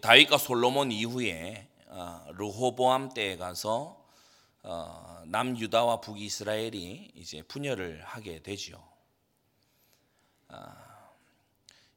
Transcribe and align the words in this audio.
다윗과 0.00 0.38
솔로몬 0.38 0.90
이후에 0.90 1.68
어, 1.88 2.26
르호보암 2.32 3.14
때에 3.14 3.36
가서 3.36 4.02
어, 4.62 5.22
남유다와 5.26 6.00
북이스라엘이 6.00 7.12
이제 7.14 7.42
분열을 7.42 8.02
하게 8.04 8.42
되죠. 8.42 8.82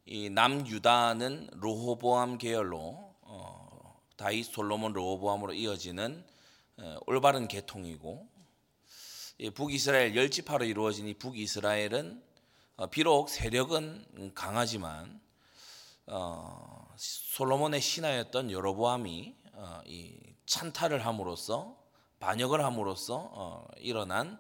이 0.05 0.29
남유다는 0.29 1.49
르호보암 1.61 2.37
계열로 2.37 3.15
어, 3.21 4.01
다윗 4.15 4.43
솔로몬 4.43 4.93
르호보암으로 4.93 5.53
이어지는 5.53 6.25
올바른 7.05 7.47
계통이고 7.47 8.27
북이스라엘 9.53 10.15
열지파로 10.15 10.65
이루어진 10.65 11.07
이 11.07 11.13
북이스라엘은 11.15 12.23
비록 12.91 13.29
세력은 13.29 14.33
강하지만 14.33 15.19
솔로몬의 16.97 17.79
신하였던 17.79 18.51
여로보암이 18.51 19.35
어, 19.53 19.81
이 19.85 20.17
찬탈을 20.45 21.05
함으로써 21.05 21.77
반역을 22.19 22.63
함으로써 22.63 23.29
어, 23.33 23.67
일어난 23.77 24.39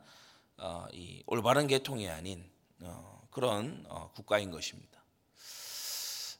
어, 0.57 0.87
이 0.91 1.21
올바른 1.27 1.67
계통이 1.67 2.09
아닌 2.09 2.49
그런 3.29 3.85
국가인 4.13 4.49
것입니다. 4.51 5.03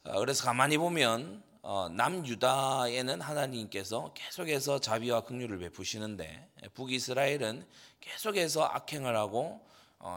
그래서 0.04 0.46
가만히 0.46 0.78
보면 0.78 1.44
남유다에는 1.92 3.22
하나님께서 3.22 4.14
계속해서 4.14 4.80
자비와 4.80 5.22
긍휼을 5.22 5.60
베푸시는데 5.60 6.50
북이스라엘은 6.74 7.68
계속해서 8.00 8.66
악행을 8.66 9.16
하고 9.16 9.68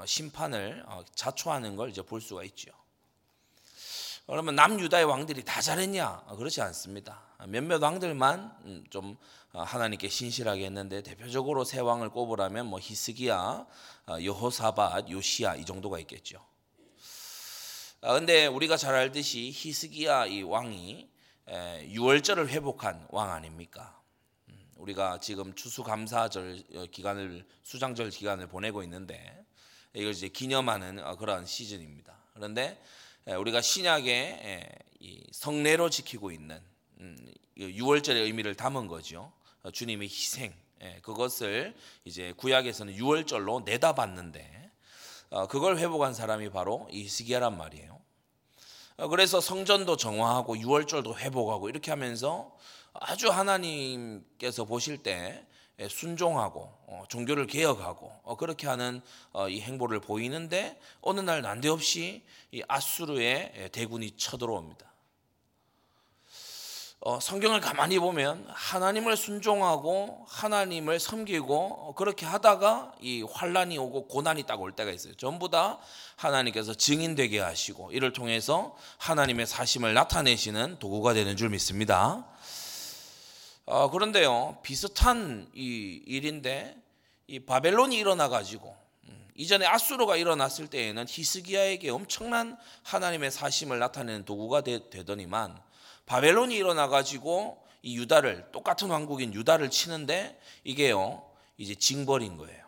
심판을 0.07 0.85
자초하는 1.15 1.77
걸 1.77 1.91
이제 1.91 2.03
볼 2.03 2.21
수가 2.21 2.45
있죠. 2.45 2.71
그러면 4.31 4.55
남유다의 4.55 5.07
왕들이 5.07 5.45
다 5.45 5.61
잘했냐? 5.61 6.23
그렇지 6.39 6.61
않습니다. 6.63 7.21
몇몇 7.49 7.83
왕들만 7.83 8.59
음, 8.65 8.85
좀 8.89 9.17
어, 9.53 9.63
하나님께 9.63 10.09
신실하게 10.09 10.67
했는데 10.67 11.03
대표적으로 11.03 11.65
세 11.65 11.81
왕을 11.81 12.11
꼽으라면 12.11 12.67
뭐 12.67 12.79
히스기야, 12.81 13.67
어, 14.07 14.23
여호사밧, 14.23 15.11
요시야 15.11 15.57
이 15.57 15.65
정도가 15.65 15.99
있겠죠. 15.99 16.47
아, 18.03 18.21
우리가 18.53 18.77
잘 18.77 18.95
알듯이 18.95 19.51
히스기야 19.53 20.27
이 20.27 20.43
왕이 20.45 21.11
유월절을 21.89 22.51
회복한 22.51 23.09
왕 23.11 23.33
아닙니까? 23.33 24.01
음, 24.49 24.55
우리가 24.77 25.19
지금 25.19 25.57
추수감사절 25.57 26.63
어, 26.77 26.85
기간을 26.93 27.45
수장절 27.65 28.11
기간을 28.11 28.47
보내고 28.47 28.85
있는데 28.85 29.45
이걸 29.93 30.13
이제 30.13 30.29
기념하는 30.29 31.03
그런 31.17 31.45
시즌입니다. 31.45 32.15
그런데 32.33 32.81
우리가 33.39 33.61
신약의 33.61 34.69
성례로 35.33 35.91
지키고 35.91 36.31
있는 36.31 36.61
6월절의 37.57 38.17
음, 38.17 38.25
의미를 38.25 38.55
담은 38.55 38.87
거죠. 38.87 39.33
어, 39.63 39.71
주님의 39.71 40.09
희생 40.09 40.53
그것을 41.03 41.75
이제 42.05 42.33
구약에서는 42.37 42.97
6월절로 42.97 43.65
내다봤는데 43.65 44.71
어, 45.31 45.47
그걸 45.47 45.79
회복한 45.79 46.13
사람이 46.13 46.51
바로 46.51 46.89
이스기야란 46.91 47.57
말이에요. 47.57 48.01
어, 48.97 49.09
그래서 49.09 49.41
성전도 49.41 49.97
정화하고 49.97 50.57
6월절도 50.57 51.19
회복하고 51.19 51.69
이렇게 51.69 51.91
하면서 51.91 52.57
아주 52.93 53.29
하나님께서 53.29 54.65
보실 54.65 54.99
때 54.99 55.13
예, 55.13 55.50
순종하고 55.89 56.73
어, 56.87 57.05
종교를 57.09 57.47
개혁하고 57.47 58.13
어, 58.25 58.37
그렇게 58.37 58.67
하는 58.67 59.01
어, 59.33 59.49
이 59.49 59.61
행보를 59.61 60.01
보이는데 60.01 60.79
어느 61.01 61.21
날 61.21 61.43
난데없이 61.43 62.23
이 62.53 62.63
아수르의 62.69 63.53
예, 63.57 63.69
대군이 63.69 64.13
쳐들어옵니다. 64.17 64.91
성경을 67.23 67.63
가만히 67.63 67.99
보면 67.99 68.47
하나님을 68.51 69.17
순종하고 69.17 70.27
하나님을 70.29 71.01
섬기고 71.01 71.95
그렇게 71.95 72.27
하다가 72.27 72.93
이 73.01 73.23
환란이 73.23 73.79
오고 73.79 74.07
고난이 74.09 74.43
딱 74.43 74.61
올 74.61 74.73
때가 74.73 74.91
있어요. 74.91 75.15
전부 75.15 75.49
다 75.49 75.79
하나님께서 76.17 76.75
증인되게 76.75 77.41
하시고 77.41 77.93
이를 77.93 78.13
통해서 78.13 78.77
하나님의 78.99 79.47
사심을 79.47 79.95
나타내시는 79.95 80.79
도구가 80.79 81.15
되는 81.15 81.39
줄 81.39 81.49
믿습니다. 81.49 82.27
어, 83.71 83.89
그런데요 83.89 84.59
비슷한 84.65 85.49
이 85.55 86.03
일인데 86.05 86.77
이 87.29 87.39
바벨론이 87.39 87.97
일어나 87.97 88.29
가지고 88.29 88.77
음, 89.05 89.29
이전에 89.37 89.65
아수르가 89.65 90.17
일어났을 90.17 90.67
때에는 90.67 91.07
히스기야에게 91.09 91.89
엄청난 91.91 92.59
하나님의 92.83 93.31
사심을 93.31 93.79
나타내는 93.79 94.25
도구가 94.25 94.63
되, 94.63 94.81
더니만 95.05 95.57
바벨론이 96.05 96.57
일어나 96.57 96.89
가지고 96.89 97.65
이 97.83 97.97
유다를 97.97 98.49
똑같은 98.51 98.91
왕국인 98.91 99.33
유다를 99.33 99.71
치는데 99.71 100.37
이게요 100.65 101.23
이제 101.57 101.77
징벌인 101.77 102.39
거예요. 102.39 102.67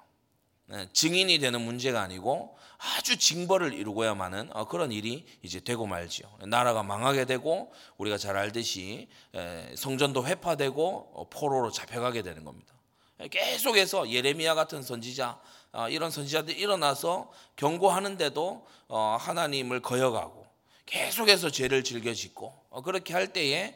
네, 0.66 0.88
증인이 0.92 1.40
되는 1.40 1.60
문제가 1.60 2.00
아니고 2.00 2.56
아주 2.82 3.16
징벌을 3.16 3.74
이루고야만은 3.74 4.50
어, 4.54 4.66
그런 4.66 4.90
일이 4.90 5.24
이제 5.42 5.60
되고 5.60 5.86
말지요. 5.86 6.26
나라가 6.46 6.82
망하게 6.82 7.24
되고 7.26 7.72
우리가 7.96 8.18
잘 8.18 8.36
알듯이 8.36 9.08
성전도 9.76 10.26
회파되고 10.26 11.12
어, 11.14 11.26
포로로 11.30 11.70
잡혀가게 11.70 12.22
되는 12.22 12.44
겁니다. 12.44 12.74
계속해서 13.30 14.10
예레미야 14.10 14.56
같은 14.56 14.82
선지자 14.82 15.38
어, 15.72 15.88
이런 15.88 16.10
선지자들이 16.10 16.58
일어나서 16.58 17.30
경고하는데도 17.56 18.66
하나님을 18.88 19.80
거역하고 19.80 20.44
계속해서 20.84 21.50
죄를 21.50 21.84
즐겨 21.84 22.12
짓고 22.12 22.52
그렇게 22.84 23.14
할 23.14 23.32
때에 23.32 23.74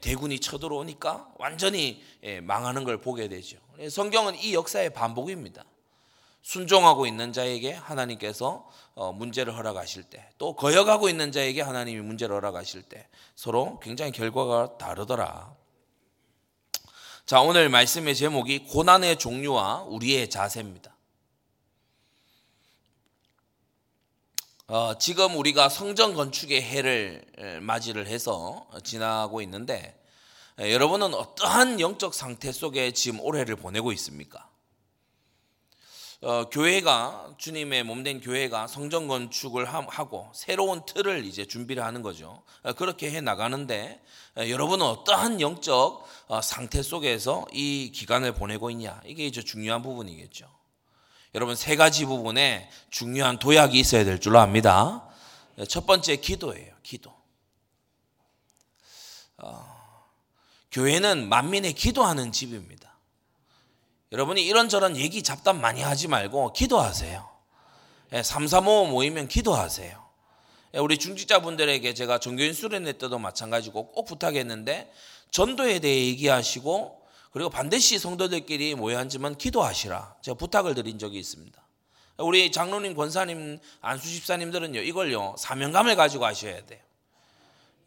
대군이 0.00 0.38
쳐들어오니까 0.38 1.32
완전히 1.38 2.04
망하는 2.42 2.84
걸 2.84 3.00
보게 3.00 3.26
되죠. 3.26 3.56
성경은 3.90 4.36
이 4.36 4.54
역사의 4.54 4.90
반복입니다. 4.92 5.64
순종하고 6.44 7.06
있는 7.06 7.32
자에게 7.32 7.72
하나님께서 7.72 8.68
어, 8.94 9.12
문제를 9.12 9.56
허락하실 9.56 10.04
때, 10.04 10.28
또 10.38 10.54
거역하고 10.54 11.08
있는 11.08 11.32
자에게 11.32 11.62
하나님이 11.62 12.00
문제를 12.02 12.36
허락하실 12.36 12.82
때 12.82 13.08
서로 13.34 13.80
굉장히 13.80 14.12
결과가 14.12 14.76
다르더라. 14.76 15.56
자, 17.24 17.40
오늘 17.40 17.70
말씀의 17.70 18.14
제목이 18.14 18.66
고난의 18.68 19.18
종류와 19.18 19.84
우리의 19.84 20.28
자세입니다. 20.28 20.94
어, 24.66 24.98
지금 24.98 25.36
우리가 25.36 25.70
성전 25.70 26.14
건축의 26.14 26.62
해를 26.62 27.60
맞이를 27.62 28.06
해서 28.06 28.66
지나고 28.82 29.40
있는데 29.42 29.98
여러분은 30.58 31.14
어떠한 31.14 31.80
영적 31.80 32.12
상태 32.14 32.52
속에 32.52 32.92
지금 32.92 33.20
올해를 33.20 33.56
보내고 33.56 33.92
있습니까? 33.92 34.53
어, 36.24 36.48
교회가 36.48 37.34
주님의 37.36 37.82
몸된 37.84 38.22
교회가 38.22 38.66
성전 38.66 39.08
건축을 39.08 39.66
하고 39.66 40.30
새로운 40.32 40.86
틀을 40.86 41.26
이제 41.26 41.44
준비를 41.44 41.84
하는 41.84 42.00
거죠. 42.00 42.42
어, 42.62 42.72
그렇게 42.72 43.10
해 43.10 43.20
나가는데 43.20 44.02
어, 44.38 44.48
여러분은 44.48 44.86
어떠한 44.86 45.42
영적 45.42 46.08
어, 46.28 46.40
상태 46.40 46.82
속에서 46.82 47.44
이 47.52 47.92
기간을 47.94 48.32
보내고 48.32 48.70
있냐 48.70 49.02
이게 49.04 49.26
이제 49.26 49.42
중요한 49.42 49.82
부분이겠죠. 49.82 50.48
여러분 51.34 51.56
세 51.56 51.76
가지 51.76 52.06
부분에 52.06 52.70
중요한 52.88 53.38
도약이 53.38 53.78
있어야 53.78 54.04
될 54.04 54.18
줄로 54.18 54.38
압니다. 54.38 55.06
첫 55.68 55.86
번째 55.86 56.16
기도예요. 56.16 56.74
기도. 56.82 57.12
어, 59.36 59.62
교회는 60.72 61.28
만민의 61.28 61.74
기도하는 61.74 62.32
집입니다. 62.32 62.83
여러분이 64.14 64.46
이런저런 64.46 64.96
얘기 64.96 65.24
잡담 65.24 65.60
많이 65.60 65.82
하지 65.82 66.06
말고 66.06 66.52
기도하세요. 66.52 67.28
3, 68.22 68.46
4, 68.46 68.60
5 68.60 68.86
모이면 68.86 69.26
기도하세요. 69.26 70.04
예, 70.74 70.78
우리 70.78 70.98
중직자분들에게 70.98 71.94
제가 71.94 72.20
종교인 72.20 72.52
수련회 72.52 72.92
때도 72.92 73.18
마찬가지고 73.18 73.90
꼭 73.90 74.04
부탁했는데 74.04 74.92
전도에 75.32 75.80
대해 75.80 76.06
얘기하시고 76.06 77.02
그리고 77.32 77.50
반드시 77.50 77.98
성도들끼리 77.98 78.76
모여 78.76 79.00
앉으면 79.00 79.36
기도하시라. 79.36 80.18
제가 80.22 80.36
부탁을 80.36 80.76
드린 80.76 81.00
적이 81.00 81.18
있습니다. 81.18 81.60
우리 82.18 82.52
장로님, 82.52 82.94
권사님, 82.94 83.58
안수 83.80 84.06
집사님들은요, 84.06 84.80
이걸요, 84.80 85.34
사명감을 85.38 85.96
가지고 85.96 86.24
하셔야 86.26 86.64
돼요. 86.64 86.80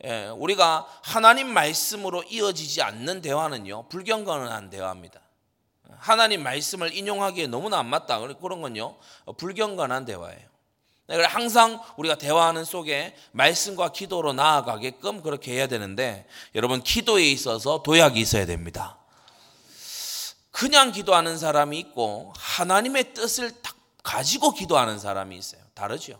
예, 0.03 0.27
우리가 0.35 0.89
하나님 1.03 1.47
말씀으로 1.47 2.23
이어지지 2.23 2.81
않는 2.81 3.21
대화는요, 3.21 3.87
불경건한 3.87 4.69
대화입니다. 4.69 5.21
하나님 5.97 6.43
말씀을 6.43 6.95
인용하기에 6.95 7.47
너무나 7.47 7.79
안 7.79 7.87
맞다. 7.87 8.19
그런 8.19 8.61
건요. 8.61 8.97
불경건한 9.37 10.05
대화예요. 10.05 10.57
네, 11.07 11.23
항상 11.23 11.81
우리가 11.95 12.15
대화하는 12.15 12.65
속에 12.65 13.15
말씀과 13.31 13.93
기도로 13.93 14.33
나아가게끔 14.33 15.21
그렇게 15.21 15.53
해야 15.53 15.67
되는데 15.67 16.27
여러분 16.53 16.83
기도에 16.83 17.23
있어서 17.31 17.81
도약이 17.81 18.19
있어야 18.19 18.45
됩니다. 18.45 18.97
그냥 20.51 20.91
기도하는 20.91 21.37
사람이 21.37 21.79
있고 21.79 22.33
하나님의 22.35 23.13
뜻을 23.13 23.51
딱 23.61 23.77
가지고 24.03 24.53
기도하는 24.53 24.99
사람이 24.99 25.37
있어요. 25.37 25.61
다르죠. 25.73 26.19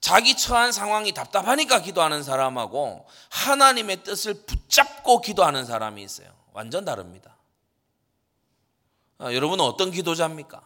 자기 0.00 0.36
처한 0.36 0.70
상황이 0.70 1.12
답답하니까 1.12 1.80
기도하는 1.80 2.22
사람하고 2.22 3.06
하나님의 3.30 4.02
뜻을 4.02 4.34
붙잡고 4.44 5.20
기도하는 5.20 5.64
사람이 5.64 6.02
있어요. 6.02 6.28
완전 6.52 6.84
다릅니다. 6.84 7.33
아, 9.18 9.32
여러분은 9.32 9.64
어떤 9.64 9.90
기도자입니까? 9.90 10.62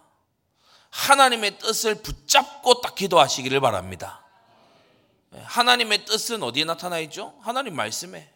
하나님의 0.90 1.58
뜻을 1.58 1.96
붙잡고 1.96 2.80
딱 2.80 2.94
기도하시기를 2.94 3.60
바랍니다. 3.60 4.24
예, 5.34 5.40
하나님의 5.40 6.06
뜻은 6.06 6.42
어디에 6.42 6.64
나타나 6.64 6.98
있죠? 7.00 7.34
하나님 7.40 7.76
말씀에. 7.76 8.32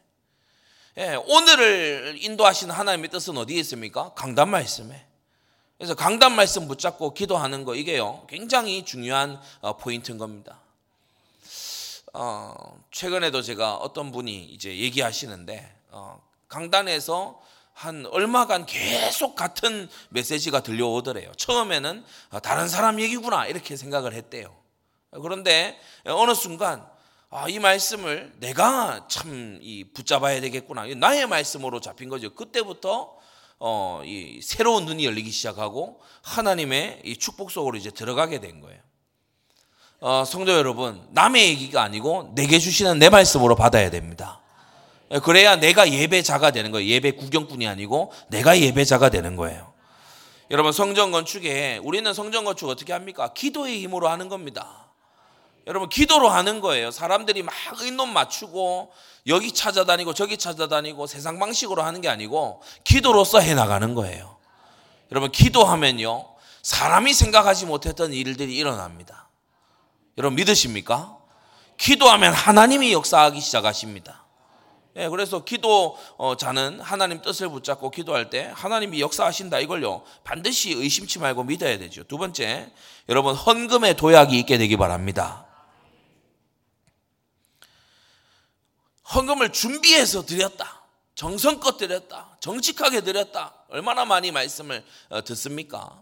예, 0.99 1.15
오늘을 1.15 2.19
인도하시는 2.21 2.75
하나님의 2.75 3.11
뜻은 3.11 3.39
어디에 3.39 3.59
있습니까? 3.61 4.13
강단 4.15 4.51
말씀에. 4.51 5.07
그래서 5.79 5.95
강단 5.95 6.37
말씀 6.37 6.69
붙잡고 6.69 7.13
기도하는 7.15 7.65
거 7.65 7.75
이게요 7.75 8.25
굉장히 8.29 8.85
중요한 8.85 9.41
어, 9.63 9.77
포인트인 9.79 10.19
겁니다. 10.19 10.61
어, 12.13 12.79
최근에도 12.91 13.41
제가 13.41 13.77
어떤 13.77 14.13
분이 14.13 14.45
이제 14.45 14.77
얘기하시는데 14.77 15.75
어, 15.91 16.23
강단에서 16.49 17.43
한 17.83 18.07
얼마간 18.07 18.65
계속 18.65 19.35
같은 19.35 19.89
메시지가 20.11 20.63
들려오더래요. 20.63 21.33
처음에는 21.37 22.05
아, 22.31 22.39
다른 22.39 22.69
사람 22.69 23.01
얘기구나 23.01 23.47
이렇게 23.47 23.77
생각을 23.77 24.15
했대요. 24.15 24.55
그런데 25.21 25.77
어느 26.05 26.33
순간 26.35 26.87
아, 27.29 27.49
이 27.49 27.59
말씀을 27.59 28.35
내가 28.39 29.09
참 29.09 29.61
붙잡아야 29.95 30.41
되겠구나. 30.43 30.87
나의 30.95 31.27
말씀으로 31.27 31.81
잡힌 31.81 32.09
거죠. 32.09 32.33
그때부터 32.35 33.17
어, 33.59 34.03
이 34.05 34.41
새로운 34.43 34.85
눈이 34.87 35.05
열리기 35.05 35.31
시작하고 35.33 36.01
하나님의 36.23 37.03
이 37.05 37.17
축복 37.17 37.51
속으로 37.51 37.77
이제 37.77 37.91
들어가게 37.91 38.39
된 38.39 38.61
거예요. 38.61 38.81
어, 39.99 40.25
성도 40.25 40.53
여러분, 40.53 41.05
남의 41.11 41.49
얘기가 41.49 41.83
아니고 41.83 42.33
내게 42.35 42.59
주시는 42.59 42.99
내 42.99 43.09
말씀으로 43.09 43.57
받아야 43.57 43.91
됩니다. 43.91 44.42
그래야 45.21 45.57
내가 45.57 45.91
예배자가 45.91 46.53
되는 46.53 46.71
거예요. 46.71 46.89
예배 46.89 47.13
구경꾼이 47.13 47.67
아니고 47.69 48.13
내가 48.29 48.59
예배자가 48.59 49.11
되는 49.11 49.37
거예요. 49.37 49.73
여러분 50.51 50.73
성전 50.73 51.11
건축에 51.13 51.81
우리는 51.83 52.13
성전 52.15 52.45
건축 52.45 52.69
어떻게 52.69 52.93
합니까? 52.93 53.33
기도의 53.33 53.81
힘으로 53.81 54.09
하는 54.09 54.29
겁니다. 54.29 54.87
여러분 55.67 55.89
기도로 55.89 56.29
하는 56.29 56.61
거예요. 56.61 56.91
사람들이 56.91 57.43
막 57.43 57.55
의논 57.81 58.13
맞추고 58.13 58.93
여기 59.29 59.53
찾아다니고 59.53 60.15
저기 60.15 60.37
찾아다니고 60.37 61.07
세상 61.07 61.39
방식으로 61.39 61.83
하는 61.83 62.01
게 62.01 62.09
아니고 62.09 62.63
기도로서 62.85 63.39
해 63.41 63.55
나가는 63.55 63.95
거예요. 63.95 64.37
여러분 65.11 65.31
기도하면요 65.31 66.27
사람이 66.63 67.13
생각하지 67.13 67.67
못했던 67.67 68.13
일들이 68.13 68.57
일어납니다. 68.57 69.29
여러분 70.19 70.37
믿으십니까? 70.37 71.17
기도하면 71.77 72.33
하나님이 72.33 72.93
역사하기 72.93 73.41
시작하십니다. 73.41 74.22
예, 74.97 75.09
그래서 75.09 75.43
기도자는 75.43 76.81
하나님 76.81 77.23
뜻을 77.23 77.49
붙잡고 77.49 77.91
기도할 77.91 78.29
때 78.29 78.53
하나님이 78.55 79.01
역사하신다 79.01 79.61
이걸요 79.61 80.05
반드시 80.23 80.73
의심치 80.73 81.19
말고 81.19 81.45
믿어야 81.45 81.79
되죠. 81.79 82.05
두 82.05 82.19
번째, 82.19 82.71
여러분 83.09 83.35
헌금의 83.35 83.97
도약이 83.97 84.39
있게 84.41 84.59
되기 84.59 84.77
바랍니다. 84.77 85.47
헌금을 89.15 89.53
준비해서 89.53 90.25
드렸다. 90.25 90.83
정성껏 91.15 91.77
드렸다. 91.79 92.37
정직하게 92.41 93.03
드렸다. 93.03 93.55
얼마나 93.69 94.05
많이 94.05 94.31
말씀을 94.31 94.85
어, 95.11 95.23
듣습니까? 95.25 96.01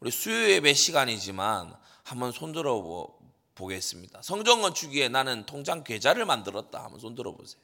우리 0.00 0.10
수요 0.10 0.50
예배 0.50 0.74
시간이지만 0.74 1.74
한번 2.02 2.32
손들어 2.32 3.08
보겠습니다. 3.54 4.20
성전 4.22 4.60
건축 4.60 4.92
위에 4.92 5.08
나는 5.08 5.46
통장 5.46 5.84
계좌를 5.84 6.26
만들었다. 6.26 6.84
한번 6.84 7.00
손들어 7.00 7.32
보세요. 7.34 7.63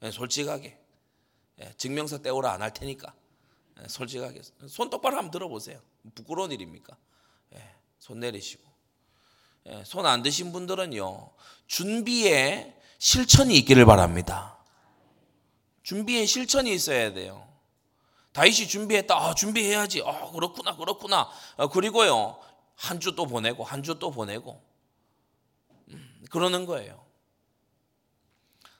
네, 0.00 0.10
솔직하게. 0.10 0.78
네, 1.56 1.72
증명서 1.76 2.18
떼오라 2.22 2.52
안 2.52 2.62
할 2.62 2.72
테니까. 2.72 3.14
네, 3.78 3.88
솔직하게. 3.88 4.42
손 4.68 4.90
똑바로 4.90 5.16
한번 5.16 5.30
들어보세요. 5.30 5.80
부끄러운 6.14 6.52
일입니까? 6.52 6.96
손 7.98 8.20
내리시고. 8.20 8.64
손 9.84 10.06
안 10.06 10.22
드신 10.22 10.52
분들은요, 10.52 11.32
준비에 11.66 12.80
실천이 12.98 13.56
있기를 13.58 13.84
바랍니다. 13.84 14.58
준비에 15.82 16.24
실천이 16.26 16.72
있어야 16.72 17.12
돼요. 17.12 17.48
다윗이 18.32 18.68
준비했다. 18.68 19.16
아, 19.16 19.34
준비해야지. 19.34 20.02
아, 20.04 20.30
그렇구나, 20.30 20.76
그렇구나. 20.76 21.28
아, 21.56 21.66
그리고요, 21.68 22.38
한 22.76 23.00
주 23.00 23.16
또 23.16 23.26
보내고, 23.26 23.64
한 23.64 23.82
주 23.82 23.98
또 23.98 24.10
보내고. 24.10 24.62
음, 25.88 26.24
그러는 26.30 26.66
거예요. 26.66 27.04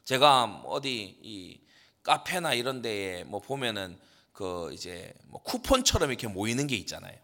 제가 0.07 0.63
어디 0.67 1.19
이 1.21 1.61
카페나 2.05 2.55
이런 2.55 2.81
데에 2.81 3.25
뭐 3.25 3.41
보면은 3.41 3.99
그 4.33 4.73
이제 4.73 5.13
뭐 5.27 5.43
쿠폰처럼 5.43 6.11
이렇게 6.11 6.29
모이는 6.29 6.69
게 6.69 6.77
있잖아요. 6.77 7.17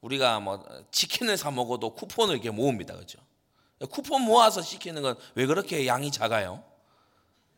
우리가 0.00 0.40
뭐 0.40 0.64
치킨을 0.90 1.36
사 1.36 1.50
먹어도 1.52 1.94
쿠폰을 1.94 2.34
이렇게 2.34 2.50
모읍니다. 2.50 2.96
그죠? 2.96 3.18
쿠폰 3.90 4.22
모아서 4.22 4.60
시키는 4.60 5.02
건 5.02 5.16
왜 5.36 5.46
그렇게 5.46 5.86
양이 5.86 6.10
작아요? 6.10 6.64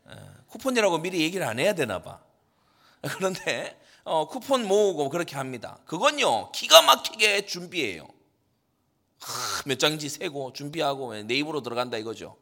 예, 0.07 0.13
쿠폰이라고 0.49 0.99
미리 0.99 1.21
얘기를 1.21 1.45
안 1.45 1.59
해야 1.59 1.73
되나 1.73 2.01
봐. 2.03 2.21
그런데 3.17 3.79
어, 4.03 4.27
쿠폰 4.27 4.67
모으고 4.67 5.09
그렇게 5.09 5.35
합니다. 5.35 5.79
그건요 5.85 6.51
기가 6.51 6.83
막히게 6.83 7.47
준비해요. 7.47 8.07
하, 9.21 9.63
몇 9.65 9.79
장인지 9.79 10.09
세고 10.09 10.53
준비하고 10.53 11.23
내 11.23 11.33
입으로 11.35 11.61
들어간다 11.63 11.97
이거죠. 11.97 12.37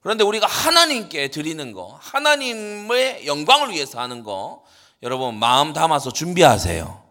그런데 0.00 0.24
우리가 0.24 0.46
하나님께 0.46 1.28
드리는 1.28 1.72
거, 1.72 1.98
하나님의 2.00 3.26
영광을 3.26 3.70
위해서 3.70 4.00
하는 4.00 4.22
거, 4.22 4.64
여러분 5.02 5.36
마음 5.38 5.72
담아서 5.72 6.12
준비하세요. 6.12 7.08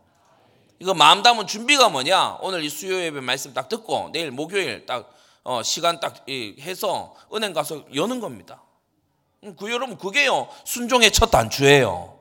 이거 0.79 0.93
마음 0.93 1.23
담은 1.23 1.47
준비가 1.47 1.89
뭐냐? 1.89 2.37
오늘 2.41 2.63
이 2.63 2.69
수요 2.69 3.01
예배 3.01 3.21
말씀 3.21 3.53
딱 3.53 3.67
듣고 3.67 4.09
내일 4.13 4.31
목요일 4.31 4.85
딱 4.85 5.11
어, 5.43 5.63
시간 5.63 5.99
딱 5.99 6.25
해서 6.29 7.15
은행 7.33 7.53
가서 7.53 7.85
여는 7.95 8.19
겁니다. 8.19 8.61
음, 9.43 9.55
그 9.55 9.71
여러분 9.71 9.97
그게요 9.97 10.49
순종의 10.65 11.11
첫 11.11 11.31
단추예요. 11.31 12.19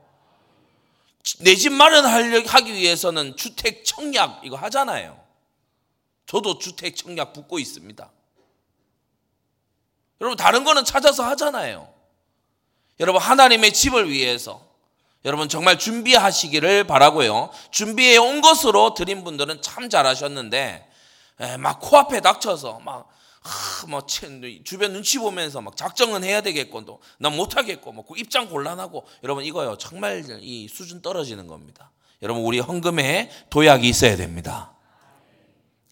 내 1.40 1.56
집 1.56 1.72
마련하기 1.72 2.72
위해서는 2.72 3.36
주택 3.36 3.84
청약 3.84 4.40
이거 4.44 4.56
하잖아요. 4.56 5.20
저도 6.26 6.58
주택 6.58 6.96
청약 6.96 7.32
붙고 7.32 7.58
있습니다. 7.58 8.11
여러분 10.20 10.37
다른 10.37 10.64
거는 10.64 10.85
찾아서 10.85 11.25
하잖아요. 11.25 11.88
여러분 13.00 13.20
하나님의 13.20 13.73
집을 13.73 14.11
위해서 14.11 14.64
여러분 15.25 15.49
정말 15.49 15.78
준비하시기를 15.78 16.85
바라고요. 16.85 17.50
준비해 17.70 18.16
온 18.16 18.40
것으로 18.40 18.94
드린 18.94 19.25
분들은 19.25 19.61
참 19.61 19.90
잘하셨는데 19.90 20.88
막 21.58 21.80
코앞에 21.80 22.20
닥쳐서 22.20 22.80
막 22.80 23.08
아, 23.42 23.87
뭐 23.87 24.04
주변 24.06 24.92
눈치 24.92 25.18
보면서 25.18 25.61
막 25.61 25.76
작정은 25.76 26.25
해야 26.25 26.40
되겠고 26.40 26.85
또 26.85 27.00
난 27.18 27.37
못하겠고 27.37 27.92
뭐그 27.92 28.18
입장 28.18 28.49
곤란하고 28.49 29.04
여러분 29.23 29.44
이거요 29.44 29.76
정말 29.78 30.25
이 30.40 30.68
수준 30.68 31.02
떨어지는 31.02 31.46
겁니다. 31.46 31.90
여러분 32.23 32.42
우리 32.44 32.58
헌금에 32.61 33.30
도약이 33.50 33.88
있어야 33.88 34.16
됩니다. 34.16 34.75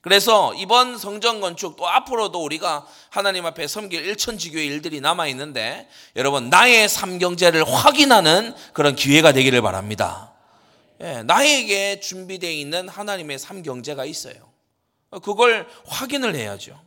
그래서 0.05 0.53
이번 0.53 0.99
성전 0.99 1.41
건축 1.41 1.77
또 1.77 1.89
앞으로도 1.89 2.45
우리가 2.45 2.87
하나님 3.09 3.47
앞에 3.47 3.67
섬길 3.67 4.05
일천지교의 4.05 4.67
일들이 4.67 5.01
남아 5.01 5.29
있는데 5.29 5.89
여러분 6.15 6.51
나의 6.51 6.91
삼경제를 6.91 7.65
확인하는 7.65 8.55
그런 8.75 8.97
기회가 8.97 9.33
되기를 9.33 9.63
바랍니다. 9.63 10.35
예, 11.01 11.23
나에게 11.23 12.01
준비되어 12.01 12.51
있는 12.51 12.87
하나님의 12.87 13.39
삼경제가 13.39 14.05
있어요. 14.05 14.35
그걸 15.23 15.67
확인을 15.87 16.35
해야죠. 16.35 16.79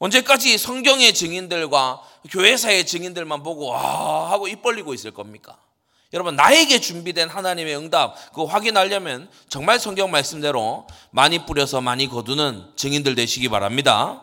언제까지 0.00 0.58
성경의 0.58 1.14
증인들과 1.14 2.02
교회사의 2.30 2.84
증인들만 2.84 3.42
보고 3.42 3.68
와 3.68 4.30
하고 4.30 4.48
입 4.48 4.60
벌리고 4.60 4.92
있을 4.92 5.12
겁니까? 5.12 5.58
여러분 6.12 6.36
나에게 6.36 6.80
준비된 6.80 7.28
하나님의 7.28 7.76
응답 7.76 8.16
그거 8.30 8.44
확인하려면 8.46 9.30
정말 9.48 9.78
성경 9.78 10.10
말씀대로 10.10 10.86
많이 11.10 11.44
뿌려서 11.44 11.80
많이 11.82 12.08
거두는 12.08 12.72
증인들 12.76 13.14
되시기 13.14 13.48
바랍니다. 13.48 14.22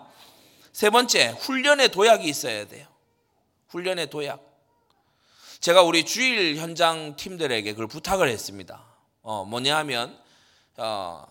세 0.74 0.90
번째 0.90 1.36
훈련의 1.40 1.90
도약이 1.90 2.28
있어야 2.28 2.68
돼요. 2.68 2.88
훈련의 3.70 4.10
도약. 4.10 4.42
제가 5.60 5.84
우리 5.84 6.06
주일 6.06 6.58
현장 6.58 7.16
팀들에게 7.16 7.72
그걸 7.72 7.88
부탁을 7.88 8.30
했습니다. 8.30 8.84
어, 9.22 9.46
뭐냐 9.46 9.78
하면 9.78 10.18
어, 10.78 11.26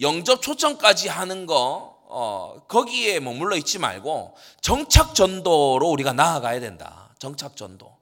영접 0.00 0.40
초청까지 0.42 1.08
하는 1.08 1.46
거 1.46 1.98
어, 2.06 2.62
거기에 2.66 3.20
머물러 3.20 3.56
있지 3.56 3.78
말고 3.78 4.36
정착 4.60 5.14
전도로 5.14 5.88
우리가 5.88 6.12
나아가야 6.12 6.60
된다. 6.60 7.14
정착 7.18 7.56
전도. 7.56 8.01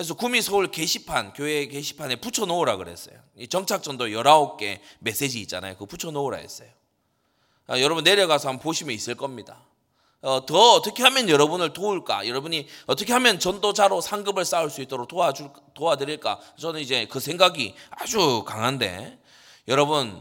그래서 0.00 0.14
구미 0.14 0.40
서울 0.40 0.68
게시판, 0.68 1.34
교회 1.34 1.66
게시판에 1.66 2.16
붙여 2.16 2.46
놓으라 2.46 2.78
그랬어요. 2.78 3.16
이 3.36 3.46
정착 3.46 3.82
전도 3.82 4.06
19개 4.06 4.80
메시지 4.98 5.42
있잖아요. 5.42 5.74
그거 5.74 5.84
붙여 5.84 6.10
놓으라 6.10 6.38
했어요. 6.38 6.70
아, 7.66 7.78
여러분 7.78 8.02
내려가서 8.02 8.48
한번 8.48 8.62
보시면 8.62 8.94
있을 8.94 9.14
겁니다. 9.14 9.60
어, 10.22 10.46
더 10.46 10.72
어떻게 10.72 11.02
하면 11.02 11.28
여러분을 11.28 11.74
도울까? 11.74 12.26
여러분이 12.26 12.66
어떻게 12.86 13.12
하면 13.12 13.38
전도자로 13.38 14.00
상급을 14.00 14.46
쌓을 14.46 14.70
수 14.70 14.80
있도록 14.80 15.06
도와줄 15.06 15.50
도와드릴까? 15.74 16.40
저는 16.58 16.80
이제 16.80 17.06
그 17.10 17.20
생각이 17.20 17.74
아주 17.90 18.42
강한데 18.46 19.18
여러분 19.68 20.18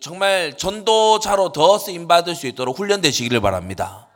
정말 0.00 0.56
전도자로 0.56 1.52
더 1.52 1.76
쓰임 1.76 2.08
받을 2.08 2.34
수 2.34 2.46
있도록 2.46 2.78
훈련되시기를 2.78 3.42
바랍니다. 3.42 4.08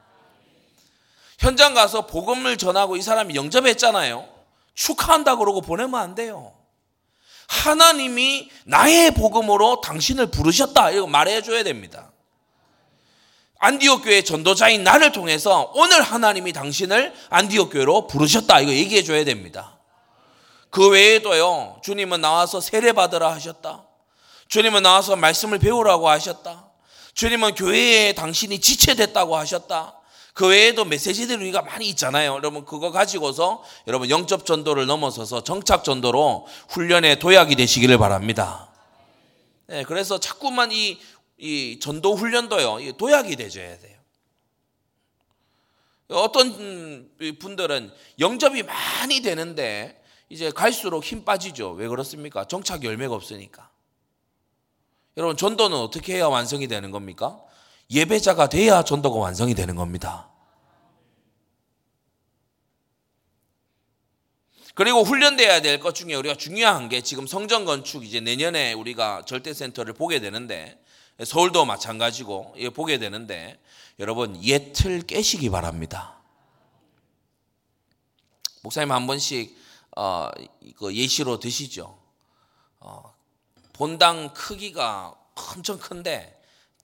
현장 1.39 1.75
가서 1.75 2.07
복음을 2.07 2.57
전하고 2.57 2.97
이 2.97 3.03
사람이 3.03 3.35
영접했잖아요. 3.35 4.36
축하한다 4.77 5.37
그러고 5.37 5.61
보내면 5.61 6.01
안 6.01 6.15
돼요. 6.15 6.53
하나님이 7.49 8.51
나의 8.65 9.13
복음으로 9.13 9.81
당신을 9.81 10.31
부르셨다. 10.31 10.91
이거 10.91 11.07
말해줘야 11.07 11.65
됩니다. 11.65 12.13
안디옥 13.59 14.05
교회 14.05 14.23
전도자인 14.23 14.85
나를 14.85 15.13
통해서 15.13 15.73
오늘 15.75 16.03
하나님이 16.03 16.53
당신을 16.53 17.15
안디옥 17.31 17.73
교회로 17.73 18.07
부르셨다. 18.07 18.61
이거 18.61 18.73
얘기해 18.73 19.03
줘야 19.03 19.25
됩니다. 19.25 19.79
그 20.71 20.91
외에도요, 20.91 21.81
주님은 21.83 22.21
나와서 22.21 22.61
세례 22.61 22.93
받으라 22.93 23.33
하셨다. 23.33 23.85
주님은 24.49 24.83
나와서 24.83 25.17
말씀을 25.17 25.59
배우라고 25.59 26.09
하셨다. 26.09 26.67
주님은 27.15 27.55
교회에 27.55 28.13
당신이 28.13 28.61
지체됐다고 28.61 29.37
하셨다. 29.37 29.95
그 30.37 30.49
외에도 30.49 30.85
메시지들이 30.85 31.39
우리가 31.45 31.63
많이 31.63 31.89
있잖아요. 31.89 32.35
여러분 32.35 32.67
그거 32.67 32.91
가지고서 32.91 33.65
여러분 33.87 34.11
영접 34.11 34.45
전도를 34.45 34.85
넘어서서 34.85 35.43
정착 35.43 35.83
전도로 35.83 36.47
훈련의 36.69 37.21
도약이 37.21 37.57
되시기를 37.57 37.97
바랍니다. 37.97 38.71
네, 39.67 39.83
그래서 39.85 40.21
자꾸만 40.21 40.73
이, 40.73 40.99
이 41.39 41.79
전도 41.81 42.17
훈련도요 42.17 42.99
도약이 42.99 43.35
되줘야 43.37 43.79
돼요. 43.79 43.97
어떤 46.11 47.11
분들은 47.39 47.91
영접이 48.19 48.63
많이 48.63 49.23
되는데 49.23 50.05
이제 50.29 50.51
갈수록 50.51 51.03
힘 51.03 51.25
빠지죠. 51.25 51.71
왜 51.71 51.89
그렇습니까? 51.89 52.45
정착 52.45 52.85
열매가 52.85 53.15
없으니까. 53.15 53.71
여러분 55.17 55.39
전도는 55.39 55.79
어떻게 55.79 56.17
해야 56.17 56.27
완성이 56.27 56.69
되는 56.69 56.91
겁니까? 56.91 57.41
예배자가 57.91 58.49
돼야 58.49 58.83
전도가 58.83 59.19
완성이 59.19 59.55
되는 59.55 59.77
겁니다. 59.77 60.29
그리고 64.75 65.03
훈련돼야 65.03 65.63
될 65.63 65.81
것 65.81 65.95
중에 65.95 66.15
우리가 66.15 66.35
중요한 66.35 66.89
게 66.91 67.01
지금 67.01 67.27
성전 67.27 67.65
건축 67.65 68.05
이제 68.05 68.21
내년에 68.21 68.75
우리가 68.75 69.23
절대 69.25 69.55
센터를 69.55 69.95
보게 69.95 70.21
되는데 70.21 70.79
서울도 71.25 71.65
마찬가지고 71.65 72.57
보게 72.75 72.99
되는데 72.99 73.59
여러분 73.99 74.43
예틀 74.45 75.03
깨시기 75.03 75.49
바랍니다. 75.49 76.21
목사님 78.63 78.93
한 78.93 79.07
번씩 79.07 79.57
어, 79.97 80.31
그 80.77 80.95
예시로 80.95 81.39
드시죠. 81.41 81.99
어, 82.81 83.15
본당 83.73 84.35
크기가 84.35 85.15
엄청 85.55 85.79
큰데 85.79 86.36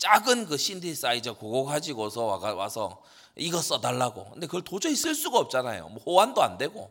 작은 0.02 0.46
그 0.46 0.56
신디사이저 0.56 1.34
그거 1.34 1.62
가지고서 1.62 2.24
와서 2.24 3.00
이거 3.36 3.62
써달라고. 3.62 4.30
근데 4.32 4.46
그걸 4.48 4.62
도저히 4.62 4.96
쓸 4.96 5.14
수가 5.14 5.38
없잖아요. 5.38 5.90
뭐 5.90 6.02
호환도 6.02 6.42
안 6.42 6.58
되고. 6.58 6.90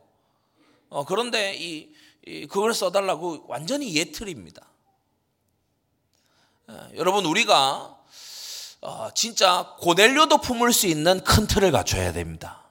어, 0.87 1.03
그런데 1.03 1.53
이, 1.53 1.93
이, 2.25 2.47
그걸 2.47 2.73
써달라고 2.73 3.47
완전히 3.49 3.93
예틀입니다. 3.93 4.65
어, 6.69 6.89
여러분 6.95 7.25
우리가 7.25 7.99
어, 8.79 9.09
진짜 9.13 9.75
고넬료도 9.79 10.37
품을 10.37 10.71
수 10.71 10.87
있는 10.87 11.21
큰 11.25 11.47
틀을 11.47 11.73
갖춰야 11.73 12.13
됩니다. 12.13 12.63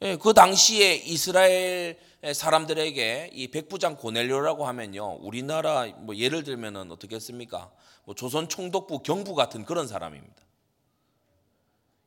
예, 0.00 0.16
그 0.16 0.34
당시에 0.34 0.96
이스라엘 0.96 2.00
사람들에게 2.34 3.30
이 3.32 3.48
백부장 3.52 3.96
고넬료라고 3.96 4.66
하면요, 4.66 5.18
우리나라 5.20 5.86
뭐 5.98 6.16
예를 6.16 6.42
들면은 6.42 6.90
어떻게 6.90 7.14
했습니까? 7.14 7.70
뭐 8.04 8.14
조선 8.14 8.48
총독부 8.48 9.00
경부 9.00 9.34
같은 9.34 9.64
그런 9.64 9.86
사람입니다. 9.86 10.42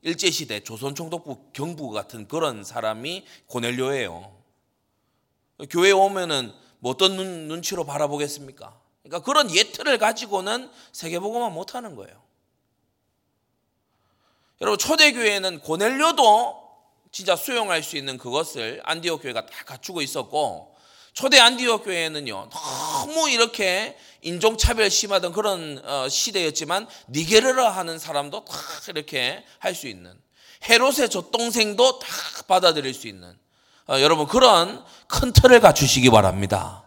일제 0.01 0.29
시대 0.29 0.59
조선 0.59 0.93
총독부 0.93 1.51
경부 1.53 1.89
같은 1.89 2.27
그런 2.27 2.63
사람이 2.63 3.25
고넬료예요. 3.47 4.35
교회 5.69 5.91
오면은 5.91 6.53
뭐 6.79 6.91
어떤 6.91 7.15
눈, 7.15 7.47
눈치로 7.47 7.85
바라보겠습니까? 7.85 8.79
그러니까 9.01 9.25
그런 9.25 9.49
예틀을 9.49 9.97
가지고는 9.97 10.69
세계보고만 10.91 11.53
못하는 11.53 11.95
거예요. 11.95 12.21
여러분 14.61 14.77
초대교회는 14.77 15.59
고넬료도 15.61 16.65
진짜 17.11 17.35
수용할 17.35 17.81
수 17.81 17.97
있는 17.97 18.17
그것을 18.17 18.81
안디옥 18.83 19.21
교회가 19.23 19.45
다 19.45 19.65
갖추고 19.65 20.01
있었고 20.01 20.74
초대 21.15 21.39
안디옥 21.39 21.85
교회는요 21.85 22.49
너무 22.51 23.29
이렇게 23.29 23.97
인종차별 24.21 24.91
심하던 24.91 25.31
그런 25.31 25.81
어, 25.85 26.09
시대였지만 26.09 26.87
니게르라 27.09 27.69
하는 27.71 27.97
사람도 27.97 28.43
다 28.45 28.57
이렇게 28.89 29.43
할 29.59 29.73
수 29.73 29.87
있는 29.87 30.13
헤롯의 30.69 31.09
젖동생도 31.09 31.99
다 31.99 32.07
받아들일 32.47 32.93
수 32.93 33.07
있는 33.07 33.37
어, 33.87 34.01
여러분 34.01 34.27
그런 34.27 34.83
큰 35.07 35.31
틀을 35.31 35.61
갖추시기 35.61 36.09
바랍니다. 36.09 36.83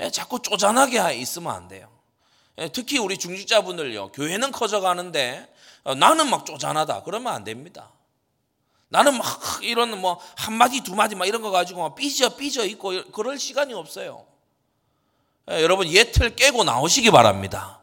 예, 0.00 0.10
자꾸 0.10 0.40
쪼잔하게 0.40 1.14
있으면 1.16 1.52
안 1.52 1.68
돼요. 1.68 1.88
예, 2.58 2.68
특히 2.68 2.98
우리 2.98 3.18
중직자분들요 3.18 4.12
교회는 4.12 4.50
커져가는데 4.50 5.46
어, 5.84 5.94
나는 5.94 6.30
막 6.30 6.46
쪼잔하다 6.46 7.02
그러면 7.02 7.34
안 7.34 7.44
됩니다. 7.44 7.90
나는 8.90 9.16
막 9.16 9.26
이런 9.62 9.98
뭐 10.00 10.20
한마디 10.36 10.82
두마디 10.82 11.14
막 11.14 11.26
이런 11.26 11.42
거 11.42 11.50
가지고 11.50 11.82
막 11.82 11.94
삐져 11.94 12.36
삐져 12.36 12.66
있고 12.66 12.92
그럴 13.12 13.38
시간이 13.38 13.72
없어요. 13.72 14.26
예, 15.50 15.62
여러분 15.62 15.88
예틀 15.88 16.34
깨고 16.34 16.64
나오시기 16.64 17.10
바랍니다. 17.12 17.80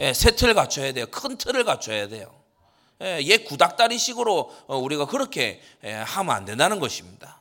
예, 0.00 0.12
새틀 0.12 0.54
갖춰야 0.54 0.92
돼요. 0.92 1.06
큰 1.10 1.36
틀을 1.36 1.64
갖춰야 1.64 2.08
돼요. 2.08 2.32
예, 3.02 3.20
옛 3.22 3.44
구닥다리식으로 3.44 4.52
어, 4.68 4.78
우리가 4.78 5.06
그렇게 5.06 5.60
예, 5.84 5.92
하면 5.92 6.36
안 6.36 6.44
된다는 6.44 6.78
것입니다. 6.78 7.40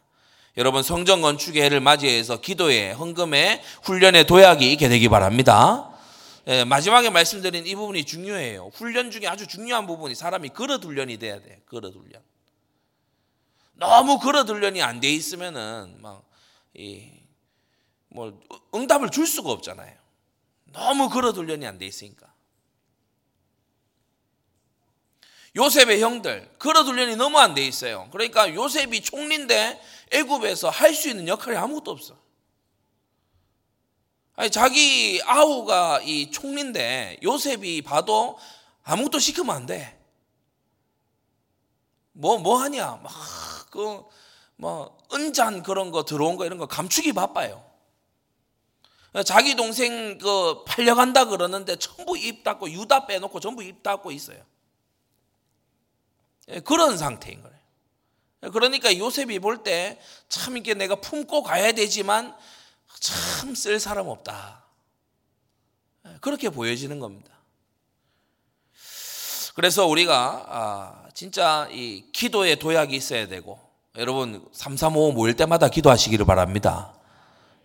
여러분 0.57 0.81
성전 0.81 1.21
건축의 1.21 1.61
해를 1.61 1.81
맞이해서 1.81 2.41
기도에 2.41 2.91
헌금에 2.91 3.61
훈련에 3.83 4.23
도약이 4.23 4.71
있게 4.71 4.89
되기 4.89 5.09
바랍니다. 5.09 5.91
예, 6.47 6.63
마지막에 6.63 7.11
말씀드린 7.11 7.67
이 7.67 7.75
부분이 7.75 8.05
중요해요. 8.05 8.71
훈련 8.73 9.11
중에 9.11 9.27
아주 9.27 9.45
중요한 9.45 9.85
부분이 9.85 10.15
사람이 10.15 10.49
그릇 10.49 10.83
훈련이 10.83 11.17
돼야 11.17 11.39
돼. 11.39 11.61
그릇 11.65 11.93
훈련. 11.95 12.21
너무 13.75 14.19
훈련이 14.47 14.81
안돼 14.81 15.11
있으면은 15.11 16.01
막이 16.01 17.11
뭐 18.09 18.39
응답을 18.73 19.09
줄 19.11 19.27
수가 19.27 19.51
없잖아요. 19.51 19.95
너무 20.65 21.09
훈련이 21.31 21.65
안돼 21.65 21.85
있으니까. 21.85 22.33
요셉의 25.55 26.01
형들 26.01 26.53
훈련이 26.83 27.15
너무 27.15 27.39
안 27.39 27.55
돼 27.55 27.65
있어요. 27.65 28.09
그러니까 28.11 28.53
요셉이 28.53 29.01
총리인데 29.01 29.81
애굽에서 30.11 30.69
할 30.69 30.93
수 30.93 31.09
있는 31.09 31.27
역할이 31.27 31.55
아무것도 31.57 31.91
없어. 31.91 32.17
아니 34.35 34.51
자기 34.51 35.21
아우가 35.23 36.01
이 36.01 36.29
총리인데 36.31 37.19
요셉이 37.23 37.83
봐도 37.83 38.37
아무것도 38.83 39.19
시키면 39.19 39.55
안 39.55 39.65
돼. 39.65 39.94
뭐뭐 42.15 42.39
뭐 42.39 42.57
하냐? 42.61 42.99
막 43.03 43.11
그 43.71 44.03
뭐 44.57 44.97
은잔 45.13 45.63
그런 45.63 45.91
거 45.91 46.05
들어온 46.05 46.37
거 46.37 46.45
이런 46.45 46.57
거 46.57 46.65
감추기 46.65 47.11
바빠요. 47.11 47.61
자기 49.25 49.55
동생 49.55 50.17
그 50.17 50.63
팔려간다 50.65 51.25
그러는데 51.25 51.75
전부 51.77 52.17
입 52.17 52.43
닫고 52.43 52.69
유다 52.71 53.05
빼놓고 53.05 53.39
전부 53.41 53.63
입 53.63 53.83
닫고 53.83 54.11
있어요. 54.13 54.41
예, 56.49 56.59
그런 56.61 56.97
상태인 56.97 57.41
거예요. 57.41 57.55
그러니까 58.53 58.97
요셉이 58.97 59.39
볼 59.39 59.63
때 59.63 59.99
참 60.29 60.55
이게 60.57 60.73
내가 60.73 60.95
품고 61.01 61.43
가야 61.43 61.73
되지만 61.73 62.33
참 63.01 63.55
쓸 63.55 63.79
사람 63.79 64.07
없다. 64.07 64.63
예, 66.07 66.17
그렇게 66.21 66.49
보여지는 66.49 66.99
겁니다. 66.99 67.34
그래서 69.55 69.87
우리가 69.87 70.45
아, 70.49 71.03
진짜 71.13 71.67
이 71.71 72.03
기도의 72.11 72.57
도약이 72.57 72.93
있어야 72.93 73.27
되고 73.27 73.57
여러분 73.97 74.45
335 74.51 75.13
모일 75.13 75.35
때마다 75.37 75.69
기도하시기를 75.69 76.25
바랍니다. 76.25 76.93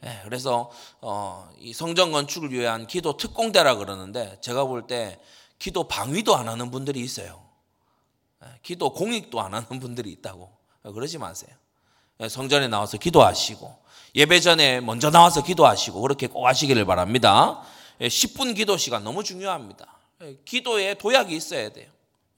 예, 0.07 0.21
그래서 0.23 0.71
어, 1.01 1.51
이 1.59 1.73
성전 1.75 2.13
건축을 2.13 2.53
위한 2.53 2.87
기도 2.87 3.17
특공대라 3.17 3.75
그러는데 3.75 4.39
제가 4.41 4.65
볼 4.65 4.87
때 4.87 5.19
기도 5.59 5.85
방위도 5.85 6.35
안 6.37 6.49
하는 6.49 6.71
분들이 6.71 7.01
있어요. 7.01 7.43
예, 8.45 8.49
기도 8.63 8.93
공익도 8.93 9.41
안 9.41 9.53
하는 9.53 9.81
분들이 9.81 10.13
있다고 10.13 10.49
그러지 10.85 11.19
마세요. 11.19 11.51
예, 12.21 12.29
성전에 12.29 12.69
나와서 12.69 12.99
기도하시고 12.99 13.81
예배 14.15 14.39
전에 14.39 14.81
먼저 14.81 15.11
나와서 15.11 15.43
기도하시고 15.43 16.01
그렇게 16.01 16.29
꼭 16.29 16.47
하시기를 16.47 16.85
바랍니다. 16.85 17.63
10분 18.01 18.55
기도 18.55 18.77
시간 18.77 19.03
너무 19.03 19.25
중요합니다. 19.25 20.00
예, 20.23 20.37
기도에 20.45 20.95
도약이 20.95 21.35
있어야 21.35 21.71
돼요. 21.71 21.91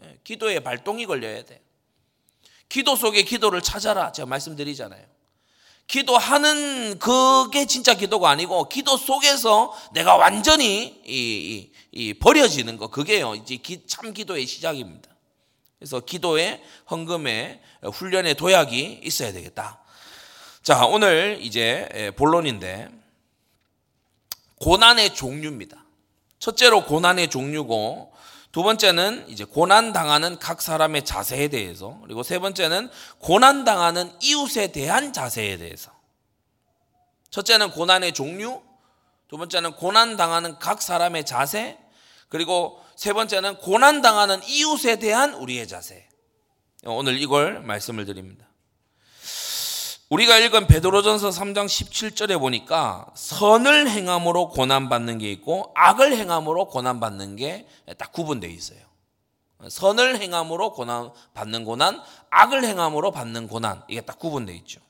예, 0.04 0.18
기도에 0.24 0.60
발동이 0.60 1.06
걸려야 1.06 1.44
돼. 1.44 1.60
기도 2.68 2.96
속에 2.96 3.22
기도를 3.22 3.60
찾아라. 3.60 4.12
제가 4.12 4.26
말씀드리잖아요. 4.26 5.04
기도하는 5.88 6.98
그게 6.98 7.66
진짜 7.66 7.94
기도가 7.94 8.30
아니고 8.30 8.68
기도 8.68 8.96
속에서 8.96 9.76
내가 9.92 10.16
완전히 10.16 11.02
이, 11.04 11.10
이, 11.10 11.72
이 11.90 12.14
버려지는 12.14 12.76
거 12.78 12.88
그게요. 12.88 13.34
이제 13.34 13.56
기, 13.56 13.86
참 13.86 14.14
기도의 14.14 14.46
시작입니다. 14.46 15.10
그래서 15.78 16.00
기도의 16.00 16.62
헌금의 16.90 17.60
훈련의 17.92 18.36
도약이 18.36 19.00
있어야 19.02 19.32
되겠다. 19.32 19.82
자, 20.62 20.86
오늘 20.86 21.38
이제 21.42 22.12
본론인데 22.16 22.88
고난의 24.60 25.14
종류입니다. 25.14 25.81
첫째로 26.42 26.86
고난의 26.86 27.30
종류고 27.30 28.12
두 28.50 28.64
번째는 28.64 29.26
이제 29.28 29.44
고난 29.44 29.92
당하는 29.92 30.40
각 30.40 30.60
사람의 30.60 31.04
자세에 31.04 31.46
대해서 31.46 32.00
그리고 32.02 32.24
세 32.24 32.40
번째는 32.40 32.90
고난 33.20 33.64
당하는 33.64 34.12
이웃에 34.20 34.72
대한 34.72 35.12
자세에 35.12 35.56
대해서 35.56 35.92
첫째는 37.30 37.70
고난의 37.70 38.12
종류 38.12 38.60
두 39.28 39.38
번째는 39.38 39.74
고난 39.76 40.16
당하는 40.16 40.58
각 40.58 40.82
사람의 40.82 41.24
자세 41.26 41.78
그리고 42.28 42.82
세 42.96 43.12
번째는 43.12 43.58
고난 43.58 44.02
당하는 44.02 44.42
이웃에 44.42 44.96
대한 44.96 45.34
우리의 45.34 45.68
자세 45.68 46.08
오늘 46.82 47.22
이걸 47.22 47.62
말씀을 47.62 48.04
드립니다. 48.04 48.48
우리가 50.12 50.36
읽은 50.36 50.66
베드로전서 50.66 51.30
3장 51.30 51.64
17절에 51.64 52.38
보니까 52.38 53.06
선을 53.14 53.88
행함으로 53.88 54.50
고난 54.50 54.90
받는 54.90 55.16
게 55.16 55.32
있고 55.32 55.72
악을 55.74 56.14
행함으로 56.14 56.66
고난 56.66 57.00
받는 57.00 57.36
게 57.36 57.66
딱 57.96 58.12
구분되어 58.12 58.50
있어요. 58.50 58.78
선을 59.68 60.20
행함으로 60.20 60.74
고난 60.74 61.12
받는 61.34 61.64
고난, 61.64 62.02
악을 62.30 62.64
행함으로 62.64 63.10
받는 63.10 63.48
고난 63.48 63.82
이게 63.88 64.02
딱 64.02 64.18
구분되어 64.18 64.54
있죠. 64.56 64.80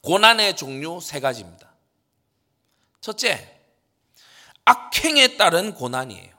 고난의 0.00 0.56
종류 0.56 0.98
세 1.00 1.20
가지입니다. 1.20 1.70
첫째, 3.00 3.60
악행에 4.64 5.36
따른 5.36 5.74
고난이에요. 5.74 6.32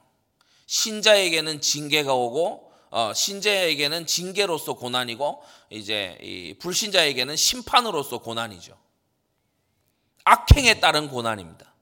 신자에게는 0.65 1.61
징계가 1.61 2.13
오고 2.13 2.71
어, 2.71 2.72
신자에게는 3.13 4.05
징계로서 4.05 4.73
고난이고 4.75 5.43
이제 5.71 6.55
불신자에게는 6.59 7.35
심판으로서 7.35 8.19
고난이죠. 8.19 8.77
악행에 10.25 10.79
따른 10.79 11.09
고난입니다. 11.09 11.73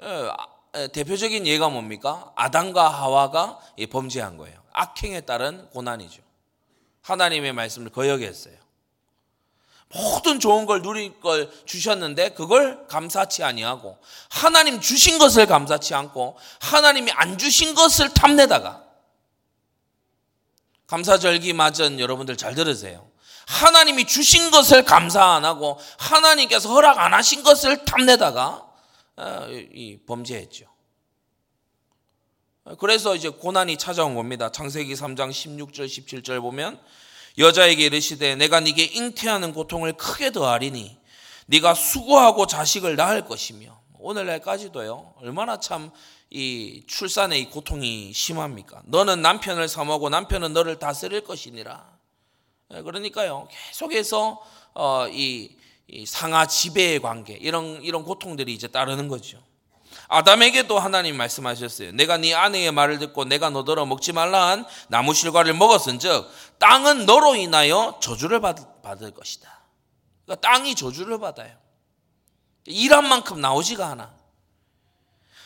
어, 0.00 0.88
대표적인 0.92 1.46
예가 1.46 1.68
뭡니까? 1.68 2.32
아담과 2.36 2.88
하와가 2.88 3.58
범죄한 3.90 4.36
거예요. 4.36 4.62
악행에 4.72 5.22
따른 5.22 5.68
고난이죠. 5.70 6.22
하나님의 7.02 7.52
말씀을 7.52 7.90
거역했어요. 7.90 8.67
모든 9.94 10.38
좋은 10.38 10.66
걸 10.66 10.82
누릴 10.82 11.18
걸 11.20 11.50
주셨는데 11.64 12.30
그걸 12.30 12.86
감사치 12.88 13.42
아니하고 13.42 13.98
하나님 14.28 14.80
주신 14.80 15.18
것을 15.18 15.46
감사치 15.46 15.94
않고 15.94 16.36
하나님이 16.60 17.10
안 17.12 17.38
주신 17.38 17.74
것을 17.74 18.12
탐내다가 18.12 18.84
감사절기 20.86 21.52
맞은 21.52 22.00
여러분들 22.00 22.36
잘 22.36 22.54
들으세요. 22.54 23.08
하나님이 23.46 24.06
주신 24.06 24.50
것을 24.50 24.84
감사 24.84 25.24
안 25.24 25.44
하고 25.44 25.78
하나님께서 25.98 26.68
허락 26.68 26.98
안 26.98 27.14
하신 27.14 27.42
것을 27.42 27.84
탐내다가 27.84 28.66
어, 29.16 29.46
범죄했죠. 30.06 30.66
그래서 32.78 33.16
이제 33.16 33.30
고난이 33.30 33.78
찾아온 33.78 34.14
겁니다. 34.14 34.52
창세기 34.52 34.92
3장 34.94 35.30
16절 35.30 35.86
17절 35.86 36.42
보면 36.42 36.78
여자에게 37.38 37.86
이르시되 37.86 38.34
내가 38.36 38.60
네게 38.60 38.84
잉태하는 38.84 39.52
고통을 39.52 39.94
크게 39.94 40.32
더하리니 40.32 40.98
네가 41.46 41.74
수고하고 41.74 42.46
자식을 42.46 42.96
낳을 42.96 43.24
것이며 43.24 43.80
오늘날까지도요 43.98 45.14
얼마나 45.20 45.60
참 45.60 45.92
이 46.30 46.82
출산의 46.86 47.40
이 47.40 47.50
고통이 47.50 48.12
심합니까? 48.12 48.82
너는 48.84 49.22
남편을 49.22 49.66
사모하고 49.66 50.10
남편은 50.10 50.52
너를 50.52 50.78
다스릴 50.78 51.22
것이니라. 51.22 51.98
예, 52.74 52.82
그러니까요 52.82 53.48
계속해서 53.50 54.42
어, 54.74 55.08
이, 55.08 55.56
이 55.86 56.04
상하 56.04 56.46
지배의 56.46 57.00
관계 57.00 57.32
이런 57.32 57.82
이런 57.82 58.04
고통들이 58.04 58.52
이제 58.52 58.68
따르는 58.68 59.08
거죠. 59.08 59.42
아담에게도 60.08 60.78
하나님 60.78 61.16
말씀하셨어요. 61.16 61.92
내가 61.92 62.16
네 62.16 62.34
아내의 62.34 62.72
말을 62.72 62.98
듣고 62.98 63.24
내가 63.24 63.50
너더러 63.50 63.84
먹지 63.84 64.12
말라 64.12 64.48
한 64.48 64.66
나무 64.88 65.12
실과를 65.12 65.52
먹었은즉 65.52 66.28
땅은 66.58 67.04
너로 67.04 67.36
인하여 67.36 67.98
저주를 68.02 68.40
받, 68.40 68.82
받을 68.82 69.10
것이다. 69.12 69.60
그러니까 70.24 70.48
땅이 70.48 70.74
저주를 70.74 71.18
받아요. 71.18 71.54
일한 72.64 73.06
만큼 73.06 73.40
나오지가 73.40 73.86
않아. 73.88 74.14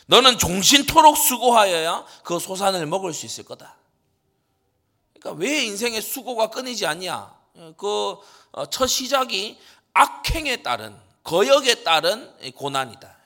너는 0.07 0.37
종신토록 0.37 1.17
수고하여야 1.17 2.05
그 2.23 2.39
소산을 2.39 2.85
먹을 2.85 3.13
수 3.13 3.25
있을 3.25 3.43
거다. 3.43 3.75
그러니까 5.13 5.41
왜 5.41 5.65
인생의 5.65 6.01
수고가 6.01 6.47
끊이지 6.47 6.85
않냐? 6.85 7.33
그첫 7.77 8.81
어, 8.81 8.87
시작이 8.87 9.57
악행에 9.93 10.63
따른 10.63 10.97
거역에 11.23 11.83
따른 11.83 12.33
고난이다. 12.55 13.22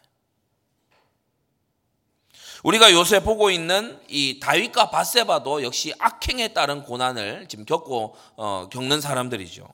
우리가 2.64 2.92
요새 2.92 3.20
보고 3.22 3.50
있는 3.50 4.00
이 4.08 4.40
다윗과 4.40 4.90
바세바도 4.90 5.64
역시 5.64 5.94
악행에 6.00 6.50
따른 6.50 6.84
고난을 6.84 7.48
지금 7.50 7.66
겪고 7.66 8.16
어, 8.36 8.70
겪는 8.72 9.02
사람들이죠. 9.02 9.68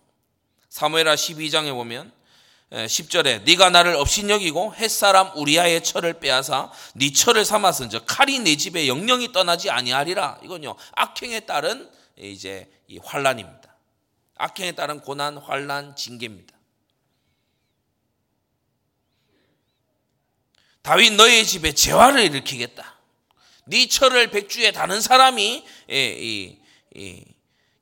사무엘하 0.70 1.16
12장에 1.16 1.72
보면 1.74 2.12
10절에 2.72 3.44
네가 3.44 3.70
나를 3.70 3.96
업신여기고 3.96 4.74
햇사람 4.76 5.32
우리아의 5.36 5.84
철을 5.84 6.14
빼앗아 6.14 6.72
네 6.96 7.14
철을 7.14 7.46
삼았은즉 7.46 8.06
칼이 8.08 8.40
내 8.40 8.56
집에 8.58 8.88
영영이 8.88 9.32
떠나지 9.32 9.70
아니하리라. 9.70 10.40
이건요 10.44 10.76
악행에 10.94 11.42
따른 11.42 11.90
이제 12.18 12.68
이 12.88 12.98
환란입니다. 13.04 13.76
악행에 14.36 14.72
따른 14.74 15.00
고난, 15.00 15.38
환란, 15.38 15.96
징계입니다. 15.96 16.54
다윗 20.84 21.14
너의 21.14 21.46
집에 21.46 21.72
재화를 21.72 22.22
일으키겠다. 22.24 22.98
네 23.66 23.88
철을 23.88 24.30
백주에 24.32 24.74
다는 24.74 25.00
사람이 25.00 25.66
이, 25.90 26.58
이, 26.96 27.26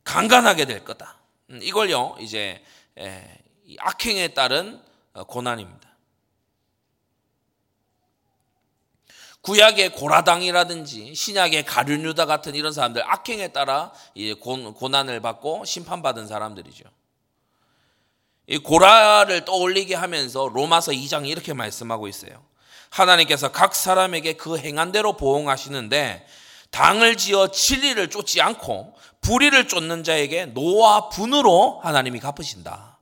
강간하게 0.04 0.66
될 0.66 0.84
거다. 0.84 1.18
음, 1.50 1.60
이걸요 1.64 2.18
이제 2.20 2.64
악행에 3.80 4.30
따른 4.30 4.80
어, 5.14 5.24
고난입니다. 5.24 5.90
구약의 9.42 9.94
고라당이라든지 9.94 11.16
신약의 11.16 11.66
가룟유다 11.66 12.28
같은 12.28 12.54
이런 12.54 12.72
사람들 12.72 13.02
악행에 13.04 13.48
따라 13.48 13.92
고난을 14.76 15.20
받고 15.22 15.66
심판받은 15.66 16.28
사람들이죠. 16.28 16.86
이 18.46 18.60
고라를 18.60 19.46
떠올리게 19.46 19.96
하면서 19.96 20.48
로마서 20.48 20.92
2장이 20.92 21.30
이렇게 21.30 21.54
말씀하고 21.54 22.08
있어요. 22.08 22.51
하나님께서 22.92 23.52
각 23.52 23.74
사람에게 23.74 24.34
그 24.34 24.58
행한 24.58 24.92
대로 24.92 25.18
보응하시는데 25.18 26.28
당을 26.70 27.18
지어 27.18 27.50
진리를 27.50 28.10
쫓지 28.10 28.42
않고 28.42 28.96
불의를 29.22 29.68
쫓는 29.68 30.04
자에게 30.04 30.48
노와 30.48 31.10
분으로 31.10 31.80
하나님이 31.84 32.20
갚으신다. 32.20 33.00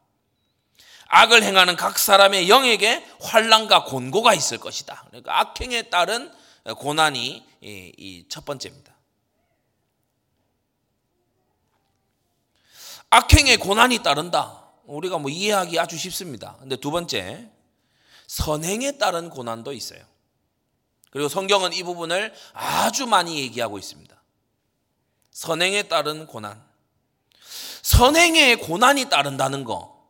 악을 1.08 1.44
행하는 1.44 1.76
각 1.76 1.98
사람의 1.98 2.50
영에게 2.50 3.06
환란과 3.20 3.86
곤고가 3.86 4.36
있을 4.36 4.60
것이다. 4.60 5.06
그러니까 5.08 5.40
악행에 5.40 5.84
따른 5.84 6.32
고난이 6.78 7.44
이첫 7.62 8.46
번째입니다. 8.46 8.94
악행에 13.10 13.58
고난이 13.58 14.04
따른다. 14.04 14.68
우리가 14.86 15.18
뭐 15.18 15.32
이해하기 15.32 15.80
아주 15.80 15.98
쉽습니다. 15.98 16.58
근데 16.60 16.76
두 16.76 16.92
번째, 16.92 17.50
선행에 18.30 19.00
따른 19.00 19.32
고난도 19.32 19.74
있어요. 19.74 20.00
그리고 21.10 21.28
성경은 21.30 21.74
이 21.74 21.82
부분을 21.82 22.32
아주 22.54 23.08
많이 23.08 23.40
얘기하고 23.40 23.80
있습니다. 23.80 24.16
선행에 25.32 25.84
따른 25.84 26.28
고난. 26.28 26.64
선행에 27.82 28.58
고난이 28.58 29.06
따른다는 29.06 29.64
거. 29.64 30.08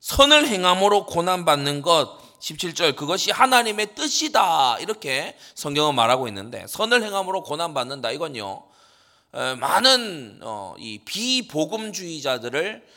선을 0.00 0.46
행함으로 0.48 1.04
고난받는 1.04 1.82
것. 1.82 2.22
17절 2.40 2.96
그것이 2.96 3.30
하나님의 3.30 3.94
뜻이다. 3.96 4.78
이렇게 4.78 5.36
성경은 5.54 5.94
말하고 5.94 6.28
있는데 6.28 6.66
선을 6.66 7.02
행함으로 7.02 7.42
고난 7.42 7.74
받는다. 7.74 8.12
이건요. 8.12 8.66
많은 9.60 10.40
어, 10.42 10.74
이 10.78 11.00
비복음주의자들을 11.04 12.88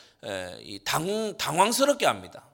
당, 0.86 1.38
당황스럽게 1.38 2.06
합니다. 2.06 2.46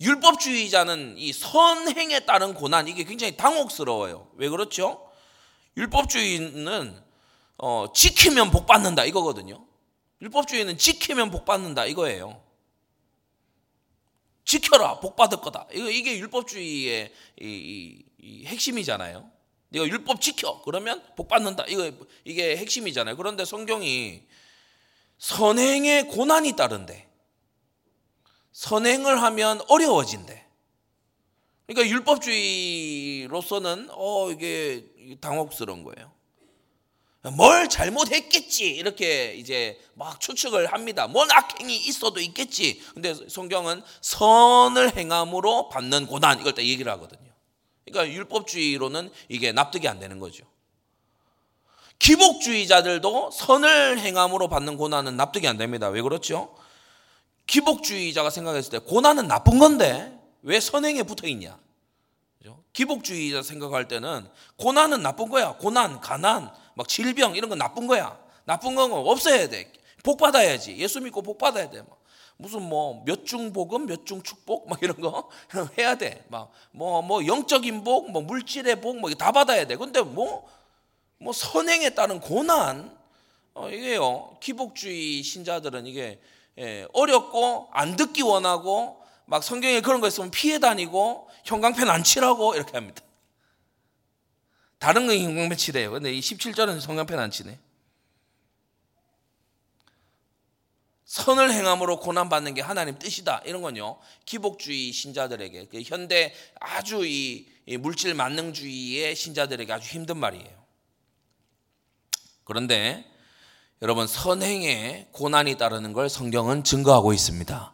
율법주의자는 0.00 1.16
이 1.16 1.32
선행에 1.32 2.20
따른 2.20 2.54
고난 2.54 2.88
이게 2.88 3.04
굉장히 3.04 3.36
당혹스러워요. 3.36 4.30
왜 4.34 4.48
그렇죠? 4.48 5.10
율법주의는 5.76 7.02
어, 7.58 7.86
지키면 7.94 8.50
복 8.50 8.66
받는다 8.66 9.04
이거거든요. 9.04 9.66
율법주의는 10.20 10.78
지키면 10.78 11.30
복 11.30 11.44
받는다 11.44 11.86
이거예요. 11.86 12.42
지켜라 14.44 15.00
복 15.00 15.16
받을 15.16 15.40
거다. 15.40 15.66
이거 15.72 15.90
이게 15.90 16.18
율법주의의 16.18 17.12
이, 17.40 17.44
이, 17.44 18.04
이 18.18 18.46
핵심이잖아요. 18.46 19.28
네가 19.70 19.86
율법 19.86 20.20
지켜 20.20 20.62
그러면 20.62 21.02
복 21.16 21.28
받는다. 21.28 21.64
이거 21.68 21.90
이게 22.24 22.56
핵심이잖아요. 22.56 23.16
그런데 23.16 23.44
성경이 23.44 24.22
선행에 25.18 26.04
고난이 26.04 26.54
따른대. 26.54 27.05
선행을 28.56 29.22
하면 29.22 29.60
어려워진대. 29.68 30.46
그러니까 31.66 31.94
율법주의로서는 31.94 33.88
어 33.90 34.30
이게 34.30 34.86
당혹스러운 35.20 35.84
거예요. 35.84 36.10
뭘 37.36 37.68
잘못했겠지 37.68 38.66
이렇게 38.66 39.34
이제 39.34 39.78
막 39.92 40.18
추측을 40.20 40.72
합니다. 40.72 41.06
뭔 41.06 41.30
악행이 41.30 41.76
있어도 41.76 42.18
있겠지. 42.20 42.82
근데 42.94 43.14
성경은 43.28 43.82
선을 44.00 44.96
행함으로 44.96 45.68
받는 45.68 46.06
고난 46.06 46.40
이걸 46.40 46.54
딱 46.54 46.62
얘기를 46.62 46.90
하거든요. 46.92 47.30
그러니까 47.84 48.10
율법주의로는 48.14 49.10
이게 49.28 49.52
납득이 49.52 49.86
안 49.86 49.98
되는 50.00 50.18
거죠. 50.18 50.46
기복주의자들도 51.98 53.32
선을 53.32 53.98
행함으로 53.98 54.48
받는 54.48 54.78
고난은 54.78 55.18
납득이 55.18 55.46
안 55.46 55.58
됩니다. 55.58 55.88
왜 55.88 56.00
그렇죠? 56.00 56.56
기복주의자가 57.46 58.30
생각했을 58.30 58.70
때 58.70 58.78
고난은 58.78 59.28
나쁜 59.28 59.58
건데 59.58 60.18
왜 60.42 60.60
선행에 60.60 61.02
붙어 61.04 61.26
있냐? 61.28 61.58
기복주의자 62.72 63.42
생각할 63.42 63.88
때는 63.88 64.28
고난은 64.56 65.02
나쁜 65.02 65.30
거야. 65.30 65.56
고난, 65.56 65.98
가난, 66.00 66.50
막 66.74 66.86
질병 66.86 67.34
이런 67.34 67.48
건 67.48 67.58
나쁜 67.58 67.86
거야. 67.86 68.18
나쁜 68.44 68.74
건 68.74 68.92
없어야 68.92 69.48
돼. 69.48 69.72
복 70.02 70.18
받아야지. 70.18 70.76
예수 70.76 71.00
믿고 71.00 71.22
복 71.22 71.38
받아야 71.38 71.70
돼. 71.70 71.82
무슨 72.36 72.62
뭐 72.62 73.02
몇 73.06 73.24
중 73.24 73.50
복음, 73.54 73.86
몇 73.86 74.04
중 74.04 74.22
축복 74.22 74.68
막 74.68 74.78
이런 74.82 75.00
거 75.00 75.30
해야 75.78 75.94
돼. 75.96 76.22
막 76.28 76.52
뭐뭐 76.72 77.02
뭐 77.02 77.26
영적인 77.26 77.82
복, 77.82 78.10
뭐 78.10 78.20
물질의 78.20 78.80
복 78.82 78.98
뭐 78.98 79.10
다 79.14 79.32
받아야 79.32 79.66
돼. 79.66 79.74
근데 79.76 80.02
뭐뭐 80.02 81.32
선행에 81.34 81.90
따른 81.90 82.20
고난 82.20 82.94
어, 83.54 83.70
이게요 83.70 84.36
기복주의 84.40 85.22
신자들은 85.22 85.86
이게 85.86 86.00
예, 86.02 86.20
어렵고 86.92 87.68
안 87.72 87.96
듣기 87.96 88.22
원하고 88.22 89.02
막 89.26 89.42
성경에 89.42 89.80
그런 89.80 90.00
거 90.00 90.08
있으면 90.08 90.30
피해 90.30 90.58
다니고 90.58 91.28
형광펜 91.44 91.88
안 91.88 92.04
칠하고 92.04 92.54
이렇게 92.54 92.72
합니다. 92.72 93.02
다른 94.78 95.06
건 95.06 95.18
형광펜 95.18 95.58
칠해요. 95.58 95.90
근데 95.90 96.12
이 96.12 96.20
17절은 96.20 96.80
형광펜 96.80 97.18
안 97.18 97.30
치네. 97.30 97.58
선을 101.04 101.52
행함으로 101.52 102.00
고난 102.00 102.28
받는 102.28 102.54
게 102.54 102.60
하나님 102.60 102.98
뜻이다. 102.98 103.42
이런 103.44 103.62
건요. 103.62 103.98
기복주의 104.24 104.92
신자들에게 104.92 105.66
그 105.66 105.80
현대 105.82 106.34
아주 106.60 107.06
이 107.06 107.48
물질 107.78 108.14
만능주의의 108.14 109.14
신자들에게 109.14 109.72
아주 109.72 109.88
힘든 109.88 110.18
말이에요. 110.18 110.66
그런데 112.44 113.04
여러분 113.82 114.06
선행에 114.06 115.08
고난이 115.12 115.56
따르는 115.56 115.92
걸 115.92 116.08
성경은 116.08 116.64
증거하고 116.64 117.12
있습니다. 117.12 117.72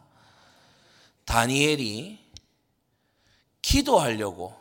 다니엘이 1.25 2.19
기도하려고 3.61 4.53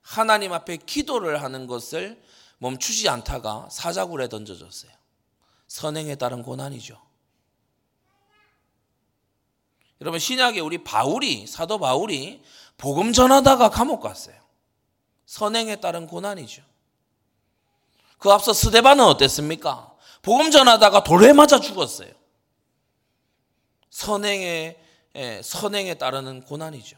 하나님 0.00 0.52
앞에 0.52 0.76
기도를 0.76 1.42
하는 1.42 1.66
것을 1.66 2.22
멈추지 2.58 3.08
않다가 3.08 3.68
사자굴에 3.70 4.28
던져졌어요. 4.28 4.90
선행에 5.66 6.14
따른 6.14 6.42
고난이죠. 6.42 7.00
여러분 10.00 10.20
신약에 10.20 10.60
우리 10.60 10.84
바울이 10.84 11.48
사도 11.48 11.78
바울이 11.78 12.40
복음 12.76 13.12
전하다가 13.12 13.70
감옥 13.70 14.00
갔어요. 14.00 14.36
선행에 15.26 15.76
따른 15.76 16.06
고난이죠. 16.06 16.62
그 18.18 18.30
앞서 18.30 18.52
스데반은 18.52 19.04
어땠습니까? 19.04 19.87
복음 20.22 20.50
전하다가 20.50 21.04
돌에 21.04 21.32
맞아 21.32 21.60
죽었어요. 21.60 22.12
선행에 23.90 24.76
예, 25.16 25.40
선행에 25.42 25.94
따르는 25.94 26.42
고난이죠. 26.44 26.96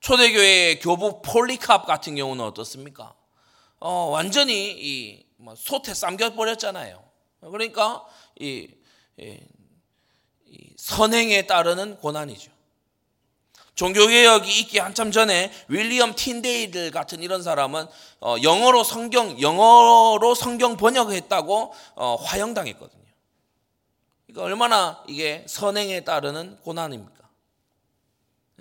초대교회의 0.00 0.80
교부 0.80 1.22
폴리캅 1.22 1.86
같은 1.86 2.16
경우는 2.16 2.44
어떻습니까? 2.44 3.14
어, 3.78 3.90
완전히 4.10 4.72
이뭐 4.72 5.54
소태 5.56 5.94
쌈겨 5.94 6.34
버렸잖아요. 6.34 7.02
그러니까 7.40 8.04
이, 8.38 8.68
이, 9.16 9.38
이 10.46 10.74
선행에 10.76 11.46
따르는 11.46 11.98
고난이죠. 11.98 12.50
종교개혁이 13.74 14.60
있기 14.60 14.78
한참 14.78 15.10
전에 15.10 15.52
윌리엄 15.68 16.14
틴데이들 16.14 16.90
같은 16.90 17.22
이런 17.22 17.42
사람은 17.42 17.86
어, 18.20 18.36
영어로 18.42 18.84
성경 18.84 19.40
영어로 19.40 20.34
성경 20.34 20.76
번역했다고 20.76 21.74
어, 21.96 22.14
화형당했거든요. 22.16 23.02
그러니까 24.26 24.42
얼마나 24.44 25.02
이게 25.08 25.44
선행에 25.48 26.00
따르는 26.00 26.58
고난입니까? 26.62 27.14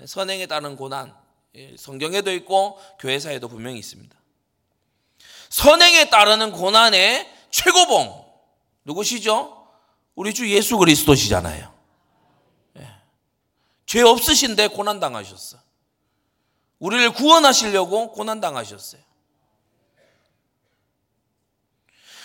선행에 0.06 0.48
따른 0.48 0.76
고난 0.76 1.14
예, 1.56 1.76
성경에도 1.78 2.32
있고 2.34 2.80
교회사에도 3.00 3.48
분명히 3.48 3.78
있습니다. 3.78 4.16
선행에 5.50 6.10
따르는 6.10 6.52
고난의 6.52 7.32
최고봉 7.52 8.26
누구시죠? 8.86 9.68
우리 10.16 10.34
주 10.34 10.50
예수 10.50 10.78
그리스도시잖아요. 10.78 11.73
죄 13.94 14.02
없으신데 14.02 14.70
고난 14.70 15.00
당하셨어. 15.00 15.58
우리를 16.80 17.12
구원하시려고 17.12 18.12
고난 18.12 18.42
당하셨어요. 18.42 19.00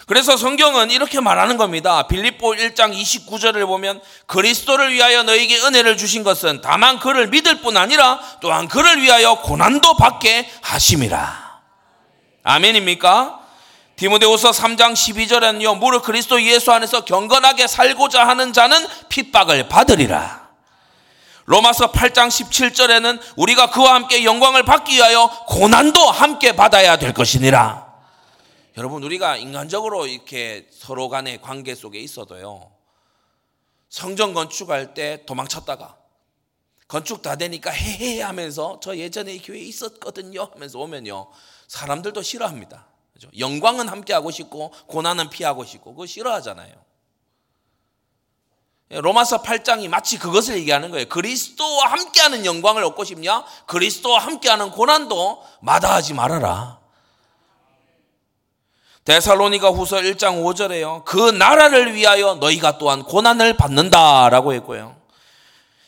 그래서 0.06 0.38
성경은 0.38 0.90
이렇게 0.90 1.20
말하는 1.20 1.58
겁니다. 1.58 2.06
빌립보 2.06 2.52
1장 2.52 2.98
29절을 2.98 3.66
보면 3.66 4.00
그리스도를 4.24 4.94
위하여 4.94 5.24
너에게 5.24 5.58
은혜를 5.58 5.98
주신 5.98 6.24
것은 6.24 6.62
다만 6.62 6.98
그를 6.98 7.26
믿을 7.26 7.60
뿐 7.60 7.76
아니라 7.76 8.18
또한 8.40 8.66
그를 8.66 9.02
위하여 9.02 9.42
고난도 9.42 9.98
받게 9.98 10.50
하심이라. 10.62 11.60
아멘입니까? 12.44 13.40
디모데후서 13.96 14.52
3장 14.52 14.94
12절에는요. 14.94 15.76
무릇 15.76 16.02
그리스도 16.02 16.40
예수 16.40 16.72
안에서 16.72 17.04
경건하게 17.04 17.66
살고자 17.66 18.26
하는 18.26 18.54
자는 18.54 18.86
핍박을 19.10 19.68
받으리라. 19.68 20.47
로마서 21.48 21.92
8장 21.92 22.28
17절에는 22.28 23.20
우리가 23.36 23.70
그와 23.70 23.94
함께 23.94 24.22
영광을 24.22 24.64
받기 24.64 24.96
위하여 24.96 25.30
고난도 25.46 25.98
함께 25.98 26.52
받아야 26.54 26.98
될 26.98 27.14
것이니라. 27.14 27.88
여러분 28.76 29.02
우리가 29.02 29.38
인간적으로 29.38 30.06
이렇게 30.06 30.68
서로 30.70 31.08
간의 31.08 31.40
관계 31.40 31.74
속에 31.74 31.98
있어도요. 32.00 32.70
성전 33.88 34.34
건축할 34.34 34.92
때 34.92 35.24
도망쳤다가 35.24 35.96
건축 36.86 37.22
다 37.22 37.36
되니까 37.36 37.70
헤헤 37.70 38.20
하면서 38.20 38.78
저 38.82 38.94
예전에 38.94 39.32
이 39.32 39.40
교회에 39.40 39.62
있었거든요 39.62 40.50
하면서 40.52 40.78
오면요. 40.78 41.30
사람들도 41.66 42.20
싫어합니다. 42.20 42.86
영광은 43.38 43.88
함께 43.88 44.12
하고 44.12 44.30
싶고 44.30 44.70
고난은 44.86 45.30
피하고 45.30 45.64
싶고 45.64 45.92
그거 45.92 46.04
싫어하잖아요. 46.04 46.87
로마서 48.90 49.42
8장이 49.42 49.88
마치 49.88 50.18
그것을 50.18 50.56
얘기하는 50.58 50.90
거예요. 50.90 51.06
그리스도와 51.08 51.92
함께하는 51.92 52.46
영광을 52.46 52.82
얻고 52.84 53.04
싶냐? 53.04 53.44
그리스도와 53.66 54.20
함께하는 54.20 54.70
고난도 54.70 55.42
마다하지 55.60 56.14
말아라. 56.14 56.78
데살로니가 59.04 59.70
후서 59.70 59.96
1장 59.96 60.42
5절에요. 60.42 61.04
그 61.04 61.30
나라를 61.30 61.94
위하여 61.94 62.34
너희가 62.34 62.78
또한 62.78 63.02
고난을 63.02 63.56
받는다라고 63.56 64.52
했고요. 64.54 64.96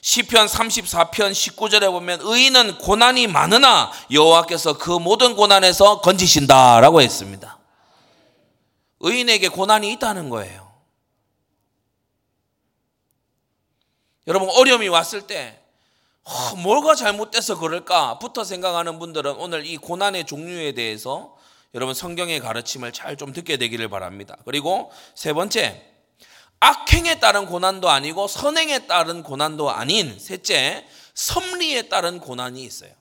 시편 0.02 0.46
34편 0.46 1.32
19절에 1.32 1.90
보면 1.90 2.20
의인은 2.22 2.78
고난이 2.78 3.26
많으나 3.26 3.92
여호와께서 4.10 4.78
그 4.78 4.90
모든 4.90 5.36
고난에서 5.36 6.00
건지신다라고 6.00 7.02
했습니다. 7.02 7.58
의인에게 9.00 9.48
고난이 9.48 9.92
있다는 9.92 10.30
거예요. 10.30 10.69
여러분 14.31 14.49
어려움이 14.49 14.87
왔을 14.87 15.27
때 15.27 15.59
어, 16.23 16.55
뭐가 16.55 16.95
잘못돼서 16.95 17.59
그럴까부터 17.59 18.45
생각하는 18.45 19.01
분들은 19.01 19.33
오늘 19.33 19.66
이 19.66 19.77
고난의 19.77 20.27
종류에 20.27 20.71
대해서 20.71 21.37
여러분 21.75 21.95
성경의 21.97 22.38
가르침을 22.38 22.93
잘 22.93 23.16
좀 23.16 23.33
듣게 23.33 23.57
되기를 23.57 23.88
바랍니다. 23.88 24.37
그리고 24.45 24.93
세 25.16 25.33
번째 25.33 25.85
악행에 26.61 27.19
따른 27.19 27.45
고난도 27.47 27.88
아니고 27.90 28.29
선행에 28.29 28.87
따른 28.87 29.25
고난도 29.25 29.69
아닌 29.69 30.16
셋째, 30.16 30.87
섭리에 31.14 31.88
따른 31.88 32.21
고난이 32.21 32.62
있어요. 32.62 32.93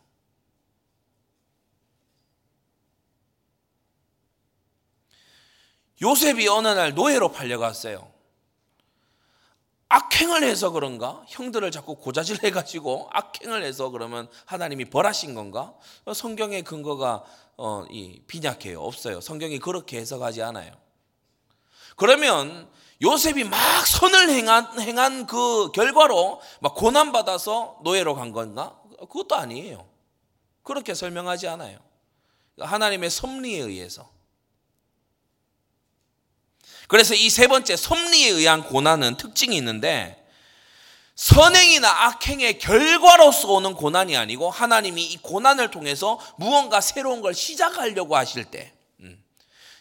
요셉이 6.01 6.47
어느 6.47 6.69
날 6.69 6.95
노예로 6.95 7.31
팔려갔어요. 7.33 8.08
악행을 9.89 10.43
해서 10.43 10.69
그런가? 10.69 11.23
형들을 11.27 11.69
자꾸 11.71 11.95
고자질 11.95 12.43
해 12.43 12.51
가지고 12.51 13.09
악행을 13.11 13.63
해서 13.63 13.89
그러면 13.89 14.29
하나님이 14.45 14.85
벌하신 14.85 15.33
건가? 15.33 15.73
성경의 16.13 16.63
근거가 16.63 17.23
어, 17.57 17.85
이 17.89 18.21
빈약해요. 18.27 18.81
없어요. 18.81 19.19
성경이 19.19 19.59
그렇게 19.59 19.97
해석하지 19.97 20.43
않아요. 20.43 20.71
그러면 21.95 22.69
요셉이 23.01 23.43
막 23.45 23.57
선을 23.85 24.29
행한, 24.29 24.79
행한 24.79 25.25
그 25.25 25.71
결과로 25.71 26.39
막 26.61 26.75
고난받아서 26.75 27.79
노예로 27.83 28.15
간 28.15 28.31
건가? 28.31 28.79
그것도 28.99 29.35
아니에요. 29.35 29.87
그렇게 30.63 30.93
설명하지 30.93 31.47
않아요. 31.47 31.79
하나님의 32.59 33.09
섭리에 33.09 33.59
의해서. 33.59 34.09
그래서 36.89 37.13
이 37.13 37.29
세 37.29 37.47
번째 37.47 37.77
섭리에 37.77 38.29
의한 38.29 38.63
고난은 38.63 39.15
특징이 39.15 39.55
있는데 39.57 40.17
선행이나 41.15 41.87
악행의 41.87 42.59
결과로서 42.59 43.51
오는 43.51 43.73
고난이 43.75 44.17
아니고 44.17 44.49
하나님이 44.49 45.03
이 45.03 45.17
고난을 45.17 45.69
통해서 45.69 46.19
무언가 46.37 46.81
새로운 46.81 47.21
걸 47.21 47.33
시작하려고 47.33 48.15
하실 48.15 48.45
때, 48.45 48.73
음, 49.01 49.21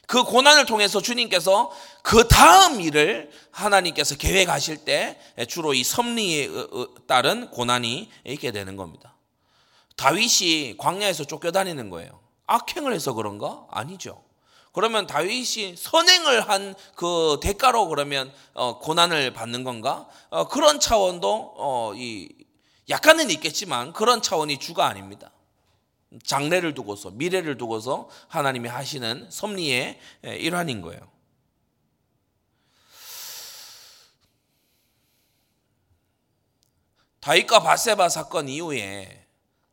그 0.07 0.25
고난을 0.25 0.67
통해서 0.67 1.01
주님께서 1.01 1.71
그 2.03 2.29
다음 2.29 2.81
일을 2.81 3.31
하나님께서 3.53 4.17
계획하실 4.17 4.79
때 4.85 5.19
주로 5.49 5.75
이 5.75 5.85
섭리에 5.85 6.51
따른 7.07 7.51
고난이 7.51 8.11
있게 8.27 8.51
되는 8.51 8.77
겁니다. 8.77 9.15
다윗이 9.97 10.77
광야에서 10.77 11.25
쫓겨다니는 11.25 11.89
거예요. 11.89 12.21
악행을 12.47 12.93
해서 12.93 13.15
그런가? 13.15 13.65
아니죠. 13.71 14.28
그러면 14.79 15.09
다윗이 15.09 15.75
선행을 15.77 16.49
한 16.49 16.77
그 16.95 17.39
대가로 17.43 17.89
그러면 17.89 18.33
어, 18.55 18.79
고난을 18.79 19.33
받는 19.33 19.65
건가? 19.65 20.09
어, 20.31 20.47
그런 20.47 20.79
차원도 20.79 21.55
어, 21.57 21.93
이 21.97 22.29
약간은 22.89 23.29
있겠지만 23.31 23.93
그런 23.93 24.23
차원이 24.23 24.59
주가 24.59 24.87
아닙니다. 24.87 25.33
장래를 26.25 26.75
두고서 26.75 27.11
미래를 27.11 27.59
두고서 27.59 28.09
하나님이 28.29 28.69
하시는 28.69 29.29
섭리의 29.31 29.99
일환인 30.23 30.81
거예요. 30.81 31.01
다윗과 37.21 37.61
바세바 37.61 38.09
사건 38.09 38.49
이후에 38.49 39.28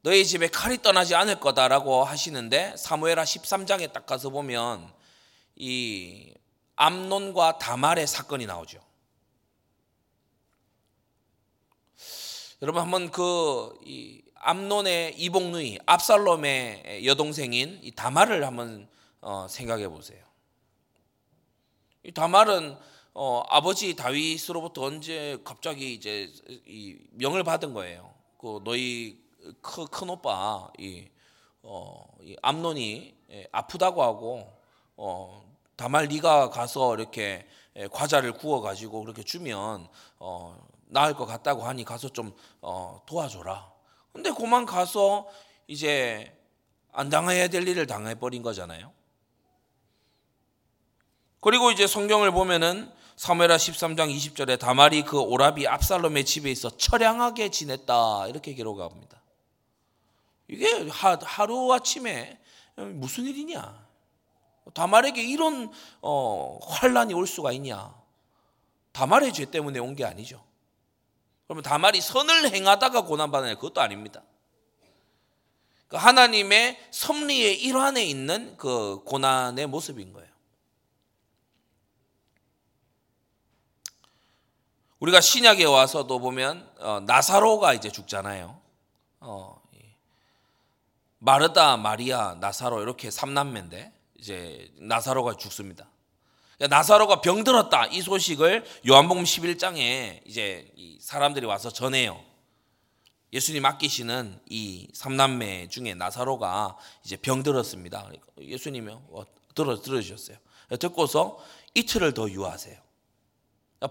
너희 0.06 0.24
집에 0.24 0.48
칼이 0.50 0.84
떠나지 0.84 1.16
않을 1.16 1.40
거다라고 1.40 2.04
하시는데 2.04 2.78
사무엘하 2.78 3.24
13장에 3.24 3.92
딱 3.92 4.06
가서 4.06 4.30
보면 4.30 4.94
이 5.56 6.32
암론과 6.76 7.58
다말의 7.58 8.06
사건이 8.06 8.46
나오죠. 8.46 8.80
여러분 12.62 12.84
한번 12.84 13.10
그 13.10 13.80
이 13.84 14.22
암론의 14.36 15.16
이복누이 15.18 15.80
압살롬의 15.88 17.02
여동생인 17.08 17.80
이 17.82 17.90
다말을 17.90 18.46
한번 18.46 18.88
어, 19.22 19.48
생각해 19.50 19.88
보세요. 19.88 20.24
이 22.04 22.12
다말은 22.12 22.78
어, 23.16 23.44
아버지 23.50 23.96
다윗으로부터 23.96 24.84
언제 24.84 25.40
갑자기 25.44 25.96
이제 25.96 26.32
이 26.68 26.96
명을 27.14 27.44
받은 27.44 27.74
거예요. 27.74 28.14
그 28.38 28.62
너희 28.64 29.25
큰, 29.62 29.86
큰 29.88 30.10
오빠 30.10 30.70
이, 30.78 31.08
어, 31.64 32.08
이 32.22 32.36
암론이 32.42 33.16
예, 33.32 33.48
아프다고 33.52 34.04
하고 34.04 34.52
어, 34.98 35.44
다말 35.76 36.08
네가 36.08 36.50
가서 36.50 36.96
이렇게 36.96 37.46
예, 37.76 37.88
과자를 37.88 38.34
구워 38.34 38.62
가지고 38.62 39.02
그렇게 39.02 39.24
주면 39.24 39.88
어, 40.20 40.58
나을 40.88 41.14
것 41.14 41.26
같다고 41.26 41.64
하니 41.64 41.84
가서 41.84 42.10
좀 42.10 42.34
어, 42.62 43.02
도와줘라. 43.06 43.72
근데 44.14 44.32
그만 44.32 44.66
가서 44.66 45.28
이제 45.68 46.32
안 46.92 47.10
당해야 47.10 47.50
될 47.50 47.68
일을 47.68 47.88
당해 47.88 48.16
버린 48.16 48.42
거잖아요. 48.42 48.94
그리고 51.42 51.72
이제 51.72 51.86
성경을 51.86 52.32
보면은 52.32 52.92
사무엘하 53.18 53.58
13장 53.58 54.14
20절에 54.14 54.60
다말이 54.60 55.04
그 55.04 55.20
오라비 55.20 55.68
압살롬의 55.68 56.26
집에 56.26 56.52
있어 56.52 56.70
처량하게 56.70 57.50
지냈다 57.50 58.28
이렇게 58.28 58.54
기록합니다. 58.54 59.22
이게 60.48 60.88
하루 60.90 61.74
아침에 61.74 62.40
무슨 62.76 63.26
일이냐? 63.26 63.86
다말에게 64.74 65.24
이런 65.24 65.72
어, 66.02 66.60
환란이 66.64 67.14
올 67.14 67.28
수가 67.28 67.52
있냐? 67.52 67.94
다말의 68.92 69.34
죄 69.34 69.46
때문에 69.46 69.80
온 69.80 69.96
게 69.96 70.06
아니죠. 70.06 70.44
그러면 71.48 71.64
다말이 71.64 72.02
선을 72.02 72.54
행하다가 72.54 73.02
고난받는 73.02 73.56
그것도 73.56 73.82
아닙니다. 73.82 74.24
그 75.88 75.98
하나님의 75.98 76.80
섭리의 76.92 77.62
일환에 77.62 78.04
있는 78.04 78.58
그 78.58 79.04
고난의 79.06 79.68
모습인 79.68 80.12
거예요. 80.14 80.30
우리가 85.00 85.22
신약에 85.22 85.66
와서도 85.66 86.20
보면 86.20 86.72
어, 86.80 87.00
나사로가 87.02 87.74
이제 87.74 87.92
죽잖아요. 87.92 88.60
어, 89.20 89.62
마르다, 91.26 91.76
마리아, 91.76 92.36
나사로 92.40 92.84
이렇게 92.84 93.10
삼남매인데 93.10 93.92
이제 94.20 94.72
나사로가 94.78 95.38
죽습니다. 95.38 95.90
그러니까 96.56 96.78
나사로가 96.78 97.22
병들었다 97.22 97.88
이 97.88 98.02
소식을 98.02 98.64
요한복음 98.88 99.24
11장에 99.24 100.22
이제 100.28 100.72
사람들이 101.02 101.48
와서 101.48 101.72
전해요. 101.72 102.24
예수님 103.34 103.64
맡기시는 103.64 104.40
이 104.52 104.88
삼남매 104.94 105.70
중에 105.70 105.96
나사로가 105.96 106.78
이제 107.04 107.18
병들었습니다. 107.18 108.04
그러니까 108.04 108.28
예수님이 108.40 108.92
어, 108.94 109.26
들어 109.56 109.82
들으셨어요. 109.82 110.38
듣고서 110.80 111.40
이틀을 111.74 112.14
더 112.14 112.30
유하세요. 112.30 112.78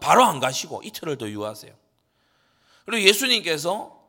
바로 0.01 0.25
안 0.25 0.38
가시고 0.38 0.83
이틀을 0.85 1.18
더 1.18 1.29
유하세요. 1.29 1.75
그리고 2.85 3.09
예수님께서 3.09 4.01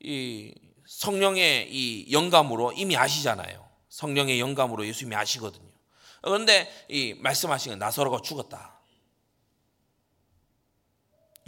이 0.00 0.52
성령의 0.98 1.68
이 1.72 2.12
영감으로 2.12 2.72
이미 2.72 2.96
아시잖아요. 2.96 3.66
성령의 3.88 4.38
영감으로 4.40 4.86
예수님이 4.86 5.16
아시거든요. 5.16 5.70
그런데 6.20 6.70
이 6.88 7.14
말씀하신 7.18 7.78
나사로가 7.78 8.20
죽었다. 8.22 8.78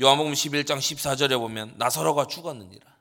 요한복음 0.01 0.33
11장 0.33 0.79
14절에 0.79 1.39
보면 1.39 1.75
나사로가 1.77 2.27
죽었느니라. 2.27 2.95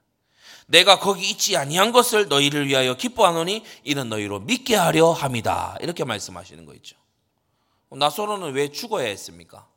내가 0.67 0.99
거기 0.99 1.29
있지 1.29 1.57
아니한 1.57 1.91
것을 1.91 2.27
너희를 2.27 2.67
위하여 2.67 2.95
기뻐하노니 2.95 3.63
이는 3.83 4.09
너희로 4.09 4.41
믿게 4.41 4.75
하려 4.75 5.11
함이다. 5.11 5.77
이렇게 5.81 6.03
말씀하시는 6.03 6.65
거 6.65 6.73
있죠. 6.75 6.97
나사로는 7.89 8.53
왜 8.53 8.69
죽어야 8.69 9.07
했습니까? 9.07 9.67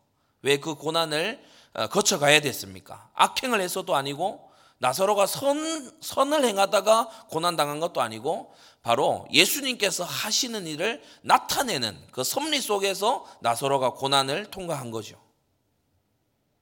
왜 0.43 0.59
그 0.59 0.75
고난을 0.75 1.43
어, 1.75 1.87
거쳐가야 1.89 2.41
됐습니까? 2.41 3.11
악행을 3.15 3.61
해서도 3.61 3.95
아니고 3.95 4.46
나사로가 4.79 5.27
선, 5.27 5.93
선을 6.01 6.45
행하다가 6.45 7.27
고난당한 7.31 7.81
것도 7.81 8.01
아니고 8.01 8.55
바로 8.83 9.27
예수님께서 9.33 10.05
하시는 10.05 10.67
일을 10.67 11.03
나타내는 11.23 12.09
그 12.13 12.23
섭리 12.23 12.61
속에서 12.61 13.27
나사로가 13.41 13.95
고난을 13.95 14.47
통과한 14.51 14.91
거죠. 14.91 15.21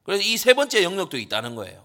그래서 0.05 0.22
이 0.22 0.37
세 0.37 0.55
번째 0.55 0.83
영역도 0.85 1.18
있다는 1.18 1.55
거예요. 1.55 1.85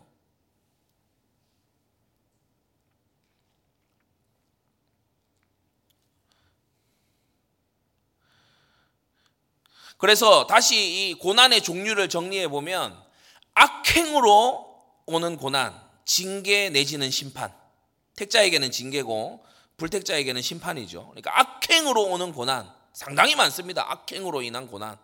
그래서 9.97 10.47
다시 10.47 11.09
이 11.09 11.13
고난의 11.15 11.61
종류를 11.61 12.07
정리해 12.07 12.47
보면 12.47 12.97
악행으로 13.53 14.65
오는 15.05 15.35
고난, 15.35 15.88
징계 16.10 16.72
내지는 16.72 17.12
심판. 17.12 17.54
택자에게는 18.15 18.72
징계고 18.72 19.45
불택자에게는 19.78 20.41
심판이죠. 20.41 21.06
그러니까 21.10 21.39
악행으로 21.39 22.02
오는 22.06 22.34
고난 22.34 22.67
상당히 22.93 23.36
많습니다. 23.36 23.91
악행으로 23.91 24.41
인한 24.41 24.65
고난. 24.65 24.98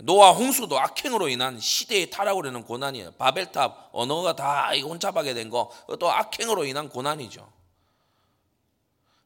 노아 0.00 0.32
홍수도 0.32 0.80
악행으로 0.80 1.28
인한 1.28 1.60
시대의 1.60 2.10
타락으로 2.10 2.48
인한 2.48 2.64
고난이에요. 2.64 3.12
바벨탑 3.12 3.90
언어가 3.92 4.34
다 4.34 4.72
혼잡하게 4.72 5.34
된 5.34 5.50
거, 5.50 5.70
또 6.00 6.10
악행으로 6.10 6.64
인한 6.64 6.88
고난이죠. 6.88 7.48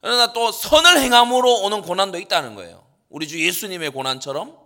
그러나 0.02 0.34
또 0.34 0.52
선을 0.52 1.00
행함으로 1.00 1.62
오는 1.62 1.80
고난도 1.80 2.18
있다는 2.18 2.54
거예요. 2.54 2.84
우리 3.08 3.26
주 3.26 3.42
예수님의 3.42 3.90
고난처럼 3.92 4.58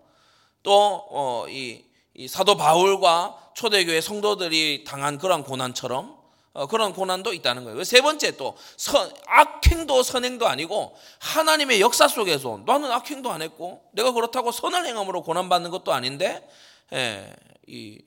또이 0.65 1.85
이 2.15 2.27
사도 2.27 2.57
바울과 2.57 3.48
초대교회 3.59 4.01
성도들이 4.01 4.85
당한 4.85 5.19
그런 5.19 5.43
고난처럼 5.43 6.17
어, 6.53 6.67
그런 6.69 6.93
고난도 6.93 7.33
있다는 7.33 7.65
거예요. 7.65 7.83
세 7.83 8.01
번째 8.01 8.37
또 8.37 8.57
선, 8.77 9.13
악행도 9.27 10.05
선행도 10.05 10.47
아니고 10.47 10.97
하나님의 11.19 11.81
역사 11.81 12.07
속에서 12.07 12.63
나는 12.65 12.93
악행도 12.93 13.33
안 13.33 13.43
했고 13.43 13.83
내가 13.95 14.13
그렇다고 14.13 14.53
선을 14.53 14.87
행함으로 14.87 15.25
고난받는 15.25 15.71
것도 15.71 15.93
아닌데 15.93 16.49
예, 16.93 17.35
이 17.67 18.01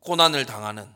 고난을 0.00 0.44
당하는 0.44 0.86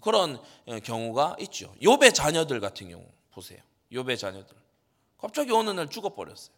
그런 0.00 0.40
경우가 0.84 1.38
있죠. 1.40 1.74
욥의 1.82 2.14
자녀들 2.14 2.60
같은 2.60 2.88
경우 2.88 3.04
보세요. 3.32 3.58
욥의 3.90 4.16
자녀들 4.16 4.56
갑자기 5.18 5.50
어느 5.50 5.70
날 5.70 5.88
죽어버렸어요. 5.88 6.54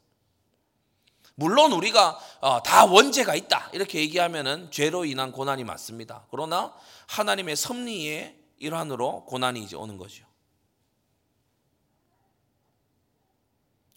물론 1.36 1.72
우리가 1.72 2.18
어, 2.40 2.62
다 2.62 2.84
원죄가 2.84 3.34
있다 3.34 3.70
이렇게 3.72 3.98
얘기하면은 4.00 4.70
죄로 4.70 5.04
인한 5.04 5.32
고난이 5.32 5.64
맞습니다. 5.64 6.26
그러나 6.30 6.74
하나님의 7.08 7.56
섭리의 7.56 8.36
일환으로 8.58 9.24
고난이 9.24 9.62
이제 9.62 9.76
오는 9.76 9.98
거죠. 9.98 10.24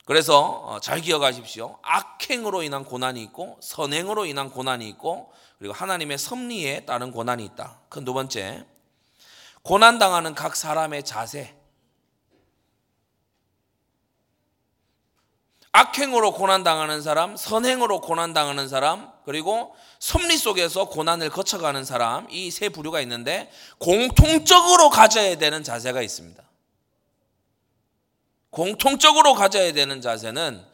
그래서 0.05 0.41
어, 0.41 0.79
잘 0.79 1.01
기억하십시오. 1.01 1.79
악행으로 1.81 2.63
인한 2.63 2.85
고난이 2.85 3.21
있고 3.23 3.59
선행으로 3.61 4.25
인한 4.25 4.49
고난이 4.49 4.87
있고 4.89 5.33
그리고 5.59 5.73
하나님의 5.73 6.17
섭리에 6.17 6.85
따른 6.85 7.11
고난이 7.11 7.43
있다. 7.43 7.81
그 7.89 8.03
두 8.03 8.13
번째 8.13 8.65
고난 9.67 9.99
당하는 9.99 10.33
각 10.33 10.55
사람의 10.55 11.03
자세. 11.03 11.56
악행으로 15.77 16.31
고난 16.33 16.63
당하는 16.63 17.03
사람, 17.03 17.37
선행으로 17.37 18.01
고난 18.01 18.33
당하는 18.33 18.67
사람, 18.67 19.11
그리고 19.25 19.75
섭리 19.99 20.35
속에서 20.37 20.85
고난을 20.85 21.29
거쳐가는 21.29 21.85
사람 21.85 22.27
이 22.31 22.49
세 22.49 22.69
부류가 22.69 22.99
있는데 23.01 23.51
공통적으로 23.77 24.89
가져야 24.89 25.37
되는 25.37 25.63
자세가 25.63 26.01
있습니다. 26.01 26.41
공통적으로 28.49 29.35
가져야 29.35 29.71
되는 29.73 30.01
자세는 30.01 30.65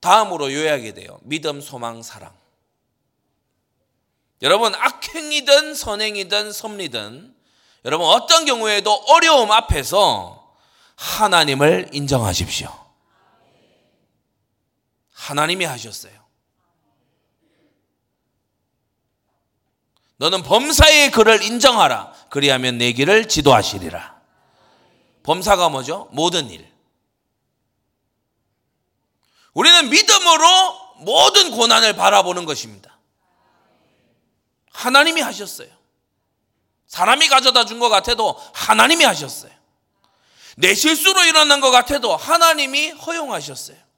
다음으로 0.00 0.50
요약이 0.50 0.94
돼요. 0.94 1.18
믿음, 1.22 1.60
소망, 1.60 2.02
사랑. 2.02 2.32
여러분 4.40 4.74
악행이든 4.74 5.74
선행이든 5.74 6.52
섭리든 6.52 7.34
여러분 7.84 8.06
어떤 8.06 8.46
경우에도 8.46 8.92
어려움 9.08 9.52
앞에서 9.52 10.54
하나님을 10.96 11.90
인정하십시오. 11.92 12.81
하나님이 15.22 15.64
하셨어요. 15.64 16.12
너는 20.16 20.42
범사의 20.42 21.12
그를 21.12 21.42
인정하라. 21.42 22.12
그리하면 22.28 22.78
내 22.78 22.92
길을 22.92 23.28
지도하시리라. 23.28 24.20
범사가 25.22 25.68
뭐죠? 25.68 26.08
모든 26.12 26.50
일. 26.50 26.68
우리는 29.54 29.90
믿음으로 29.90 30.46
모든 30.98 31.50
고난을 31.52 31.94
바라보는 31.94 32.44
것입니다. 32.44 32.98
하나님이 34.72 35.20
하셨어요. 35.20 35.68
사람이 36.88 37.28
가져다 37.28 37.64
준 37.64 37.78
것 37.78 37.88
같아도 37.88 38.36
하나님이 38.54 39.04
하셨어요. 39.04 39.52
내 40.56 40.74
실수로 40.74 41.22
일어난 41.24 41.60
것 41.60 41.70
같아도 41.70 42.16
하나님이 42.16 42.90
허용하셨어요. 42.90 43.91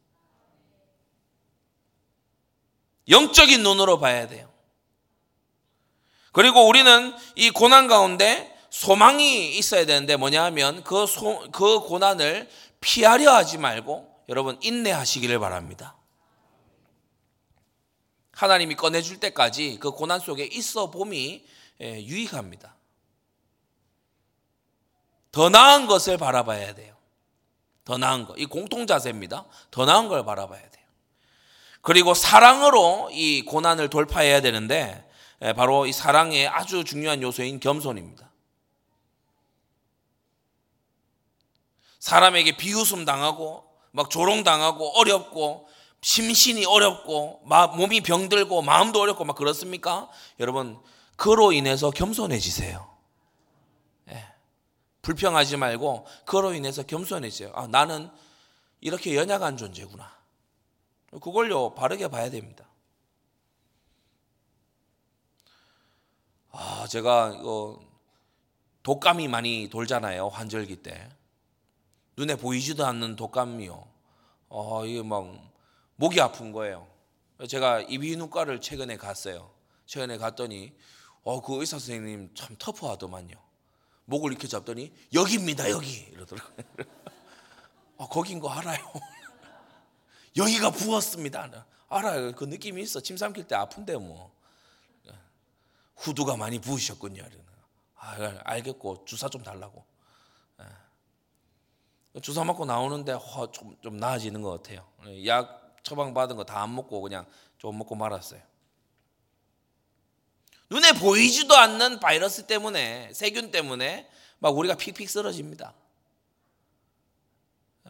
영적인 3.09 3.63
눈으로 3.63 3.99
봐야 3.99 4.27
돼요. 4.27 4.51
그리고 6.33 6.67
우리는 6.67 7.15
이 7.37 7.51
고난 7.51 7.87
가운데 7.87 8.53
소망이 8.71 9.57
있어야 9.57 9.87
되는데 9.87 10.17
뭐냐 10.17 10.43
하면 10.45 10.83
그, 10.83 11.07
소, 11.07 11.49
그 11.53 11.81
고난을 11.81 12.49
피하려 12.81 13.33
하지 13.33 13.57
말고 13.57 14.25
여러분 14.29 14.59
인내하시기를 14.61 15.39
바랍니다. 15.39 15.97
하나님이 18.33 18.75
꺼내줄 18.75 19.21
때까지 19.21 19.79
그 19.81 19.93
고난 19.93 20.19
속에 20.19 20.45
있어 20.45 20.91
봄이 20.91 21.45
예, 21.81 22.03
유익합니다. 22.03 22.75
더 25.31 25.49
나은 25.49 25.87
것을 25.87 26.17
바라봐야 26.17 26.75
돼요. 26.75 26.95
더 27.85 27.99
나은 27.99 28.27
것. 28.27 28.39
이 28.39 28.47
공통 28.47 28.87
자세입니다. 28.87 29.45
더 29.71 29.85
나은 29.85 30.09
걸 30.09 30.25
바라봐야 30.25 30.71
돼요. 30.71 30.84
그리고 31.85 32.15
사랑으로 32.15 33.11
이 33.13 33.43
고난을 33.43 33.91
돌파해야 33.91 34.41
되는데 34.41 35.07
예, 35.43 35.53
바로 35.53 35.85
이 35.85 35.93
사랑의 35.93 36.49
아주 36.49 36.83
중요한 36.83 37.21
요소인 37.21 37.61
겸손입니다. 37.61 38.31
사람에게 41.99 42.57
비웃음 42.57 43.05
당하고 43.05 43.65
막 43.91 44.09
조롱 44.09 44.45
당하고 44.45 44.99
어렵고 44.99 45.69
심신이 46.01 46.65
어렵고 46.65 47.43
몸이 47.77 48.01
병들고 48.01 48.63
마음도 48.63 49.03
어렵고 49.03 49.27
막 49.27 49.37
그렇습니까? 49.37 50.09
여러분 50.41 50.81
그로 51.17 51.53
인해서 51.53 51.91
겸손해지세요. 51.91 52.97
예. 54.09 54.27
불평하지 55.03 55.59
말고 55.59 56.07
그로 56.25 56.55
인해서 56.55 56.83
겸손해지세요. 56.83 57.53
아 57.55 57.67
나는 57.67 58.11
이렇게 58.81 59.15
연약한 59.15 59.59
존재구나. 59.59 60.14
그걸요 61.21 61.75
바르게 61.75 62.09
봐야 62.09 62.31
됩니다. 62.31 62.67
아, 66.51 66.87
제가 66.89 67.37
이거 67.41 67.81
독감이 68.83 69.29
많이 69.29 69.69
돌잖아요. 69.71 70.29
환절기 70.29 70.77
때. 70.77 71.09
눈에 72.17 72.37
보이지도 72.37 72.85
않는 72.87 73.17
독감이요. 73.17 73.89
어, 74.49 74.87
이게 74.87 75.03
막 75.03 75.27
목이 75.97 76.21
아픈 76.21 76.53
거예요. 76.53 76.87
제가 77.49 77.81
이비인후과를 77.81 78.61
최근에 78.61 78.97
갔어요. 78.97 79.51
최근에 79.87 80.19
갔더니 80.19 80.73
어, 81.25 81.41
그 81.41 81.59
의사 81.61 81.79
선생님 81.79 82.35
참 82.35 82.55
터프하더만요. 82.59 83.37
목을 84.05 84.31
이렇게 84.31 84.47
잡더니 84.47 84.93
여기입니다, 85.13 85.71
여기 85.71 86.07
이러더라고요. 86.13 86.57
아, 87.99 88.07
거긴 88.07 88.39
거 88.39 88.51
알아요. 88.51 88.79
여기가 90.37 90.71
부었습니다. 90.71 91.67
알아요. 91.89 92.33
그 92.33 92.45
느낌이 92.45 92.83
있어. 92.83 93.01
침 93.01 93.17
삼킬 93.17 93.47
때 93.47 93.55
아픈데 93.55 93.97
뭐. 93.97 94.33
후두가 95.97 96.37
많이 96.37 96.59
부으셨군요. 96.59 97.23
아, 97.97 98.41
알겠고 98.45 99.05
주사 99.05 99.29
좀 99.29 99.43
달라고. 99.43 99.85
예. 100.61 102.21
주사 102.21 102.45
맞고 102.45 102.65
나오는데 102.65 103.17
좀, 103.53 103.77
좀 103.81 103.97
나아지는 103.97 104.43
것 104.43 104.51
같아요. 104.51 104.87
약 105.27 105.77
처방 105.85 106.13
받은 106.15 106.37
거 106.37 106.45
다 106.45 106.63
안 106.63 106.75
먹고 106.75 107.01
그냥 107.01 107.27
좀 107.59 107.79
먹고 107.79 107.95
말았어요. 107.95 108.41
눈에 110.71 110.93
보이지도 110.95 111.55
않는 111.55 112.01
바이러스 112.01 112.47
때문에 112.47 113.13
세균 113.15 113.51
때문에 113.53 114.11
막 114.39 114.57
우리가 114.57 114.75
픽픽 114.75 115.09
쓰러집니다. 115.09 115.75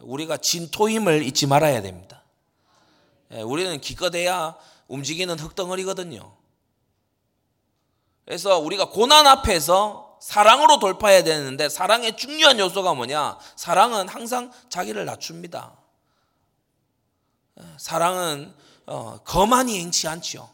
우리가 0.01 0.37
진토임을 0.37 1.23
잊지 1.23 1.47
말아야 1.47 1.81
됩니다. 1.81 2.21
예, 3.31 3.41
우리는 3.41 3.79
기껏해야 3.81 4.55
움직이는 4.87 5.39
흙덩어리거든요. 5.39 6.35
그래서 8.25 8.59
우리가 8.59 8.89
고난 8.89 9.27
앞에서 9.27 10.17
사랑으로 10.19 10.79
돌파해야 10.79 11.23
되는데 11.23 11.69
사랑의 11.69 12.17
중요한 12.17 12.57
요소가 12.57 12.93
뭐냐? 12.93 13.37
사랑은 13.55 14.07
항상 14.09 14.51
자기를 14.69 15.05
낮춥니다. 15.05 15.77
사랑은 17.77 18.53
어, 18.87 19.19
거만히 19.23 19.79
행치 19.79 20.07
않지요. 20.07 20.49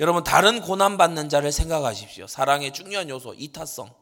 여러분 0.00 0.24
다른 0.24 0.60
고난 0.60 0.96
받는 0.96 1.28
자를 1.28 1.52
생각하십시오. 1.52 2.26
사랑의 2.26 2.72
중요한 2.72 3.08
요소 3.08 3.34
이타성. 3.34 3.94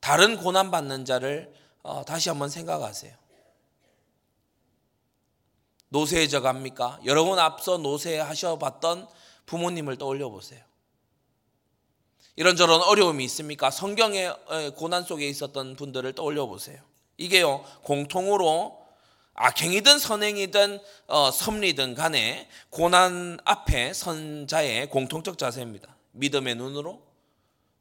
다른 0.00 0.36
고난 0.36 0.70
받는 0.70 1.04
자를 1.04 1.54
어, 1.82 2.04
다시 2.04 2.28
한번 2.28 2.48
생각하세요. 2.48 3.14
노쇠해져 5.88 6.40
갑니까? 6.40 6.98
여러분 7.04 7.38
앞서 7.38 7.78
노쇠하셔 7.78 8.58
봤던 8.58 9.08
부모님을 9.46 9.96
떠올려 9.96 10.28
보세요. 10.28 10.62
이런저런 12.36 12.82
어려움이 12.82 13.24
있습니까? 13.24 13.70
성경의 13.70 14.34
고난 14.76 15.02
속에 15.02 15.28
있었던 15.28 15.76
분들을 15.76 16.12
떠올려 16.12 16.46
보세요. 16.46 16.80
이게요, 17.16 17.64
공통으로 17.82 18.78
악행이든 19.34 19.98
선행이든 19.98 20.80
어, 21.06 21.30
섭리든 21.30 21.94
간에 21.94 22.48
고난 22.70 23.38
앞에 23.44 23.92
선 23.92 24.46
자의 24.46 24.88
공통적 24.88 25.38
자세입니다. 25.38 25.96
믿음의 26.12 26.56
눈으로 26.56 27.02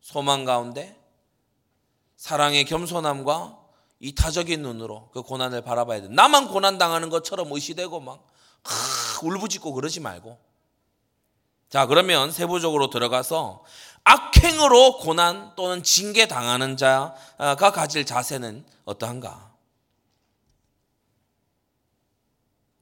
소망 0.01 0.45
가운데 0.45 0.95
사랑의 2.15 2.65
겸손함과 2.65 3.66
이타적인 3.99 4.61
눈으로 4.61 5.09
그 5.11 5.21
고난을 5.23 5.61
바라봐야 5.61 6.01
돼. 6.01 6.07
나만 6.09 6.49
고난 6.49 6.77
당하는 6.77 7.09
것처럼 7.09 7.51
의시되고 7.51 7.99
막 7.99 8.25
하, 8.63 9.27
울부짖고 9.27 9.73
그러지 9.73 9.99
말고. 9.99 10.37
자, 11.69 11.85
그러면 11.85 12.31
세부적으로 12.31 12.89
들어가서 12.89 13.63
악행으로 14.03 14.99
고난 14.99 15.53
또는 15.55 15.83
징계 15.83 16.27
당하는 16.27 16.77
자가 16.77 17.71
가질 17.71 18.05
자세는 18.05 18.65
어떠한가? 18.85 19.51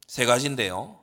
세 0.07 0.25
가지인데요. 0.25 0.99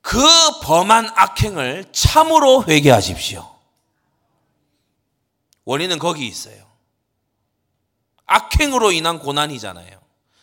그 0.00 0.20
범한 0.62 1.10
악행을 1.14 1.86
참으로 1.92 2.64
회개하십시오. 2.64 3.56
원인은 5.64 5.98
거기 5.98 6.28
있어요. 6.28 6.65
악행으로 8.26 8.92
인한 8.92 9.18
고난이잖아요. 9.18 10.00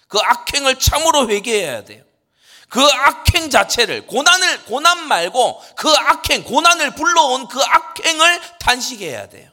그 0.07 0.19
악행을 0.19 0.79
참으로 0.79 1.29
회개해야 1.29 1.86
돼요. 1.86 2.03
그 2.69 2.81
악행 2.81 3.49
자체를 3.49 4.07
고난을 4.07 4.65
고난 4.65 5.07
말고 5.07 5.61
그 5.75 5.89
악행 5.89 6.43
고난을 6.43 6.95
불러온 6.95 7.47
그 7.47 7.61
악행을 7.61 8.41
단식해야 8.59 9.29
돼요. 9.29 9.51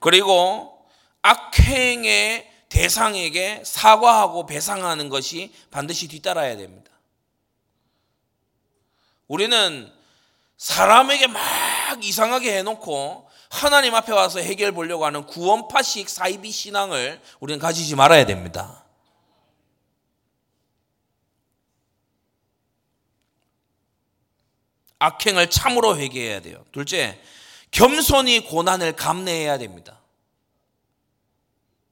그리고 0.00 0.84
악행의 1.22 2.50
대상에게 2.68 3.62
사과하고 3.64 4.46
배상하는 4.46 5.08
것이 5.08 5.54
반드시 5.70 6.08
뒤따라야 6.08 6.56
됩니다. 6.56 6.81
우리는 9.28 9.92
사람에게 10.56 11.26
막 11.26 11.40
이상하게 12.02 12.58
해놓고 12.58 13.28
하나님 13.50 13.94
앞에 13.94 14.12
와서 14.12 14.38
해결 14.38 14.72
보려고 14.72 15.04
하는 15.04 15.26
구원파식 15.26 16.08
사이비 16.08 16.50
신앙을 16.50 17.20
우리는 17.40 17.58
가지지 17.58 17.96
말아야 17.96 18.24
됩니다. 18.24 18.84
악행을 24.98 25.50
참으로 25.50 25.98
회개해야 25.98 26.40
돼요. 26.40 26.64
둘째, 26.70 27.20
겸손히 27.72 28.40
고난을 28.40 28.92
감내해야 28.92 29.58
됩니다. 29.58 30.00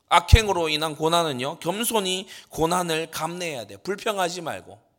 악행으로 0.08 0.68
인한 0.68 0.94
고난은요, 0.94 1.58
겸손히 1.58 2.28
고난을 2.50 3.10
감내해야 3.10 3.66
돼요. 3.66 3.78
불평하지 3.82 4.42
말고. 4.42 4.89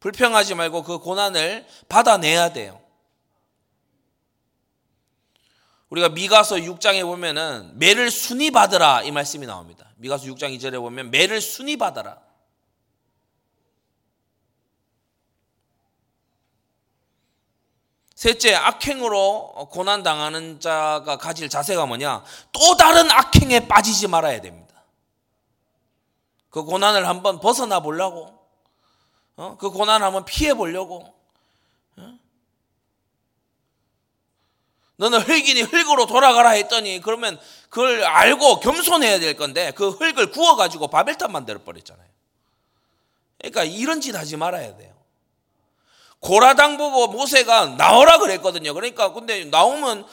불평하지 0.00 0.54
말고 0.54 0.82
그 0.82 0.98
고난을 0.98 1.66
받아내야 1.88 2.52
돼요. 2.52 2.80
우리가 5.90 6.08
미가서 6.08 6.56
6장에 6.56 7.02
보면은 7.02 7.72
매를 7.78 8.10
순위 8.10 8.50
받으라 8.50 9.02
이 9.02 9.10
말씀이 9.10 9.46
나옵니다. 9.46 9.90
미가서 9.96 10.26
6장 10.26 10.56
2절에 10.56 10.80
보면 10.80 11.10
매를 11.10 11.40
순위 11.40 11.76
받아라. 11.76 12.18
셋째, 18.14 18.54
악행으로 18.54 19.68
고난 19.70 20.02
당하는 20.02 20.60
자가 20.60 21.16
가질 21.16 21.48
자세가 21.48 21.86
뭐냐? 21.86 22.22
또 22.52 22.76
다른 22.76 23.10
악행에 23.10 23.66
빠지지 23.66 24.08
말아야 24.08 24.42
됩니다. 24.42 24.84
그 26.50 26.62
고난을 26.64 27.08
한번 27.08 27.40
벗어나 27.40 27.80
보려고, 27.80 28.39
어? 29.36 29.56
그 29.58 29.70
고난을 29.70 30.04
한번 30.06 30.24
피해 30.24 30.54
보려고, 30.54 31.12
어? 31.96 32.18
너는 34.96 35.20
흙이니 35.20 35.62
흙으로 35.62 36.06
돌아가라 36.06 36.50
했더니 36.50 37.00
그러면 37.00 37.40
그걸 37.70 38.04
알고 38.04 38.60
겸손해야 38.60 39.18
될 39.18 39.34
건데 39.36 39.72
그 39.74 39.90
흙을 39.90 40.30
구워 40.30 40.56
가지고 40.56 40.88
바벨탑 40.88 41.30
만들어 41.30 41.58
버렸잖아요. 41.62 42.06
그러니까 43.38 43.64
이런 43.64 44.00
짓 44.02 44.14
하지 44.14 44.36
말아야 44.36 44.76
돼요. 44.76 44.90
고라당 46.18 46.76
보고 46.76 47.06
모세가 47.08 47.76
나오라 47.78 48.18
그랬거든요. 48.18 48.74
그러니까 48.74 49.14
근데 49.14 49.46
나오면 49.46 50.04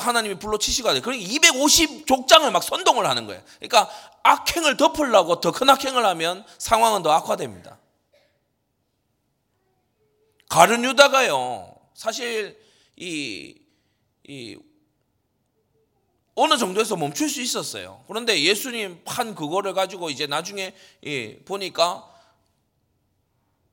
하나님이 0.00 0.40
불러 0.40 0.58
치시가 0.58 0.92
돼. 0.92 1.00
그러니까 1.00 1.24
250 1.24 2.08
족장을 2.08 2.50
막 2.50 2.64
선동을 2.64 3.06
하는 3.08 3.26
거예요. 3.28 3.40
그러니까 3.60 3.88
악행을 4.24 4.76
덮으려고 4.76 5.40
더 5.40 5.52
큰 5.52 5.70
악행을 5.70 6.04
하면 6.04 6.44
상황은 6.58 7.04
더 7.04 7.12
악화됩니다. 7.12 7.78
가룟 10.56 10.82
유다가요. 10.86 11.70
사실 11.92 12.58
이, 12.96 13.60
이 14.26 14.56
어느 16.34 16.56
정도에서 16.56 16.96
멈출 16.96 17.28
수 17.28 17.42
있었어요. 17.42 18.02
그런데 18.08 18.40
예수님 18.40 19.02
판 19.04 19.34
그거를 19.34 19.74
가지고 19.74 20.08
이제 20.08 20.26
나중에 20.26 20.74
보니까 21.44 22.10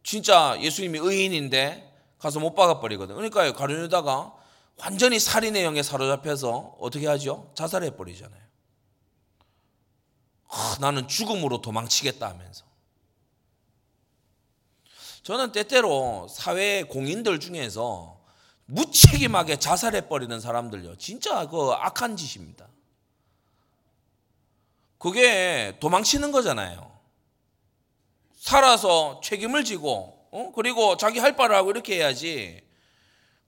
진짜 0.04 0.58
예수님이 0.60 1.00
의인인데 1.00 1.90
가서 2.20 2.42
못 2.42 2.54
박아버리거든. 2.54 3.16
그러니까 3.16 3.54
가룟 3.54 3.84
유다가 3.84 4.34
완전히 4.76 5.20
살인의 5.20 5.64
영에 5.64 5.84
사로잡혀서 5.84 6.80
어떻게 6.82 7.08
하죠? 7.08 7.54
자살해 7.56 7.96
버리잖아요. 7.96 8.44
아, 10.50 10.78
나는 10.82 11.08
죽음으로 11.08 11.62
도망치겠다 11.62 12.28
하면서. 12.28 12.73
저는 15.24 15.52
때때로 15.52 16.28
사회 16.30 16.84
공인들 16.84 17.40
중에서 17.40 18.20
무책임하게 18.66 19.58
자살해 19.58 20.08
버리는 20.08 20.40
사람들요. 20.40 20.98
진짜 20.98 21.48
그 21.48 21.72
악한 21.72 22.18
짓입니다. 22.18 22.68
그게 24.98 25.76
도망치는 25.80 26.32
거잖아요. 26.32 26.92
살아서 28.38 29.22
책임을 29.24 29.64
지고 29.64 30.28
어? 30.32 30.52
그리고 30.56 30.98
자기 30.98 31.20
할 31.20 31.36
바를 31.36 31.56
하고 31.56 31.72
이렇게 31.72 31.96
해야지. 31.96 32.62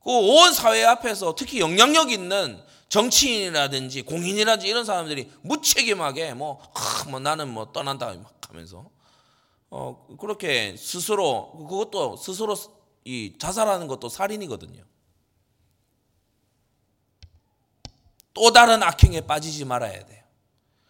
그 0.03 0.11
온 0.11 0.53
사회 0.53 0.83
앞에서 0.85 1.33
특히 1.35 1.59
영향력 1.59 2.11
있는 2.11 2.61
정치인이라든지 2.89 4.03
공인이라든지 4.03 4.67
이런 4.67 4.85
사람들이 4.85 5.31
무책임하게 5.41 6.35
뭐, 6.35 6.61
아, 6.75 7.05
뭐 7.09 7.19
나는 7.19 7.49
뭐 7.49 7.71
떠난다 7.71 8.13
막 8.13 8.39
하면서 8.47 8.89
어 9.77 10.07
그렇게 10.17 10.73
스스로 10.77 11.51
그것도 11.67 12.15
스스로 12.15 12.55
이 13.03 13.33
자살하는 13.37 13.87
것도 13.87 14.07
살인이거든요. 14.07 14.81
또 18.33 18.53
다른 18.53 18.81
악행에 18.81 19.21
빠지지 19.21 19.65
말아야 19.65 20.05
돼요. 20.05 20.23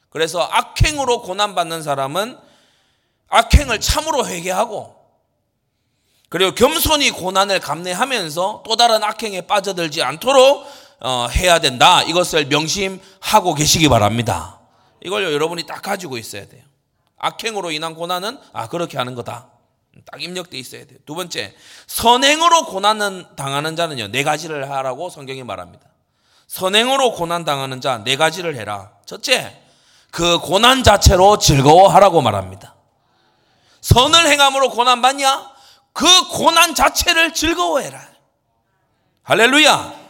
그래서 0.10 0.42
악행으로 0.42 1.24
고난받는 1.24 1.82
사람은 1.82 2.38
악행을 3.30 3.80
참으로 3.82 4.28
회개하고 4.28 4.96
그리고 6.30 6.54
겸손히 6.54 7.10
고난을 7.10 7.62
감내하면서 7.62 8.64
또 8.68 8.76
다른 8.76 9.04
악행에 9.04 9.42
빠져들지 9.48 10.04
않도록 10.04 10.64
어, 11.00 11.28
해야 11.32 11.58
된다. 11.58 12.04
이것을 12.04 12.46
명심하고 12.46 13.56
계시기 13.56 13.90
바랍니다. 13.90 14.60
이걸 15.04 15.24
여러분이 15.34 15.66
딱 15.66 15.82
가지고 15.82 16.20
있어야 16.20 16.48
돼요. 16.48 16.64
악행으로 17.18 17.72
인한 17.72 17.96
고난은 17.96 18.40
아 18.54 18.68
그렇게 18.68 18.98
하는 18.98 19.16
거다. 19.16 19.48
딱 20.12 20.22
입력돼 20.22 20.58
있어야 20.58 20.86
돼요. 20.86 21.00
두 21.06 21.16
번째, 21.16 21.56
선행으로 21.88 22.66
고난은 22.66 23.26
당하는 23.36 23.76
자는요 23.76 24.10
네 24.10 24.24
가지를 24.24 24.70
하라고 24.70 25.10
성경이 25.10 25.44
말합니다. 25.44 25.86
선행으로 26.48 27.14
고난 27.14 27.46
당하는 27.46 27.82
자 27.82 28.04
네 28.04 28.18
가지를 28.18 28.56
해라. 28.56 28.92
첫째, 29.06 29.62
그 30.12 30.40
고난 30.40 30.84
자체로 30.84 31.38
즐거워하라고 31.38 32.22
말합니다. 32.22 32.76
선을 33.82 34.28
행함으로 34.28 34.70
고난 34.70 35.02
받냐? 35.02 35.52
그 35.94 36.06
고난 36.30 36.76
자체를 36.76 37.34
즐거워해라. 37.34 38.00
할렐루야. 39.24 40.05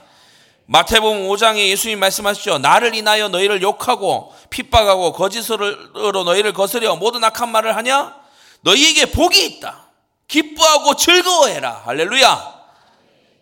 마태복음 0.67 1.27
5장에 1.27 1.67
예수님 1.69 1.99
말씀하시죠. 1.99 2.57
나를 2.57 2.95
인하여 2.95 3.29
너희를 3.29 3.61
욕하고 3.61 4.33
핍박하고 4.49 5.13
거짓으로 5.13 6.23
너희를 6.23 6.53
거스려 6.53 6.95
모든 6.95 7.23
악한 7.23 7.51
말을 7.51 7.75
하냐? 7.75 8.15
너희에게 8.61 9.11
복이 9.11 9.45
있다. 9.45 9.89
기뻐하고 10.27 10.95
즐거워해라. 10.95 11.83
할렐루야. 11.85 12.55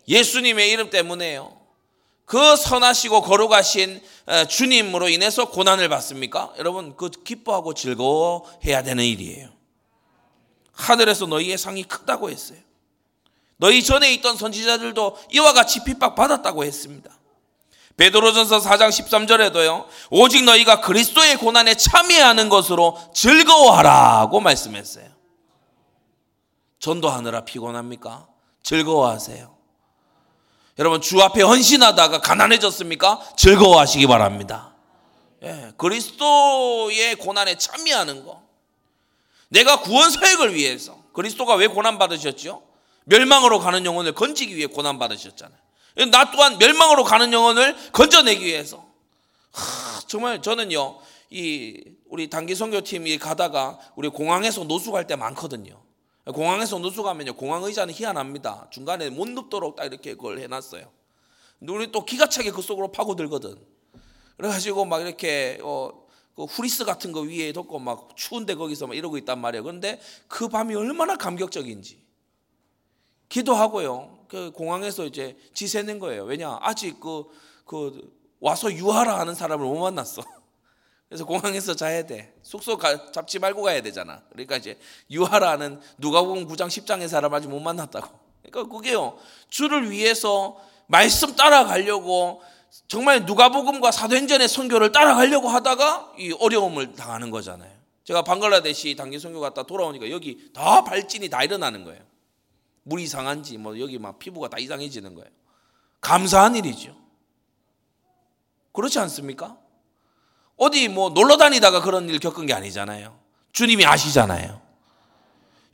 예수님의 0.08 0.70
이름 0.70 0.90
때문에요. 0.90 1.58
그 2.26 2.58
선하시고 2.58 3.22
거룩하신 3.22 4.02
주님으로 4.50 5.08
인해서 5.08 5.46
고난을 5.46 5.88
받습니까? 5.88 6.52
여러분, 6.58 6.98
그 6.98 7.10
기뻐하고 7.10 7.74
즐거워해야 7.74 8.84
되는 8.84 9.04
일이에요. 9.04 9.50
하늘에서 10.74 11.26
너희의 11.28 11.58
상이 11.58 11.84
크다고 11.84 12.30
했어요. 12.30 12.58
너희 13.58 13.82
전에 13.82 14.12
있던 14.16 14.36
선지자들도 14.36 15.18
이와 15.32 15.54
같이 15.54 15.86
핍박 15.86 16.16
받았다고 16.16 16.66
했습니다. 16.66 17.13
베드로전서 17.98 18.60
4장 18.60 18.90
13절에도요. 18.90 19.86
오직 20.10 20.44
너희가 20.44 20.82
그리스도의 20.82 21.38
고난에 21.38 21.76
참여하는 21.76 22.50
것으로 22.50 22.98
즐거워하라고 23.14 24.40
말씀했어요. 24.40 25.10
전도하느라 26.80 27.46
피곤합니까? 27.46 28.28
즐거워하세요. 28.64 29.54
여러분 30.80 31.02
주 31.02 31.22
앞에 31.22 31.44
헌신하다가 31.44 32.20
가난해졌습니까? 32.20 33.22
즐거워하시기 33.38 34.08
바랍니다. 34.08 34.74
예, 35.44 35.72
그리스도의 35.78 37.16
고난에 37.16 37.58
참여하는 37.58 38.26
거. 38.26 38.42
내가 39.50 39.82
구원 39.82 40.10
사역을 40.10 40.56
위해서 40.56 40.98
그리스도가 41.14 41.54
왜 41.56 41.68
고난 41.68 42.00
받으셨죠? 42.00 42.64
멸망으로 43.06 43.60
가는 43.60 43.86
영혼을 43.86 44.14
건지기 44.14 44.56
위해 44.56 44.66
고난 44.66 44.98
받으셨잖아요. 44.98 45.63
나 46.12 46.32
또한 46.32 46.58
멸망으로 46.58 47.04
가는 47.04 47.32
영혼을 47.32 47.76
건져내기 47.92 48.46
위해서. 48.46 48.86
하, 49.52 50.00
정말 50.08 50.42
저는요, 50.42 51.00
이 51.30 51.84
우리 52.10 52.30
단기 52.30 52.56
선교팀이 52.56 53.18
가다가 53.18 53.80
우리 53.96 54.10
공항에서 54.10 54.64
노숙할 54.64 55.08
때 55.08 55.16
많거든요. 55.16 55.82
공항에서 56.26 56.80
노숙하면요, 56.80 57.34
공항 57.36 57.64
의자는 57.64 57.94
희한합니다. 57.94 58.68
중간에 58.72 59.10
못 59.10 59.28
눕도록 59.30 59.76
딱 59.76 59.86
이렇게 59.86 60.16
그걸 60.16 60.40
해놨어요. 60.40 60.90
우리 61.62 61.92
또 61.92 62.06
기가 62.06 62.28
차게 62.28 62.52
그 62.52 62.62
속으로 62.62 62.92
파고들거든. 62.92 63.58
그래가지고 64.38 64.86
막 64.86 65.02
이렇게 65.02 65.60
어, 65.62 65.92
그 66.36 66.46
후리스 66.46 66.86
같은 66.86 67.12
거 67.12 67.22
위에 67.22 67.54
덮고 67.54 67.80
막 67.80 68.10
추운데 68.16 68.56
거기서 68.56 68.88
막 68.88 68.96
이러고 68.96 69.18
있단 69.20 69.40
말이에요. 69.40 69.64
그런데 69.64 70.02
그 70.28 70.48
밤이 70.48 70.74
얼마나 70.76 71.16
감격적인지. 71.16 72.02
기도하고요. 73.30 74.23
그 74.34 74.50
공항에서 74.50 75.06
이제 75.06 75.38
지새는 75.54 76.00
거예요. 76.00 76.24
왜냐? 76.24 76.58
아직 76.60 77.00
그, 77.00 77.26
그 77.66 78.12
와서 78.40 78.74
유하라 78.74 79.20
하는 79.20 79.36
사람을 79.36 79.64
못 79.64 79.76
만났어. 79.76 80.24
그래서 81.08 81.24
공항에서 81.24 81.76
자야 81.76 82.08
돼. 82.08 82.34
숙소 82.42 82.76
가, 82.80 83.12
잡지 83.12 83.38
말고 83.38 83.62
가야 83.62 83.84
되잖아. 83.84 84.24
그러니까 84.32 84.58
이제 84.58 84.80
유하라는 85.12 85.80
누가복음 86.00 86.48
9장 86.48 86.66
10장의 86.66 87.10
사람 87.10 87.32
아직 87.36 87.48
못 87.48 87.60
만났다고. 87.60 88.08
그러니까 88.42 88.76
그게요. 88.76 89.20
주를 89.50 89.92
위해서 89.92 90.58
말씀 90.88 91.36
따라가려고 91.36 92.42
정말 92.88 93.28
누가복음과 93.28 93.92
사도행전의 93.92 94.48
선교를 94.48 94.92
따라가려고 94.92 95.48
하다가 95.48 96.14
이 96.18 96.36
어려움을 96.40 96.94
당하는 96.94 97.30
거잖아요. 97.30 97.72
제가 98.04 98.24
방글라데시 98.24 98.96
단기 98.96 99.20
선교 99.20 99.40
갔다 99.42 99.62
돌아오니까 99.62 100.10
여기 100.10 100.52
다 100.54 100.84
발진이 100.84 101.30
다 101.30 101.44
일어나는 101.44 101.84
거예요. 101.84 102.13
물이 102.84 103.04
이상한지 103.04 103.58
뭐 103.58 103.80
여기 103.80 103.98
막 103.98 104.20
피부가 104.20 104.48
다 104.48 104.58
이상해지는 104.58 105.16
거예요. 105.16 105.30
감사한 106.02 106.56
일이죠. 106.56 106.96
그렇지 108.74 109.00
않습니까? 109.00 109.58
어디 110.58 110.88
뭐 110.88 111.10
놀러 111.10 111.38
다니다가 111.38 111.82
그런 111.82 112.10
일 112.10 112.20
겪은 112.20 112.46
게 112.46 112.54
아니잖아요. 112.54 113.18
주님이 113.52 113.86
아시잖아요. 113.86 114.62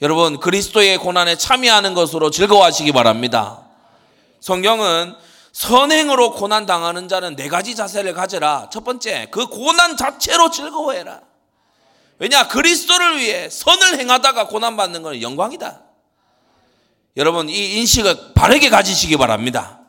여러분 0.01 0.39
그리스도의 0.39 0.97
고난에 0.97 1.35
참여하는 1.35 1.93
것으로 1.93 2.29
즐거워하시기 2.29 2.91
바랍니다. 2.91 3.65
성경은 4.39 5.15
선행으로 5.51 6.33
고난 6.33 6.65
당하는 6.65 7.07
자는 7.07 7.35
네 7.35 7.49
가지 7.49 7.75
자세를 7.75 8.13
가져라. 8.13 8.69
첫 8.71 8.83
번째, 8.83 9.27
그 9.31 9.47
고난 9.47 9.97
자체로 9.97 10.49
즐거워해라. 10.51 11.21
왜냐? 12.19 12.47
그리스도를 12.47 13.17
위해 13.17 13.49
선을 13.49 13.99
행하다가 13.99 14.47
고난 14.47 14.77
받는 14.77 15.01
것은 15.01 15.21
영광이다. 15.21 15.88
여러분 17.17 17.49
이 17.49 17.79
인식을 17.79 18.33
바르게 18.33 18.69
가지시기 18.69 19.17
바랍니다. 19.17 19.79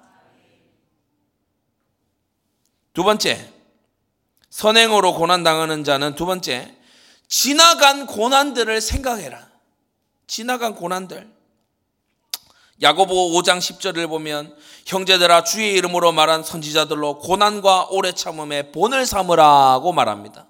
두 2.93 3.05
번째, 3.05 3.53
선행으로 4.51 5.15
고난 5.15 5.43
당하는 5.43 5.85
자는 5.85 6.15
두 6.15 6.27
번째, 6.27 6.77
지나간 7.29 8.07
고난들을 8.07 8.81
생각해라. 8.81 9.49
지나간 10.27 10.75
고난들. 10.75 11.31
야고보 12.83 13.33
5장 13.33 13.59
10절을 13.59 14.09
보면 14.09 14.57
형제들아 14.87 15.45
주의 15.45 15.75
이름으로 15.75 16.13
말한 16.13 16.43
선지자들로 16.43 17.19
고난과 17.19 17.89
오래 17.91 18.13
참음에 18.13 18.73
본을 18.73 19.05
삼으라고 19.05 19.93
말합니다. 19.93 20.49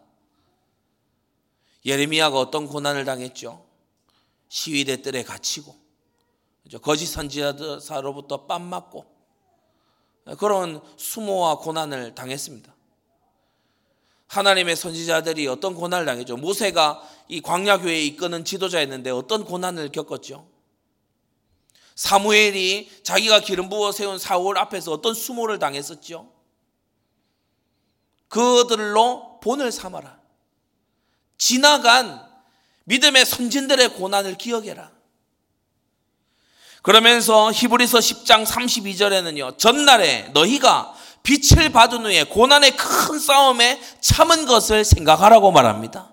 예레미야가 1.85 2.39
어떤 2.39 2.67
고난을 2.67 3.05
당했죠? 3.05 3.67
시위대 4.49 5.03
뜰에 5.03 5.25
갇히고 5.25 5.80
거짓 6.79 7.07
선지자로부터 7.07 8.47
뺨 8.47 8.63
맞고 8.63 9.05
그런 10.39 10.81
수모와 10.97 11.59
고난을 11.59 12.15
당했습니다. 12.15 12.75
하나님의 14.29 14.77
선지자들이 14.77 15.49
어떤 15.49 15.75
고난을 15.75 16.07
당했죠? 16.07 16.37
모세가 16.37 17.03
이 17.29 17.41
광야 17.41 17.79
교회에 17.79 18.01
이끄는 18.03 18.45
지도자였는데 18.45 19.11
어떤 19.11 19.45
고난을 19.45 19.91
겪었죠? 19.91 20.49
사무엘이 21.97 23.03
자기가 23.03 23.41
기름 23.41 23.69
부어 23.69 23.91
세운 23.93 24.19
사울 24.19 24.57
앞에서 24.57 24.93
어떤 24.93 25.15
수모를 25.15 25.59
당했었죠? 25.59 26.33
그들로 28.29 29.41
본을 29.41 29.73
삼아라. 29.73 30.21
지나간 31.37 32.25
믿음의 32.85 33.27
선진들의 33.27 33.95
고난을 33.95 34.39
기억해라. 34.39 35.00
그러면서 36.83 37.53
히브리서 37.53 37.99
10장 37.99 38.47
32절에는요. 38.47 39.59
전날에 39.59 40.31
너희가 40.33 40.95
빛을 41.23 41.71
받은 41.71 42.07
후에 42.07 42.25
고난의 42.25 42.77
큰 42.77 43.19
싸움에 43.19 43.81
참은 44.01 44.47
것을 44.47 44.85
생각하라고 44.85 45.53
말합니다. 45.53 46.11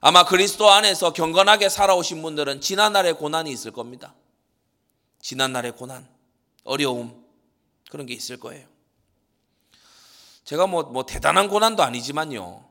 아마 0.00 0.24
그리스도 0.24 0.70
안에서 0.70 1.12
경건하게 1.12 1.68
살아오신 1.68 2.22
분들은 2.22 2.60
지난날의 2.60 3.14
고난이 3.14 3.50
있을 3.50 3.70
겁니다. 3.72 4.14
지난날의 5.20 5.72
고난, 5.72 6.08
어려움, 6.64 7.22
그런 7.90 8.06
게 8.06 8.14
있을 8.14 8.38
거예요. 8.38 8.66
제가 10.44 10.66
뭐, 10.66 10.84
뭐 10.84 11.04
대단한 11.04 11.48
고난도 11.48 11.82
아니지만요. 11.82 12.64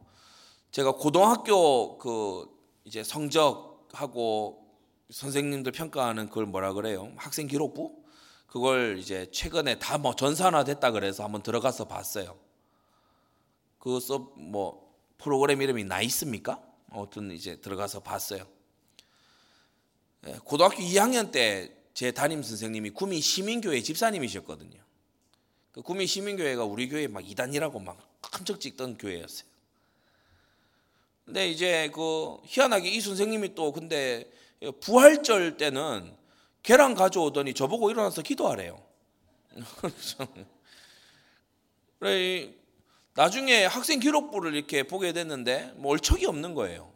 제가 0.71 0.93
고등학교 0.93 1.97
그 1.97 2.47
이제 2.83 3.03
성적하고 3.03 4.59
선생님들 5.12 5.72
평가하는 5.72 6.30
그걸 6.30 6.45
뭐라 6.45 6.74
그래요? 6.74 7.12
학생 7.18 7.47
기록부? 7.47 8.03
그걸 8.47 8.97
이제 8.99 9.30
최근에 9.32 9.80
다 9.80 9.97
뭐 9.97 10.16
전산화 10.16 10.64
됐다 10.64 10.91
그래서 10.91 11.24
한번 11.24 11.43
들어가서 11.43 11.86
봤어요. 11.88 12.38
그뭐 13.80 14.93
프로그램 15.18 15.62
이름이 15.62 15.84
나 15.86 16.01
있습니까? 16.01 16.62
어떤 16.91 17.32
이제 17.32 17.57
들어가서 17.57 18.01
봤어요. 18.01 18.47
예, 20.28 20.38
고등학교 20.43 20.78
2학년 20.78 21.32
때 21.32 21.80
제 21.99 22.14
담임 22.14 22.41
선생님이 22.41 22.91
구미 22.91 23.20
시민교회 23.20 23.82
집사님이셨거든요. 23.82 24.80
그 25.74 25.82
구미 25.82 26.07
시민교회가 26.07 26.64
우리 26.64 26.88
교회 26.88 27.07
막 27.07 27.30
이단이라고 27.30 27.78
막 27.82 28.22
깜짝 28.22 28.62
찍던 28.62 28.97
교회였어요. 28.97 29.49
근데 31.26 31.49
이제 31.49 31.91
그 31.93 32.38
희한하게 32.45 32.88
이 32.88 33.01
선생님이 33.01 33.53
또 33.53 33.74
근데 33.74 34.32
부활절 34.82 35.57
때는 35.57 36.16
계란 36.64 36.93
가져오더니 36.93 37.53
저보고 37.53 37.91
일어나서 37.91 38.22
기도하래요. 38.22 38.84
나중에 43.16 43.66
학생 43.66 43.99
기록부를 43.99 44.55
이렇게 44.55 44.84
보게 44.84 45.12
됐는데 45.14 45.74
뭐 45.76 45.91
얼척이 45.91 46.26
없는 46.26 46.53
거예요. 46.53 46.93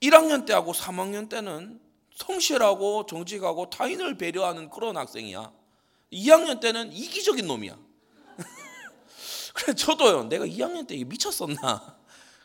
1학년 0.00 0.46
때하고 0.46 0.72
3학년 0.72 1.28
때는 1.28 1.80
성실하고 2.14 3.06
정직하고 3.06 3.70
타인을 3.70 4.18
배려하는 4.18 4.70
그런 4.70 4.96
학생이야. 4.96 5.52
2학년 6.12 6.60
때는 6.60 6.92
이기적인 6.92 7.46
놈이야. 7.46 7.78
그래 9.54 9.74
저도요. 9.74 10.24
내가 10.24 10.44
2학년 10.44 10.86
때 10.86 11.02
미쳤었나? 11.02 11.98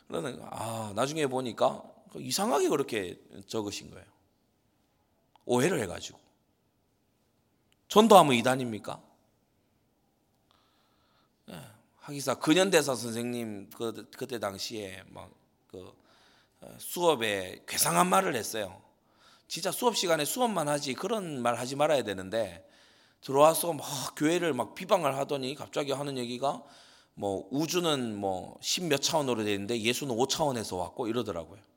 그러는 0.06 0.40
아 0.42 0.92
나중에 0.94 1.26
보니까 1.26 1.82
이상하게 2.16 2.68
그렇게 2.68 3.20
적으신 3.46 3.90
거예요. 3.90 4.06
오해를 5.48 5.80
해가지고 5.80 6.18
전도하면 7.88 8.34
이단입니까? 8.34 9.00
네, 11.46 11.54
하기사 11.96 12.34
근현대사 12.34 12.94
선생님 12.94 13.70
그 13.70 14.08
그때 14.16 14.38
당시에 14.38 15.02
막그 15.08 15.92
어, 16.60 16.76
수업에 16.78 17.64
괴상한 17.66 18.08
말을 18.08 18.36
했어요. 18.36 18.82
진짜 19.46 19.72
수업 19.72 19.96
시간에 19.96 20.26
수업만 20.26 20.68
하지 20.68 20.92
그런 20.92 21.40
말 21.40 21.56
하지 21.56 21.76
말아야 21.76 22.04
되는데 22.04 22.68
들어와서 23.22 23.72
막 23.72 23.86
교회를 24.16 24.52
막 24.52 24.74
비방을 24.74 25.16
하더니 25.16 25.54
갑자기 25.54 25.92
하는 25.92 26.18
얘기가 26.18 26.62
뭐 27.14 27.48
우주는 27.50 28.16
뭐 28.16 28.58
십몇 28.60 29.00
차원으로 29.00 29.44
되어 29.44 29.54
있는데 29.54 29.80
예수는 29.80 30.14
5차원에서 30.14 30.78
왔고 30.78 31.08
이러더라고요. 31.08 31.67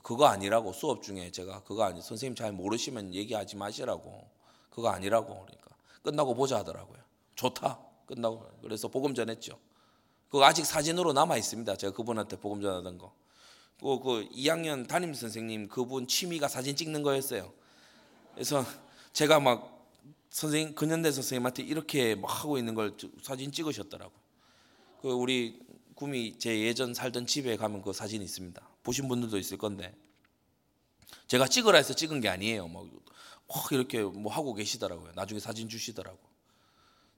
그거 0.00 0.26
아니라고 0.26 0.72
수업 0.72 1.02
중에 1.02 1.30
제가 1.30 1.62
그거 1.64 1.84
아니 1.84 2.00
선생님 2.00 2.34
잘 2.34 2.52
모르시면 2.52 3.14
얘기하지 3.14 3.56
마시라고 3.56 4.26
그거 4.70 4.88
아니라고 4.88 5.44
그러니까 5.44 5.76
끝나고 6.02 6.34
보자 6.34 6.58
하더라고요. 6.58 6.98
좋다 7.34 7.78
끝나고 8.06 8.46
그래서 8.62 8.88
복음 8.88 9.14
전했죠. 9.14 9.58
그거 10.28 10.44
아직 10.44 10.64
사진으로 10.64 11.12
남아 11.12 11.36
있습니다. 11.36 11.76
제가 11.76 11.92
그분한테 11.94 12.36
복음 12.36 12.62
전하던 12.62 12.96
거. 12.96 13.12
그, 13.80 13.98
그 14.00 14.28
2학년 14.30 14.88
담임 14.88 15.12
선생님 15.12 15.68
그분 15.68 16.06
취미가 16.06 16.48
사진 16.48 16.74
찍는 16.74 17.02
거였어요. 17.02 17.52
그래서 18.34 18.64
제가 19.12 19.40
막 19.40 19.86
선생님 20.30 20.74
근현대 20.74 21.12
선생님한테 21.12 21.64
이렇게 21.64 22.14
막 22.14 22.28
하고 22.28 22.56
있는 22.56 22.74
걸 22.74 22.96
사진 23.20 23.52
찍으셨더라고. 23.52 24.12
그 25.02 25.10
우리 25.10 25.60
구미 25.94 26.38
제 26.38 26.58
예전 26.60 26.94
살던 26.94 27.26
집에 27.26 27.56
가면 27.56 27.82
그 27.82 27.92
사진이 27.92 28.24
있습니다. 28.24 28.71
보신 28.82 29.08
분들도 29.08 29.38
있을 29.38 29.58
건데 29.58 29.94
제가 31.26 31.46
찍으라 31.46 31.78
해서 31.78 31.94
찍은 31.94 32.20
게 32.20 32.28
아니에요. 32.28 32.68
막, 32.68 32.86
막 33.48 33.72
이렇게 33.72 34.02
뭐 34.02 34.32
하고 34.32 34.54
계시더라고요. 34.54 35.12
나중에 35.14 35.40
사진 35.40 35.68
주시더라고. 35.68 36.18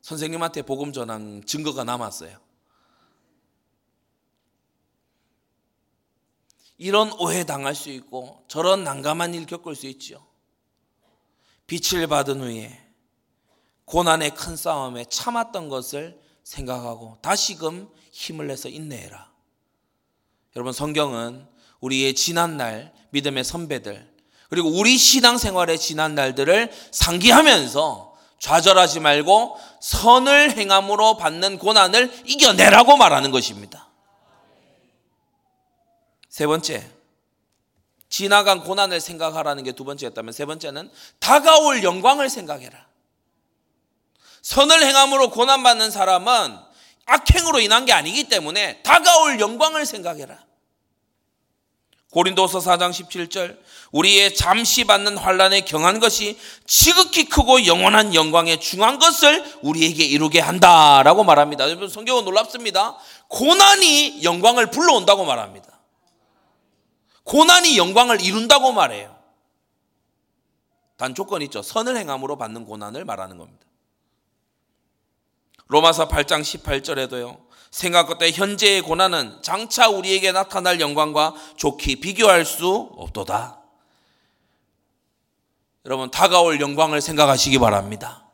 선생님한테 0.03 0.63
복음 0.63 0.93
전한 0.93 1.43
증거가 1.47 1.85
남았어요. 1.85 2.39
이런 6.77 7.13
오해 7.21 7.45
당할 7.45 7.75
수 7.75 7.89
있고 7.91 8.45
저런 8.49 8.85
난감한 8.85 9.35
일 9.35 9.47
겪을 9.47 9.75
수 9.75 9.87
있죠. 9.87 10.27
빛을 11.67 12.07
받은 12.09 12.41
후에 12.41 12.81
고난의 13.87 14.35
큰 14.35 14.57
싸움에 14.57 15.05
참았던 15.07 15.69
것을 15.69 16.21
생각하고 16.43 17.19
다시금 17.23 17.89
힘을 18.13 18.49
내서 18.49 18.69
인내해라. 18.69 19.33
여러분 20.57 20.73
성경은 20.73 21.49
우리의 21.85 22.15
지난 22.15 22.57
날 22.57 22.93
믿음의 23.11 23.45
선배들 23.45 24.13
그리고 24.49 24.69
우리 24.71 24.97
신앙 24.97 25.37
생활의 25.37 25.79
지난 25.79 26.15
날들을 26.15 26.73
상기하면서 26.91 28.15
좌절하지 28.39 29.01
말고 29.01 29.59
선을 29.81 30.57
행함으로 30.57 31.17
받는 31.17 31.59
고난을 31.59 32.23
이겨내라고 32.27 32.97
말하는 32.97 33.31
것입니다. 33.31 33.89
세 36.29 36.47
번째, 36.47 36.89
지나간 38.09 38.65
고난을 38.65 39.01
생각하라는 39.01 39.65
게 39.65 39.73
두 39.73 39.85
번째였다면 39.85 40.33
세 40.33 40.47
번째는 40.47 40.91
다가올 41.21 41.83
영광을 41.85 42.29
생각해라. 42.29 42.87
선을 44.43 44.85
행함으로 44.85 45.31
고난받는 45.31 45.91
사람은 45.91 46.59
악행으로 47.07 47.61
인한 47.61 47.87
게 47.87 47.93
아니기 47.93 48.29
때문에 48.29 48.83
다가올 48.83 49.41
영광을 49.41 49.87
생각해라. 49.87 50.45
고린도서 52.15 52.61
4장 52.61 52.91
17절 52.91 53.59
우리의 53.91 54.37
잠시 54.37 54.85
받는 54.85 55.19
환란에 55.19 55.63
경한 55.63 55.99
것이 55.99 56.39
지극히 56.65 57.29
크고 57.29 57.67
영원한 57.67 58.15
영광에 58.15 58.61
중한 58.61 59.01
것을 59.01 59.45
우리에게 59.63 60.05
이루게 60.05 60.39
한다라고 60.39 61.25
말합니다. 61.25 61.69
여러분 61.69 61.89
성경은 61.89 62.25
놀랍습니다. 62.25 62.97
고난이 63.27 64.23
영광을 64.23 64.71
불러온다고 64.71 65.25
말합니다. 65.25 65.81
고난이 67.25 67.77
영광을 67.79 68.21
이룬다고 68.21 68.71
말해요. 68.71 69.19
단 70.97 71.17
조건 71.17 71.43
있죠. 71.43 71.63
선을 71.63 71.97
행함으로 71.97 72.39
받는 72.39 72.65
고난을 72.65 73.05
말하는 73.05 73.39
겁니다. 73.39 73.67
로마서 75.67 76.07
8장 76.07 76.43
18절에도요. 76.43 77.44
생각것때 77.75 78.31
현재의 78.31 78.83
고난은 78.83 79.41
장차 79.43 79.89
우리에게 79.89 80.33
나타날 80.33 80.81
영광과 80.81 81.35
좋게 81.57 81.97
비교할 81.97 82.45
수 82.45 82.91
없도다. 82.97 83.61
여러분 85.85 86.11
다가올 86.11 86.61
영광을 86.61 87.01
생각하시기 87.01 87.59
바랍니다. 87.59 88.27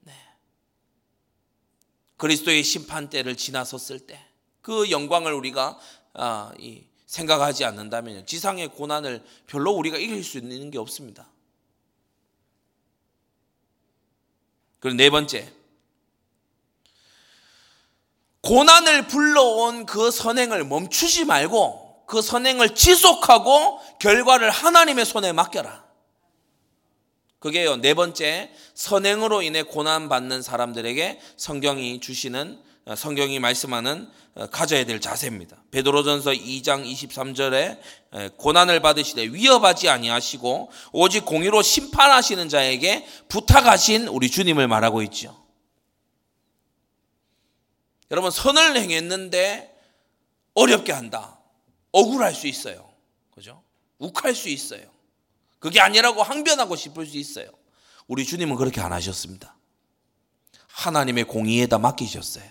네. 0.00 0.12
그리스도의 2.16 2.62
심판 2.62 3.10
때를 3.10 3.36
지나섰을 3.36 4.00
때 4.00 4.34
그 4.64 4.90
영광을 4.90 5.34
우리가 5.34 5.78
아, 6.14 6.52
생각하지 7.04 7.66
않는다면 7.66 8.24
지상의 8.24 8.68
고난을 8.68 9.22
별로 9.46 9.72
우리가 9.72 9.98
이길 9.98 10.24
수 10.24 10.38
있는 10.38 10.70
게 10.70 10.78
없습니다. 10.78 11.28
그리고 14.80 14.96
네 14.96 15.10
번째 15.10 15.52
고난을 18.44 19.08
불러온 19.08 19.86
그 19.86 20.10
선행을 20.10 20.64
멈추지 20.64 21.24
말고 21.24 22.04
그 22.06 22.20
선행을 22.20 22.74
지속하고 22.74 23.80
결과를 23.98 24.50
하나님의 24.50 25.06
손에 25.06 25.32
맡겨라. 25.32 25.82
그게요, 27.40 27.76
네 27.76 27.94
번째, 27.94 28.50
선행으로 28.74 29.42
인해 29.42 29.62
고난 29.62 30.08
받는 30.08 30.42
사람들에게 30.42 31.20
성경이 31.36 32.00
주시는, 32.00 32.58
어, 32.86 32.94
성경이 32.96 33.38
말씀하는 33.38 34.08
어, 34.34 34.46
가져야 34.46 34.84
될 34.84 35.00
자세입니다. 35.00 35.56
베드로전서 35.70 36.32
2장 36.32 36.84
23절에 36.90 37.78
고난을 38.36 38.80
받으시되 38.80 39.26
위협하지 39.26 39.88
아니하시고 39.88 40.70
오직 40.92 41.24
공의로 41.24 41.62
심판하시는 41.62 42.48
자에게 42.48 43.06
부탁하신 43.28 44.08
우리 44.08 44.30
주님을 44.30 44.66
말하고 44.68 45.02
있죠. 45.02 45.43
여러분 48.10 48.30
선을 48.30 48.76
행했는데 48.76 49.74
어렵게 50.54 50.92
한다. 50.92 51.38
억울할 51.92 52.34
수 52.34 52.46
있어요. 52.46 52.92
그죠? 53.34 53.62
욱할 53.98 54.34
수 54.34 54.48
있어요. 54.48 54.82
그게 55.58 55.80
아니라고 55.80 56.22
항변하고 56.22 56.76
싶을 56.76 57.06
수 57.06 57.16
있어요. 57.16 57.48
우리 58.06 58.24
주님은 58.24 58.56
그렇게 58.56 58.80
안 58.80 58.92
하셨습니다. 58.92 59.56
하나님의 60.68 61.24
공의에다 61.24 61.78
맡기셨어요. 61.78 62.44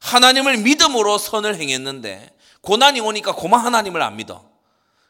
하나님을 0.00 0.58
믿음으로 0.58 1.18
선을 1.18 1.56
행했는데 1.56 2.34
고난이 2.60 3.00
오니까 3.00 3.34
고마 3.34 3.58
하나님을 3.58 4.00
안 4.00 4.16
믿어. 4.16 4.48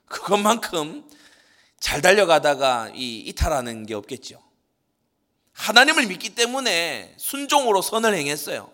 그것만큼 0.06 1.08
잘 1.78 2.02
달려가다가 2.02 2.90
이 2.94 3.20
이탈하는 3.20 3.86
게 3.86 3.94
없겠죠. 3.94 4.42
하나님을 5.58 6.06
믿기 6.06 6.30
때문에 6.30 7.14
순종으로 7.18 7.82
선을 7.82 8.14
행했어요. 8.14 8.70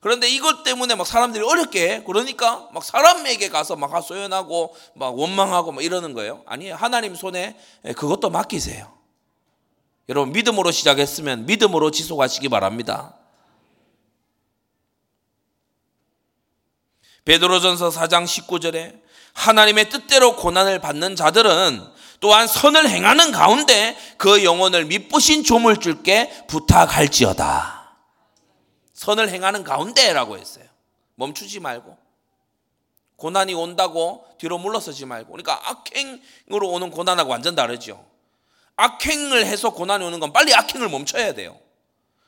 그런데 0.00 0.28
이것 0.28 0.62
때문에 0.62 0.94
막 0.94 1.06
사람들이 1.06 1.44
어렵게 1.44 2.04
그러니까 2.04 2.68
막 2.72 2.84
사람에게 2.84 3.48
가서 3.48 3.74
막 3.74 3.92
하소연하고 3.92 4.74
막 4.94 5.18
원망하고 5.18 5.72
막 5.72 5.82
이러는 5.84 6.14
거예요. 6.14 6.44
아니에요. 6.46 6.76
하나님 6.76 7.16
손에 7.16 7.58
그것도 7.96 8.30
맡기세요. 8.30 8.96
여러분 10.08 10.32
믿음으로 10.32 10.70
시작했으면 10.70 11.44
믿음으로 11.46 11.90
지속하시기 11.90 12.48
바랍니다. 12.48 13.16
베드로전서 17.24 17.90
4장 17.90 18.24
19절에 18.24 19.02
하나님의 19.34 19.90
뜻대로 19.90 20.36
고난을 20.36 20.78
받는 20.78 21.16
자들은 21.16 21.97
또한 22.20 22.46
선을 22.46 22.88
행하는 22.88 23.32
가운데 23.32 23.96
그 24.16 24.44
영혼을 24.44 24.84
미쁘신 24.86 25.44
조물줄게 25.44 26.46
부탁할지어다. 26.48 27.96
선을 28.94 29.28
행하는 29.30 29.62
가운데라고 29.62 30.38
했어요. 30.38 30.64
멈추지 31.14 31.60
말고. 31.60 31.96
고난이 33.16 33.54
온다고 33.54 34.24
뒤로 34.38 34.58
물러서지 34.58 35.06
말고. 35.06 35.32
그러니까 35.32 35.60
악행으로 35.68 36.68
오는 36.68 36.90
고난하고 36.90 37.30
완전 37.30 37.54
다르죠. 37.54 38.04
악행을 38.76 39.46
해서 39.46 39.70
고난이 39.70 40.04
오는 40.04 40.20
건 40.20 40.32
빨리 40.32 40.54
악행을 40.54 40.88
멈춰야 40.88 41.34
돼요. 41.34 41.58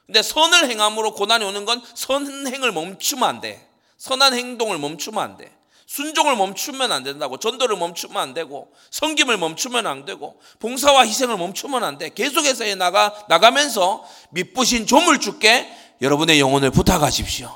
근데 0.07 0.23
선을 0.23 0.69
행함으로 0.69 1.15
고난이 1.15 1.45
오는 1.45 1.65
건 1.65 1.81
선행을 1.95 2.73
멈추면 2.73 3.29
안 3.29 3.41
돼. 3.41 3.69
선한 3.97 4.35
행동을 4.35 4.79
멈추면 4.79 5.23
안 5.23 5.37
돼. 5.37 5.57
순종을 5.91 6.37
멈추면 6.37 6.93
안 6.93 7.03
된다고. 7.03 7.37
전도를 7.39 7.77
멈추면 7.77 8.17
안 8.17 8.33
되고, 8.33 8.73
성김을 8.93 9.39
멈추면 9.39 9.89
안 9.89 10.05
되고, 10.05 10.41
봉사와 10.61 11.05
희생을 11.05 11.37
멈추면 11.37 11.83
안 11.83 11.99
돼. 11.99 12.11
계속해서 12.11 12.63
해 12.63 12.77
나가, 12.77 13.13
나가면서 13.29 14.05
믿부신 14.31 14.87
조물 14.87 15.19
주께 15.19 15.69
여러분의 16.01 16.39
영혼을 16.39 16.71
부탁하십시오. 16.71 17.53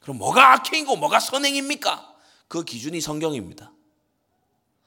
그럼 0.00 0.16
뭐가 0.16 0.54
악행이고 0.54 0.96
뭐가 0.96 1.20
선행입니까? 1.20 2.10
그 2.48 2.64
기준이 2.64 3.02
성경입니다. 3.02 3.72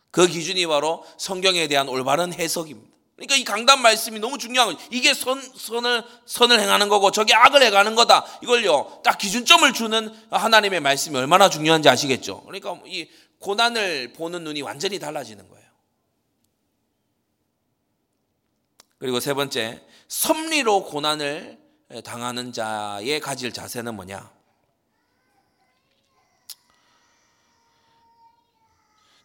그 0.09 0.27
기준이 0.27 0.65
바로 0.65 1.05
성경에 1.19 1.67
대한 1.67 1.89
올바른 1.89 2.33
해석입니다. 2.33 2.94
그러니까 3.15 3.37
이 3.37 3.43
강단 3.45 3.81
말씀이 3.81 4.19
너무 4.19 4.37
중요한 4.37 4.73
거죠. 4.73 4.87
이게 4.91 5.13
선, 5.13 5.41
선을, 5.41 6.03
선을 6.25 6.59
행하는 6.59 6.89
거고 6.89 7.11
저게 7.11 7.33
악을 7.33 7.63
행하는 7.63 7.95
거다. 7.95 8.25
이걸요, 8.43 9.01
딱 9.03 9.17
기준점을 9.17 9.71
주는 9.73 10.13
하나님의 10.31 10.81
말씀이 10.81 11.15
얼마나 11.17 11.49
중요한지 11.49 11.87
아시겠죠? 11.87 12.43
그러니까 12.43 12.77
이 12.85 13.09
고난을 13.39 14.13
보는 14.13 14.43
눈이 14.43 14.61
완전히 14.63 14.99
달라지는 14.99 15.47
거예요. 15.47 15.65
그리고 18.97 19.19
세 19.21 19.33
번째, 19.33 19.81
섭리로 20.09 20.85
고난을 20.85 21.57
당하는 22.03 22.51
자의 22.51 23.19
가질 23.21 23.53
자세는 23.53 23.95
뭐냐? 23.95 24.34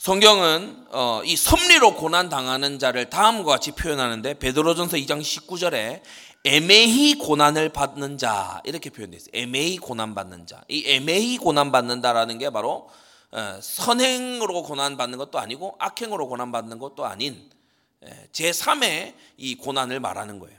성경은 0.00 0.86
어, 0.92 1.20
이 1.26 1.36
섭리로 1.36 1.94
고난 1.94 2.30
당하는 2.30 2.78
자를 2.78 3.10
다음과 3.10 3.52
같이 3.52 3.72
표현하는데 3.72 4.32
베드로전서 4.38 4.96
2장 4.96 5.20
19절에 5.20 6.00
애매히 6.44 7.16
고난을 7.16 7.68
받는 7.68 8.16
자 8.16 8.62
이렇게 8.64 8.88
표현되어 8.88 9.18
있어요. 9.18 9.30
애매히 9.34 9.76
고난 9.76 10.14
받는 10.14 10.46
자. 10.46 10.62
이 10.68 10.84
애매히 10.86 11.36
고난 11.36 11.70
받는다라는 11.70 12.38
게 12.38 12.48
바로 12.48 12.88
어, 13.30 13.58
선행으로 13.60 14.62
고난 14.62 14.96
받는 14.96 15.18
것도 15.18 15.38
아니고 15.38 15.76
악행으로 15.78 16.28
고난 16.28 16.50
받는 16.50 16.78
것도 16.78 17.04
아닌 17.04 17.50
제 18.32 18.52
3의 18.52 19.12
이 19.36 19.54
고난을 19.56 20.00
말하는 20.00 20.38
거예요. 20.38 20.58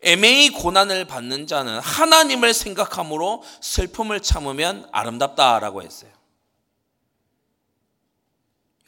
애매히 0.00 0.48
고난을 0.48 1.04
받는 1.04 1.46
자는 1.46 1.78
하나님을 1.80 2.54
생각함으로 2.54 3.42
슬픔을 3.60 4.22
참으면 4.22 4.88
아름답다라고 4.90 5.82
했어요. 5.82 6.19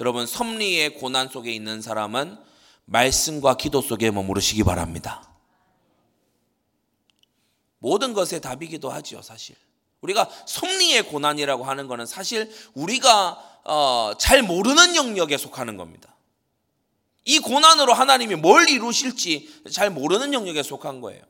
여러분 0.01 0.27
섭리의 0.27 0.95
고난 0.95 1.29
속에 1.29 1.53
있는 1.53 1.83
사람은 1.83 2.39
말씀과 2.85 3.57
기도 3.57 3.81
속에 3.81 4.11
머무르시기 4.11 4.65
바랍니다. 4.65 5.29
모든 7.79 8.13
것의 8.13 8.41
답이기도 8.41 8.91
하지요, 8.91 9.23
사실. 9.23 9.57
우리가 10.01 10.29
섭리의 10.47 11.05
고난이라고 11.05 11.65
하는 11.65 11.87
것은 11.87 12.07
사실 12.07 12.51
우리가 12.75 13.61
어, 13.65 14.13
잘 14.19 14.43
모르는 14.43 14.97
영역에 14.97 15.37
속하는 15.37 15.77
겁니다. 15.77 16.15
이 17.25 17.39
고난으로 17.39 17.93
하나님이 17.93 18.35
뭘 18.37 18.69
이루실지 18.69 19.63
잘 19.71 19.91
모르는 19.91 20.33
영역에 20.33 20.63
속한 20.63 21.01
거예요. 21.01 21.23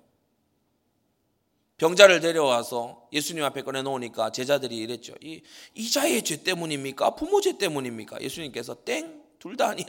병자를 1.78 2.20
데려와서 2.20 3.08
예수님 3.12 3.42
앞에 3.44 3.62
꺼내놓으니까 3.62 4.30
제자들이 4.30 4.76
이랬죠. 4.76 5.14
이, 5.20 5.42
이자의 5.74 6.22
죄 6.22 6.42
때문입니까? 6.42 7.14
부모 7.16 7.40
죄 7.40 7.58
때문입니까? 7.58 8.20
예수님께서 8.20 8.84
땡, 8.84 9.22
둘 9.38 9.56
다 9.56 9.68
아니야. 9.70 9.86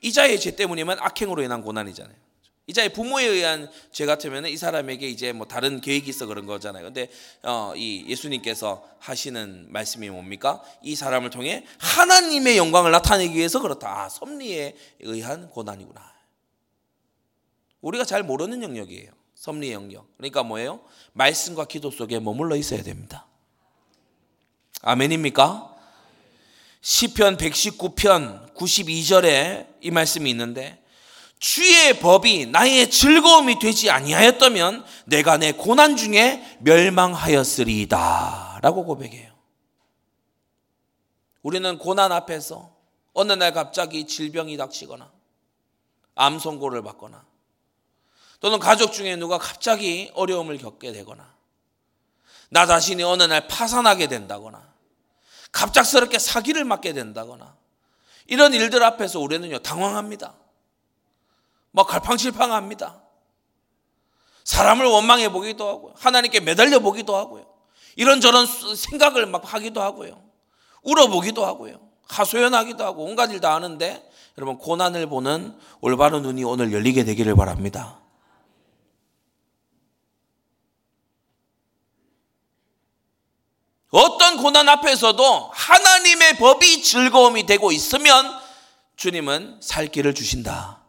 이자의 0.00 0.40
죄 0.40 0.56
때문이면 0.56 0.98
악행으로 1.00 1.42
인한 1.42 1.62
고난이잖아요. 1.62 2.16
이자의 2.68 2.92
부모에 2.92 3.24
의한 3.24 3.70
죄 3.92 4.06
같으면 4.06 4.46
이 4.46 4.56
사람에게 4.56 5.08
이제 5.08 5.32
뭐 5.32 5.46
다른 5.46 5.80
계획이 5.80 6.10
있어 6.10 6.26
그런 6.26 6.46
거잖아요. 6.46 6.84
근데 6.84 7.10
어, 7.42 7.72
이 7.76 8.04
예수님께서 8.08 8.88
하시는 8.98 9.66
말씀이 9.70 10.10
뭡니까? 10.10 10.62
이 10.82 10.96
사람을 10.96 11.30
통해 11.30 11.64
하나님의 11.78 12.56
영광을 12.56 12.90
나타내기 12.90 13.34
위해서 13.36 13.60
그렇다. 13.60 14.04
아, 14.04 14.08
섭리에 14.08 14.74
의한 15.00 15.48
고난이구나. 15.50 16.14
우리가 17.82 18.04
잘 18.04 18.22
모르는 18.24 18.62
영역이에요. 18.62 19.12
섭리의 19.46 19.74
영역. 19.74 20.08
그러니까 20.16 20.42
뭐예요? 20.42 20.80
말씀과 21.12 21.66
기도 21.66 21.92
속에 21.92 22.18
머물러 22.18 22.56
있어야 22.56 22.82
됩니다. 22.82 23.26
아멘입니까? 24.82 25.72
시편 26.80 27.36
119편 27.36 28.54
92절에 28.54 29.68
이 29.82 29.92
말씀이 29.92 30.28
있는데 30.30 30.82
주의 31.38 32.00
법이 32.00 32.46
나의 32.46 32.90
즐거움이 32.90 33.60
되지 33.60 33.90
아니하였다면 33.90 34.84
내가 35.04 35.36
내 35.36 35.52
고난 35.52 35.96
중에 35.96 36.58
멸망하였으리이다. 36.60 38.58
라고 38.62 38.84
고백해요. 38.84 39.32
우리는 41.42 41.78
고난 41.78 42.10
앞에서 42.10 42.74
어느 43.12 43.32
날 43.32 43.52
갑자기 43.52 44.06
질병이 44.06 44.56
닥치거나 44.56 45.12
암 46.16 46.38
선고를 46.38 46.82
받거나 46.82 47.25
또는 48.40 48.58
가족 48.58 48.92
중에 48.92 49.16
누가 49.16 49.38
갑자기 49.38 50.10
어려움을 50.14 50.58
겪게 50.58 50.92
되거나 50.92 51.34
나 52.50 52.66
자신이 52.66 53.02
어느 53.02 53.22
날 53.24 53.48
파산하게 53.48 54.06
된다거나 54.06 54.62
갑작스럽게 55.52 56.18
사기를 56.18 56.64
맞게 56.64 56.92
된다거나 56.92 57.56
이런 58.26 58.52
일들 58.54 58.82
앞에서 58.82 59.20
우리는요 59.20 59.60
당황합니다. 59.60 60.34
막 61.72 61.86
갈팡질팡합니다. 61.86 63.02
사람을 64.44 64.86
원망해 64.86 65.30
보기도 65.30 65.68
하고요. 65.68 65.94
하나님께 65.96 66.40
매달려 66.40 66.78
보기도 66.78 67.16
하고요. 67.16 67.46
이런저런 67.96 68.46
생각을 68.46 69.26
막 69.26 69.42
하기도 69.52 69.82
하고요. 69.82 70.22
울어보기도 70.82 71.44
하고요. 71.44 71.80
하소연하기도 72.08 72.84
하고 72.84 73.04
온갖 73.04 73.30
일 73.30 73.40
다 73.40 73.54
하는데 73.54 74.10
여러분 74.38 74.58
고난을 74.58 75.08
보는 75.08 75.58
올바른 75.80 76.22
눈이 76.22 76.44
오늘 76.44 76.72
열리게 76.72 77.04
되기를 77.04 77.34
바랍니다. 77.34 78.00
어떤 83.96 84.36
고난 84.36 84.68
앞에서도 84.68 85.50
하나님의 85.54 86.36
법이 86.36 86.82
즐거움이 86.82 87.46
되고 87.46 87.72
있으면 87.72 88.38
주님은 88.96 89.60
살 89.62 89.88
길을 89.88 90.14
주신다. 90.14 90.82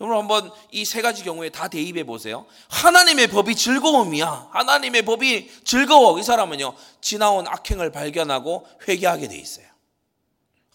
여러분 0.00 0.18
한번 0.18 0.52
이 0.70 0.84
세 0.84 1.02
가지 1.02 1.24
경우에 1.24 1.48
다 1.50 1.66
대입해 1.66 2.04
보세요. 2.04 2.46
하나님의 2.68 3.26
법이 3.26 3.56
즐거움이야. 3.56 4.50
하나님의 4.52 5.02
법이 5.02 5.50
즐거워. 5.64 6.16
이 6.20 6.22
사람은요, 6.22 6.74
지나온 7.00 7.48
악행을 7.48 7.90
발견하고 7.90 8.64
회개하게 8.86 9.26
돼 9.26 9.36
있어요. 9.36 9.66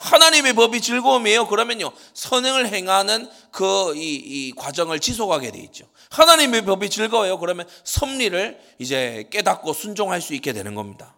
하나님의 0.03 0.53
법이 0.53 0.81
즐거움이에요. 0.81 1.47
그러면요, 1.47 1.91
선행을 2.13 2.67
행하는 2.67 3.29
그, 3.51 3.95
이, 3.95 4.15
이 4.15 4.53
과정을 4.55 4.99
지속하게 4.99 5.51
돼 5.51 5.59
있죠. 5.59 5.85
하나님의 6.11 6.65
법이 6.65 6.89
즐거워요. 6.89 7.39
그러면 7.39 7.67
섭리를 7.83 8.59
이제 8.79 9.27
깨닫고 9.31 9.73
순종할 9.73 10.21
수 10.21 10.33
있게 10.33 10.51
되는 10.51 10.75
겁니다. 10.75 11.15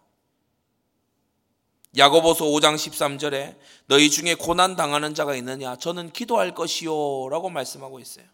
야고보서 1.97 2.45
5장 2.45 2.75
13절에 2.75 3.55
너희 3.87 4.09
중에 4.09 4.35
고난 4.35 4.75
당하는 4.75 5.15
자가 5.15 5.35
있느냐 5.35 5.77
저는 5.77 6.11
기도할 6.11 6.53
것이요라고 6.53 7.49
말씀하고 7.49 7.99
있어요. 7.99 8.25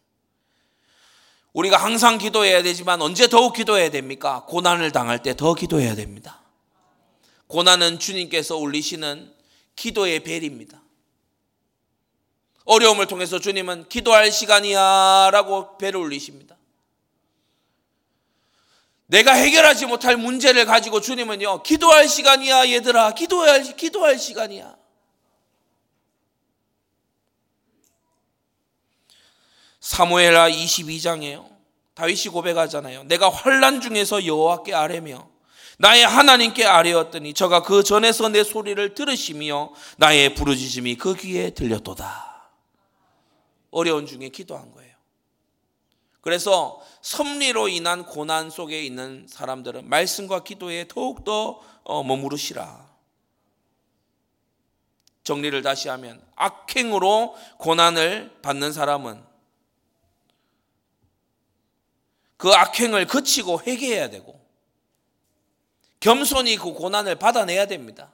우리가 1.54 1.78
항상 1.78 2.18
기도해야 2.18 2.64
되지만 2.64 3.02
언제 3.02 3.28
더욱 3.28 3.54
기도해야 3.54 3.92
됩니까? 3.92 4.46
고난을 4.48 4.92
당할 4.92 5.22
때 5.22 5.34
더 5.34 5.54
기도해야 5.54 5.96
됩니다. 5.96 6.42
고난은 7.48 8.00
주님께서 8.00 8.58
올리시는 8.58 9.31
기도의 9.76 10.22
벨입니다. 10.22 10.82
어려움을 12.66 13.08
통해서 13.08 13.40
주님은 13.40 13.90
기도할 13.90 14.32
시간이야 14.32 15.30
라고 15.32 15.78
벨을 15.78 15.98
올리십니다. 15.98 16.58
내가 19.08 19.34
해결하지 19.34 19.88
못할 19.88 20.16
문제를 20.16 20.66
가지고 20.66 21.02
주님은요, 21.02 21.64
기도할 21.64 22.08
시간이야, 22.08 22.70
얘들아. 22.70 23.14
기도할, 23.14 23.76
기도할 23.76 24.18
시간이야. 24.18 24.78
사무엘하 29.82 30.50
22장에요. 30.50 31.50
다윗이 31.96 32.26
고백하잖아요. 32.32 33.04
내가 33.04 33.30
환란 33.30 33.82
중에서 33.82 34.26
여호와께 34.26 34.74
아뢰며 34.74 35.31
나의 35.82 36.06
하나님께 36.06 36.64
아뢰었더니 36.64 37.34
저가 37.34 37.64
그 37.64 37.82
전에서 37.82 38.30
내 38.30 38.44
소리를 38.44 38.94
들으시며 38.94 39.74
나의 39.98 40.36
부르짖음이 40.36 40.96
그 40.96 41.16
귀에 41.16 41.50
들렸도다. 41.50 42.52
어려운 43.72 44.06
중에 44.06 44.30
기도한 44.30 44.72
거예요. 44.74 44.92
그래서 46.22 46.80
섭리로 47.02 47.68
인한 47.68 48.06
고난 48.06 48.52
속에 48.52 48.80
있는 48.84 49.26
사람들은 49.28 49.90
말씀과 49.90 50.44
기도에 50.44 50.88
더욱더 50.88 51.60
어, 51.84 52.04
머무르시라. 52.04 52.88
정리를 55.24 55.60
다시 55.64 55.90
하면 55.90 56.22
악행으로 56.36 57.36
고난을 57.58 58.38
받는 58.44 58.72
사람은 58.72 59.24
그 62.38 62.52
악행을 62.52 63.08
그치고 63.08 63.62
회개해야 63.66 64.12
되고 64.12 64.41
겸손히 66.02 66.58
그 66.58 66.74
고난을 66.74 67.16
받아내야 67.16 67.68
됩니다. 67.68 68.12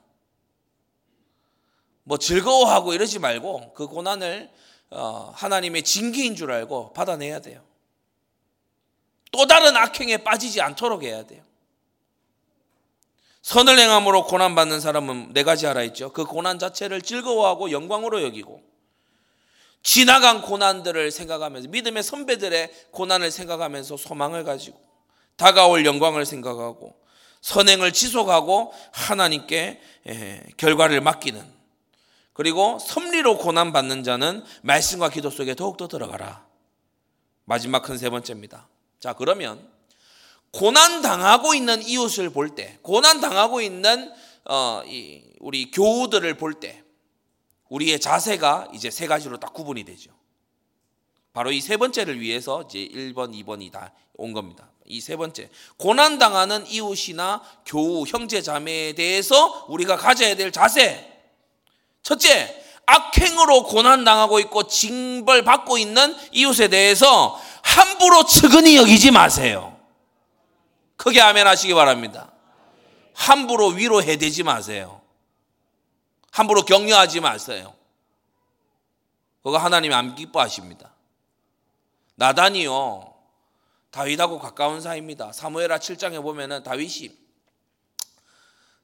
뭐 2.04 2.18
즐거워하고 2.18 2.94
이러지 2.94 3.20
말고 3.20 3.74
그 3.74 3.88
고난을 3.88 4.50
어, 4.92 5.32
하나님의 5.36 5.84
징계인 5.84 6.36
줄 6.36 6.52
알고 6.52 6.94
받아내야 6.94 7.40
돼요. 7.40 7.62
또 9.32 9.46
다른 9.46 9.76
악행에 9.76 10.18
빠지지 10.18 10.62
않도록 10.62 11.04
해야 11.04 11.26
돼요. 11.26 11.44
선을 13.42 13.80
행함으로 13.80 14.26
고난받는 14.26 14.80
사람은 14.82 15.34
네 15.34 15.44
가지 15.44 15.68
알아 15.68 15.84
있죠. 15.84 16.12
그 16.12 16.26
고난 16.26 16.60
자체를 16.60 17.02
즐거워하고 17.02 17.72
영광으로 17.72 18.22
여기고 18.24 18.62
지나간 19.84 20.42
고난들을 20.42 21.12
생각하면서 21.12 21.70
믿음의 21.70 22.04
선배들의 22.04 22.72
고난을 22.92 23.32
생각하면서 23.32 23.96
소망을 23.96 24.44
가지고 24.44 24.78
다가올 25.38 25.86
영광을 25.86 26.26
생각하고 26.26 27.07
선행을 27.48 27.94
지속하고 27.94 28.74
하나님께 28.92 29.80
결과를 30.58 31.00
맡기는 31.00 31.42
그리고 32.34 32.78
섭리로 32.78 33.38
고난받는 33.38 34.04
자는 34.04 34.44
말씀과 34.64 35.10
기도 35.10 35.30
속에 35.30 35.56
더욱더 35.56 35.88
들어가라. 35.88 36.46
마지막 37.46 37.84
큰 37.84 37.98
세 37.98 38.10
번째입니다. 38.10 38.68
자, 39.00 39.14
그러면 39.14 39.66
고난 40.52 41.02
당하고 41.02 41.54
있는 41.56 41.82
이웃을 41.82 42.30
볼 42.32 42.54
때, 42.54 42.80
고난 42.82 43.22
당하고 43.22 43.62
있는 43.62 44.12
어, 44.44 44.82
이, 44.86 45.24
우리 45.40 45.72
교우들을 45.72 46.34
볼 46.36 46.56
때, 46.56 46.84
우리의 47.70 48.02
자세가 48.02 48.72
이제 48.74 48.92
세 48.92 49.08
가지로 49.08 49.38
딱 49.40 49.54
구분이 49.54 49.86
되죠. 49.86 50.12
바로 51.32 51.52
이 51.54 51.62
세 51.62 51.78
번째를 51.78 52.20
위해서 52.20 52.64
이제 52.64 52.80
1번, 52.80 53.34
2번이 53.34 53.72
다 53.72 53.94
온 54.18 54.34
겁니다. 54.34 54.70
이 54.88 55.02
세 55.02 55.16
번째. 55.16 55.50
고난 55.78 56.18
당하는 56.18 56.66
이웃이나 56.68 57.42
교우, 57.66 58.06
형제 58.08 58.42
자매에 58.42 58.94
대해서 58.94 59.66
우리가 59.68 59.98
가져야 59.98 60.36
될 60.36 60.52
자세. 60.52 61.14
첫째, 62.04 62.64
악행으로 62.86 63.64
고난 63.64 64.06
당하고 64.06 64.40
있고 64.40 64.68
징벌 64.68 65.44
받고 65.44 65.78
있는 65.78 66.16
이웃에 66.32 66.70
대해서 66.70 67.40
함부로 67.62 68.24
측은히 68.24 68.78
여기지 68.78 69.12
마세요. 69.12 69.78
크게 70.96 71.20
아멘 71.22 71.46
하시기 71.46 71.74
바랍니다. 71.74 72.32
함부로 73.14 73.68
위로해 73.68 74.16
대지 74.16 74.44
마세요. 74.44 75.02
함부로 76.32 76.64
격려하지 76.64 77.20
마세요. 77.20 77.74
그거 79.44 79.58
하나님이 79.58 79.94
안 79.94 80.16
기뻐하십니다. 80.16 80.92
나단이요. 82.16 83.17
다윗하고 83.92 84.40
가까운 84.40 84.82
사이입니다. 84.82 85.32
사무엘하 85.32 85.80
7장에 85.80 86.22
보면은 86.22 86.64
다윗이 86.64 87.28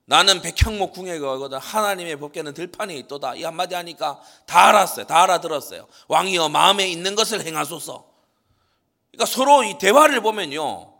나는 0.05 0.41
백향목 0.41 0.93
궁에 0.93 1.17
거거든 1.19 1.57
하나님의 1.59 2.17
법궤는 2.19 2.53
들판에 2.53 2.95
있도다 2.97 3.35
이 3.35 3.43
한마디 3.43 3.75
하니까 3.75 4.21
다 4.45 4.67
알았어요. 4.67 5.07
다 5.07 5.23
알아들었어요. 5.23 5.87
왕이여 6.09 6.49
마음에 6.49 6.87
있는 6.87 7.15
것을 7.15 7.45
행하소서. 7.45 8.05
그러니까 9.11 9.25
서로 9.25 9.63
이 9.63 9.77
대화를 9.77 10.21
보면요. 10.21 10.93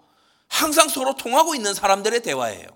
항상 0.47 0.87
서로 0.87 1.15
통하고 1.15 1.55
있는 1.55 1.73
사람들의 1.73 2.21
대화예요. 2.21 2.67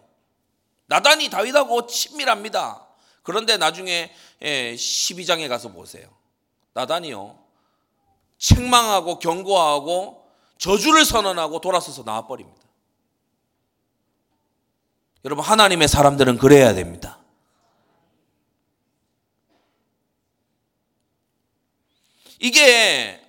나단이 0.88 1.30
다윗하고 1.30 1.88
친밀합니다. 1.88 2.88
그런데 3.24 3.58
나중에 3.58 4.14
12장에 4.42 5.42
예, 5.42 5.48
가서 5.48 5.70
보세요. 5.70 6.10
나단이요. 6.74 7.38
책망하고 8.38 9.20
경고하고 9.20 10.27
저주를 10.58 11.06
선언하고 11.06 11.62
돌아서서 11.62 12.04
나와버립니다. 12.04 12.62
여러분, 15.26 15.44
하나님의 15.44 15.88
사람들은 15.88 16.38
그래야 16.38 16.74
됩니다. 16.74 17.20
이게 22.40 23.22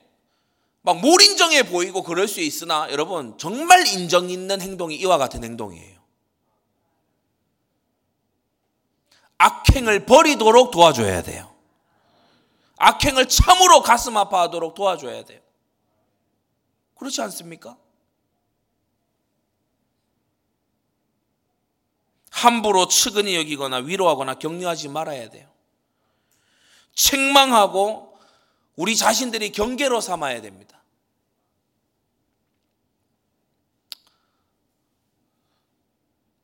막 0.83 1.01
몰인정해 1.01 1.65
보이고 1.65 2.03
그럴 2.03 2.29
수 2.29 2.41
있으나 2.41 2.91
여러분, 2.91 3.37
정말 3.39 3.87
인정 3.87 4.31
있는 4.31 4.61
행동이 4.61 4.97
이와 4.97 5.19
같은 5.19 5.45
행동이에요. 5.45 5.99
악행을 9.39 10.07
버리도록 10.07 10.71
도와줘야 10.71 11.23
돼요. 11.23 11.55
악행을 12.77 13.29
참으로 13.29 13.83
가슴 13.83 14.17
아파하도록 14.17 14.75
도와줘야 14.75 15.25
돼요. 15.25 15.41
그렇지 16.99 17.23
않습니까? 17.23 17.79
함부로 22.31 22.87
측은히 22.87 23.37
여기거나 23.37 23.79
위로하거나 23.79 24.35
격려하지 24.35 24.89
말아야 24.89 25.31
돼요. 25.31 25.51
책망하고 26.95 28.19
우리 28.77 28.97
자신들이 28.97 29.51
경계로 29.51 30.01
삼아야 30.01 30.41
됩니다. 30.41 30.83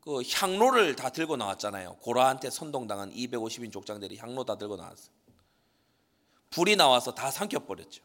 그 0.00 0.22
향로를 0.22 0.96
다 0.96 1.10
들고 1.10 1.36
나왔잖아요. 1.36 1.96
고라한테 1.96 2.50
선동당한 2.50 3.12
250인 3.12 3.72
족장들이 3.72 4.18
향로 4.18 4.44
다 4.44 4.56
들고 4.56 4.76
나왔어요. 4.76 5.14
불이 6.50 6.76
나와서 6.76 7.14
다 7.14 7.30
삼켜버렸죠. 7.30 8.02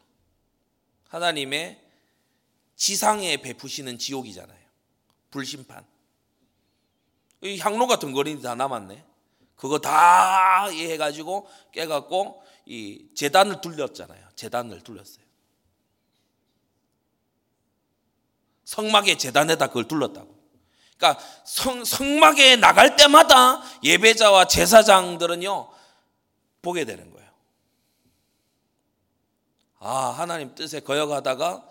하나님의 1.08 1.89
지상에 2.80 3.36
베푸시는 3.36 3.98
지옥이잖아요. 3.98 4.58
불심판. 5.30 5.84
이 7.42 7.58
향로가 7.58 7.98
덩거리 7.98 8.40
다 8.40 8.54
남았네. 8.54 9.04
그거 9.54 9.78
다 9.78 10.64
해가지고 10.64 11.46
깨갖고 11.72 12.42
이 12.64 13.06
재단을 13.14 13.60
둘렸잖아요. 13.60 14.28
재단을 14.34 14.80
둘렸어요. 14.80 15.22
성막의 18.64 19.18
재단에다 19.18 19.66
그걸 19.66 19.86
둘렀다고. 19.86 20.34
그러니까 20.96 21.22
성, 21.44 21.84
성막에 21.84 22.56
나갈 22.56 22.96
때마다 22.96 23.62
예배자와 23.84 24.46
제사장들은요 24.46 25.70
보게 26.62 26.86
되는 26.86 27.10
거예요. 27.10 27.30
아 29.80 30.14
하나님 30.16 30.54
뜻에 30.54 30.80
거역하다가 30.80 31.69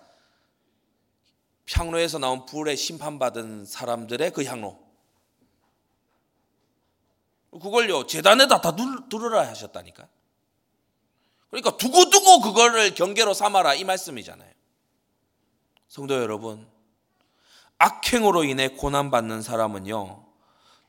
향로에서 1.71 2.17
나온 2.19 2.45
불에 2.45 2.75
심판받은 2.75 3.65
사람들의 3.65 4.31
그 4.31 4.43
향로. 4.45 4.79
그걸요, 7.51 8.07
재단에다 8.07 8.61
다 8.61 8.75
두르라 9.09 9.47
하셨다니까. 9.47 10.07
그러니까 11.49 11.77
두고두고 11.77 12.41
그거를 12.41 12.93
경계로 12.93 13.33
삼아라 13.33 13.73
이 13.73 13.83
말씀이잖아요. 13.83 14.51
성도 15.87 16.15
여러분, 16.15 16.67
악행으로 17.79 18.43
인해 18.43 18.69
고난받는 18.69 19.41
사람은요, 19.41 20.25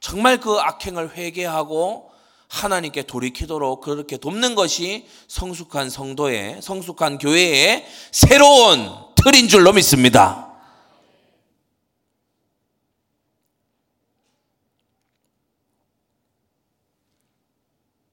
정말 0.00 0.40
그 0.40 0.58
악행을 0.58 1.16
회개하고 1.16 2.10
하나님께 2.48 3.04
돌이키도록 3.04 3.80
그렇게 3.80 4.16
돕는 4.16 4.54
것이 4.54 5.06
성숙한 5.28 5.88
성도의, 5.88 6.60
성숙한 6.60 7.18
교회의 7.18 7.86
새로운 8.10 8.90
틀인 9.14 9.48
줄로 9.48 9.72
믿습니다. 9.72 10.49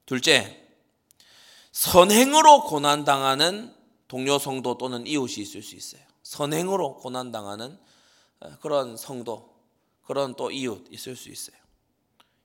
둘째, 0.07 0.65
선행으로 1.73 2.63
고난당하는 2.63 3.75
동료 4.07 4.39
성도 4.39 4.77
또는 4.77 5.05
이웃이 5.05 5.43
있을 5.43 5.61
수 5.61 5.75
있어요. 5.75 6.01
선행으로 6.23 6.95
고난당하는 6.95 7.77
어, 8.39 8.57
그런 8.61 8.95
성도, 8.95 9.53
그런 10.05 10.33
또 10.35 10.49
이웃 10.49 10.87
있을 10.89 11.15
수 11.17 11.29
있어요. 11.29 11.57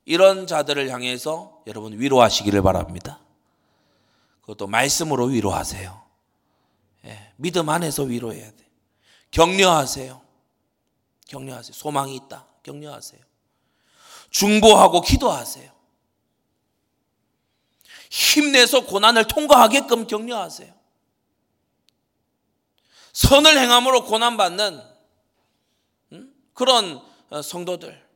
이런 0.05 0.49
자들을 0.49 0.91
향해서 0.91 1.63
여러분 1.69 1.99
위로하시기를 1.99 2.63
바랍니다. 2.63 3.21
그것도 4.41 4.67
말씀으로 4.67 5.27
위로하세요. 5.27 6.03
예, 7.05 7.33
믿음 7.37 7.69
안에서 7.69 8.03
위로해야 8.03 8.51
돼. 8.51 8.69
격려하세요. 9.31 10.21
격려하세요. 11.29 11.73
소망이 11.73 12.17
있다. 12.17 12.45
격려하세요. 12.65 13.21
중보하고 14.31 15.01
기도하세요. 15.01 15.82
힘내서 18.13 18.85
고난을 18.85 19.27
통과하게끔 19.27 20.07
격려하세요. 20.07 20.71
선을 23.15 23.59
행함으로 23.59 24.05
고난받는 24.05 24.83
그런 26.53 27.03
어, 27.31 27.41
성도들. 27.41 28.07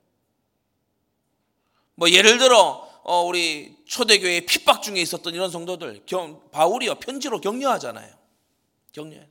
뭐 1.95 2.11
예를 2.11 2.37
들어 2.37 2.87
어, 3.05 3.23
우리 3.23 3.75
초대교회 3.87 4.41
핍박 4.41 4.83
중에 4.83 5.01
있었던 5.01 5.33
이런 5.33 5.51
성도들 5.51 6.05
바울이요 6.53 6.97
편지로 6.97 7.41
격려하잖아요. 7.41 8.15
격려. 8.93 9.23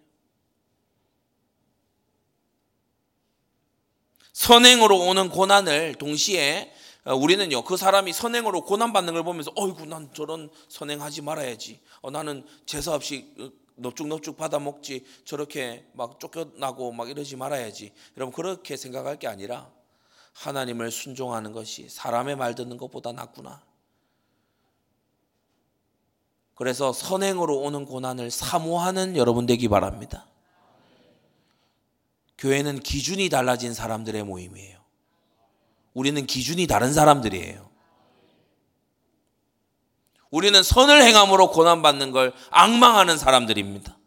선행으로 4.34 4.98
오는 4.98 5.30
고난을 5.30 5.96
동시에 5.96 6.72
어, 6.72 6.76
우리는요 7.14 7.64
그 7.64 7.78
사람이 7.78 8.14
선행으로 8.14 8.66
고난 8.66 8.92
받는 8.92 9.14
걸 9.14 9.24
보면서 9.24 9.52
어이구 9.56 9.86
난 9.86 10.12
저런 10.14 10.50
선행하지 10.70 11.22
말아야지. 11.22 11.80
어, 12.02 12.10
나는 12.10 12.46
제사 12.66 12.94
없이 12.94 13.34
어, 13.40 13.52
넙죽넙죽 13.78 14.38
받아 14.38 14.58
먹지 14.60 15.06
저렇게 15.26 15.86
막 15.94 16.20
쫓겨나고 16.20 16.92
막 16.94 17.10
이러지 17.10 17.36
말아야지. 17.36 17.94
여러분 18.18 18.34
그렇게 18.34 18.76
생각할 18.76 19.20
게 19.20 19.28
아니라 19.28 19.70
하나님을 20.34 20.92
순종하는 20.92 21.52
것이 21.52 21.90
사람의 21.90 22.36
말 22.38 22.56
듣는 22.56 22.78
것보다 22.78 23.12
낫구나. 23.12 23.64
그래서 26.56 26.94
선행으로 26.94 27.60
오는 27.60 27.86
고난을 27.86 28.32
사모하는 28.32 29.18
여러분 29.18 29.46
되기 29.46 29.68
바랍니다. 29.68 30.26
교회는 32.38 32.80
기준이 32.80 33.30
달라진 33.30 33.74
사람들의 33.74 34.24
모임이에요. 34.24 34.85
우리는 35.96 36.28
기준이 36.28 36.68
다른 36.68 36.94
사람들이에요. 36.94 37.72
우리는 40.30 40.62
선을 40.62 41.02
행함으로 41.02 41.50
고난받는 41.50 42.12
걸 42.12 42.34
악망하는 42.52 43.18
사람들입니다. 43.18 43.98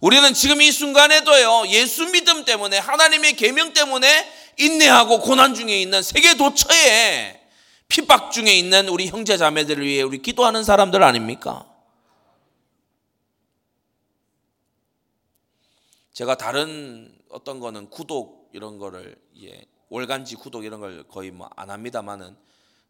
우리는 0.00 0.34
지금 0.34 0.60
이 0.60 0.72
순간에도요, 0.72 1.68
예수 1.68 2.06
믿음 2.10 2.44
때문에, 2.44 2.78
하나님의 2.78 3.36
계명 3.36 3.72
때문에 3.72 4.28
인내하고 4.58 5.20
고난 5.20 5.54
중에 5.54 5.80
있는 5.80 6.02
세계 6.02 6.34
도처에 6.34 7.40
핍박 7.88 8.32
중에 8.32 8.52
있는 8.52 8.88
우리 8.88 9.06
형제 9.06 9.36
자매들을 9.36 9.84
위해 9.86 10.02
우리 10.02 10.20
기도하는 10.20 10.64
사람들 10.64 11.02
아닙니까? 11.04 11.70
제가 16.12 16.36
다른 16.36 17.16
어떤 17.30 17.60
거는 17.60 17.90
구독 17.90 18.50
이런 18.52 18.78
거를 18.78 19.16
예, 19.40 19.64
월간지 19.94 20.34
구독 20.34 20.64
이런 20.64 20.80
걸 20.80 21.06
거의 21.06 21.30
뭐 21.30 21.48
안 21.54 21.70
합니다만은 21.70 22.36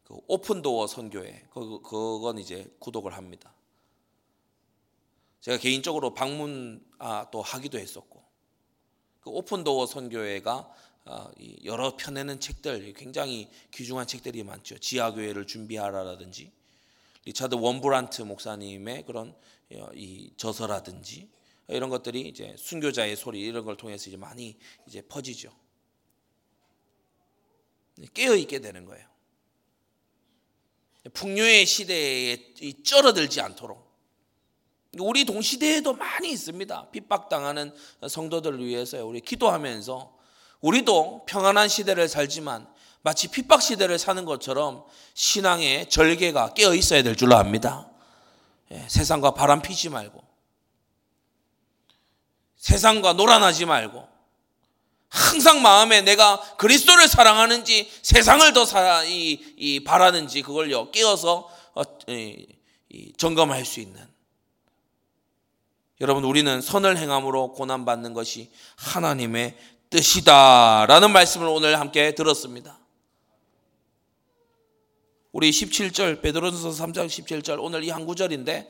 그 0.05 0.17
오픈도어 0.27 0.87
선교회 0.87 1.47
그 1.53 1.83
그건 1.83 2.39
이제 2.39 2.75
구독을 2.79 3.13
합니다. 3.13 3.53
제가 5.41 5.59
개인적으로 5.59 6.15
방문 6.15 6.83
아, 6.99 7.29
또 7.31 7.43
하기도 7.43 7.79
했었고 7.79 8.25
그 9.21 9.29
오픈도어 9.29 9.85
선교회가 9.85 10.73
아, 11.05 11.31
여러 11.65 11.95
편에는 11.99 12.41
책들 12.41 12.95
굉장히 12.95 13.51
귀중한 13.71 14.07
책들이 14.07 14.43
많죠. 14.43 14.79
지하교회를 14.79 15.47
준비하라라든지 15.47 16.53
리차드 17.27 17.57
원브란트 17.57 18.23
목사님의 18.23 19.05
그런 19.05 19.35
어, 19.75 19.91
이 19.95 20.33
저서라든지 20.39 21.29
이런 21.69 21.91
것들이 21.91 22.23
이제 22.23 22.55
순교자의 22.57 23.17
소리 23.17 23.43
이런 23.43 23.67
걸 23.67 23.77
통해서 23.77 24.09
이제 24.09 24.17
많이 24.17 24.57
이제 24.87 25.03
퍼지죠. 25.03 25.64
깨어 28.13 28.35
있게 28.37 28.61
되는 28.61 28.85
거예요. 28.85 29.07
풍요의 31.13 31.67
시대에 31.67 32.55
쩔어들지 32.83 33.41
않도록 33.41 33.85
우리 34.99 35.25
동시대에도 35.25 35.95
많이 35.95 36.31
있습니다. 36.31 36.91
핍박당하는 36.91 37.75
성도들을 38.09 38.65
위해서 38.65 39.05
우리 39.05 39.21
기도하면서 39.21 40.15
우리도 40.61 41.27
평안한 41.27 41.69
시대를 41.69 42.09
살지만 42.09 42.67
마치 43.03 43.29
핍박 43.29 43.61
시대를 43.61 43.99
사는 43.99 44.25
것처럼 44.25 44.85
신앙의 45.13 45.91
절개가 45.91 46.55
깨어 46.55 46.75
있어야 46.75 47.03
될 47.03 47.17
줄로 47.17 47.37
압니다. 47.37 47.91
예, 48.71 48.87
세상과 48.89 49.33
바람 49.35 49.61
피지 49.61 49.91
말고 49.91 50.23
세상과 52.57 53.13
놀아나지 53.13 53.67
말고 53.67 54.09
항상 55.15 55.63
마음에 55.63 56.03
내가 56.03 56.41
그리스도를 56.57 57.07
사랑하는지 57.07 57.89
세상을 58.03 58.53
더 58.53 58.65
사, 58.65 59.05
이, 59.05 59.41
이 59.57 59.85
바라는지 59.85 60.43
그걸요 60.43 60.91
깨어서 60.91 61.49
어, 61.75 61.83
이, 62.09 62.49
이, 62.89 63.13
점검할 63.17 63.65
수 63.65 63.79
있는 63.79 64.05
여러분 66.01 66.25
우리는 66.25 66.61
선을 66.61 66.99
행함으로 66.99 67.53
고난 67.53 67.85
받는 67.85 68.13
것이 68.13 68.51
하나님의 68.77 69.57
뜻이다라는 69.91 71.13
말씀을 71.13 71.47
오늘 71.47 71.79
함께 71.79 72.17
들었습니다. 72.17 72.77
우리 75.31 75.51
17절 75.51 76.23
베드로전서 76.23 76.71
3장 76.71 77.07
17절 77.07 77.59
오늘 77.63 77.85
이 77.85 77.91
한 77.91 78.05
구절인데 78.05 78.69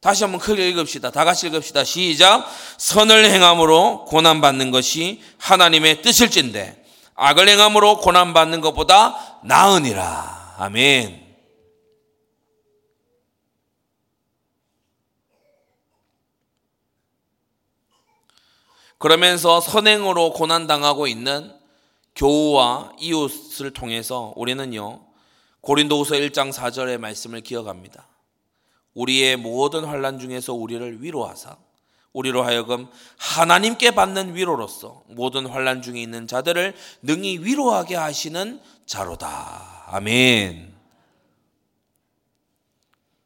다시 0.00 0.22
한번 0.22 0.40
크게 0.40 0.68
읽읍시다. 0.70 1.10
다 1.10 1.24
같이 1.24 1.48
읽읍시다. 1.48 1.84
시작. 1.84 2.46
선을 2.76 3.24
행함으로 3.30 4.04
고난 4.04 4.40
받는 4.40 4.70
것이 4.70 5.20
하나님의 5.38 6.02
뜻일진데 6.02 6.84
악을 7.14 7.48
행함으로 7.48 7.98
고난 7.98 8.32
받는 8.32 8.60
것보다 8.60 9.40
나으니라. 9.42 10.56
아멘. 10.58 11.26
그러면서 18.98 19.60
선행으로 19.60 20.32
고난당하고 20.32 21.06
있는 21.06 21.56
교우와 22.16 22.92
이웃을 22.98 23.72
통해서 23.72 24.32
우리는요, 24.34 25.06
고린도후서 25.60 26.16
1장 26.16 26.52
4절의 26.52 26.98
말씀을 26.98 27.40
기억합니다. 27.42 28.08
우리의 28.98 29.36
모든 29.36 29.84
환란 29.84 30.18
중에서 30.18 30.54
우리를 30.54 31.02
위로하사 31.02 31.56
우리로 32.12 32.42
하여금 32.42 32.88
하나님께 33.16 33.92
받는 33.92 34.34
위로로서 34.34 35.04
모든 35.08 35.46
환란 35.46 35.82
중에 35.82 36.02
있는 36.02 36.26
자들을 36.26 36.74
능히 37.02 37.38
위로하게 37.38 37.94
하시는 37.94 38.60
자로다. 38.86 39.84
아멘. 39.88 40.74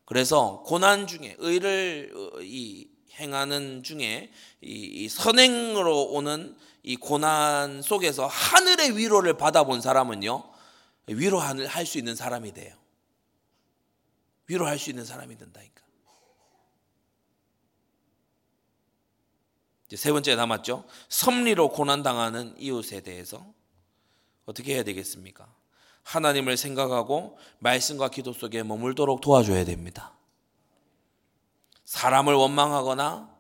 그래서 0.04 0.62
고난 0.66 1.06
중에 1.06 1.36
의를 1.38 2.12
어, 2.14 2.40
이 2.42 2.88
행하는 3.18 3.82
중에 3.82 4.30
이, 4.60 5.08
선행으로 5.08 6.12
오는 6.12 6.54
이 6.82 6.96
고난 6.96 7.80
속에서 7.80 8.26
하늘의 8.26 8.98
위로를 8.98 9.36
받아본 9.36 9.80
사람은요 9.80 10.44
위로할 11.06 11.86
수 11.86 11.98
있는 11.98 12.14
사람이 12.14 12.52
돼요. 12.52 12.81
위로할 14.52 14.78
수 14.78 14.90
있는 14.90 15.04
사람이 15.04 15.36
된다니까. 15.38 15.82
이제 19.86 19.96
세 19.96 20.12
번째 20.12 20.34
남았죠. 20.36 20.84
섭리로 21.08 21.70
고난 21.70 22.02
당하는 22.02 22.54
이웃에 22.58 23.00
대해서 23.00 23.52
어떻게 24.44 24.74
해야 24.74 24.82
되겠습니까? 24.82 25.46
하나님을 26.02 26.56
생각하고 26.56 27.38
말씀과 27.60 28.08
기도 28.08 28.32
속에 28.32 28.62
머물도록 28.62 29.20
도와줘야 29.20 29.64
됩니다. 29.64 30.12
사람을 31.84 32.34
원망하거나 32.34 33.30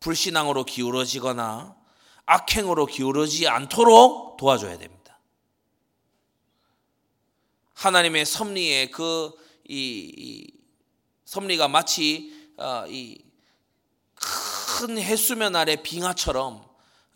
불신앙으로 0.00 0.64
기울어지거나 0.64 1.76
악행으로 2.26 2.86
기울어지지 2.86 3.48
않도록 3.48 4.36
도와줘야 4.36 4.78
됩니다. 4.78 5.18
하나님의 7.74 8.24
섭리의 8.24 8.90
그 8.90 9.32
이, 9.68 10.12
이 10.16 10.61
섭리가 11.32 11.66
마치 11.66 12.30
어, 12.58 12.84
이큰 12.88 14.98
해수면 14.98 15.56
아래 15.56 15.76
빙하처럼 15.76 16.62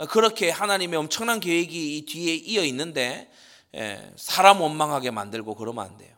그렇게 0.09 0.49
하나님의 0.49 0.99
엄청난 0.99 1.39
계획이 1.39 1.99
이 1.99 2.07
뒤에 2.07 2.35
이어 2.35 2.64
있는데 2.64 3.31
예, 3.75 4.11
사람 4.17 4.62
원망하게 4.62 5.11
만들고 5.11 5.55
그러면 5.55 5.85
안 5.85 5.99
돼요. 5.99 6.17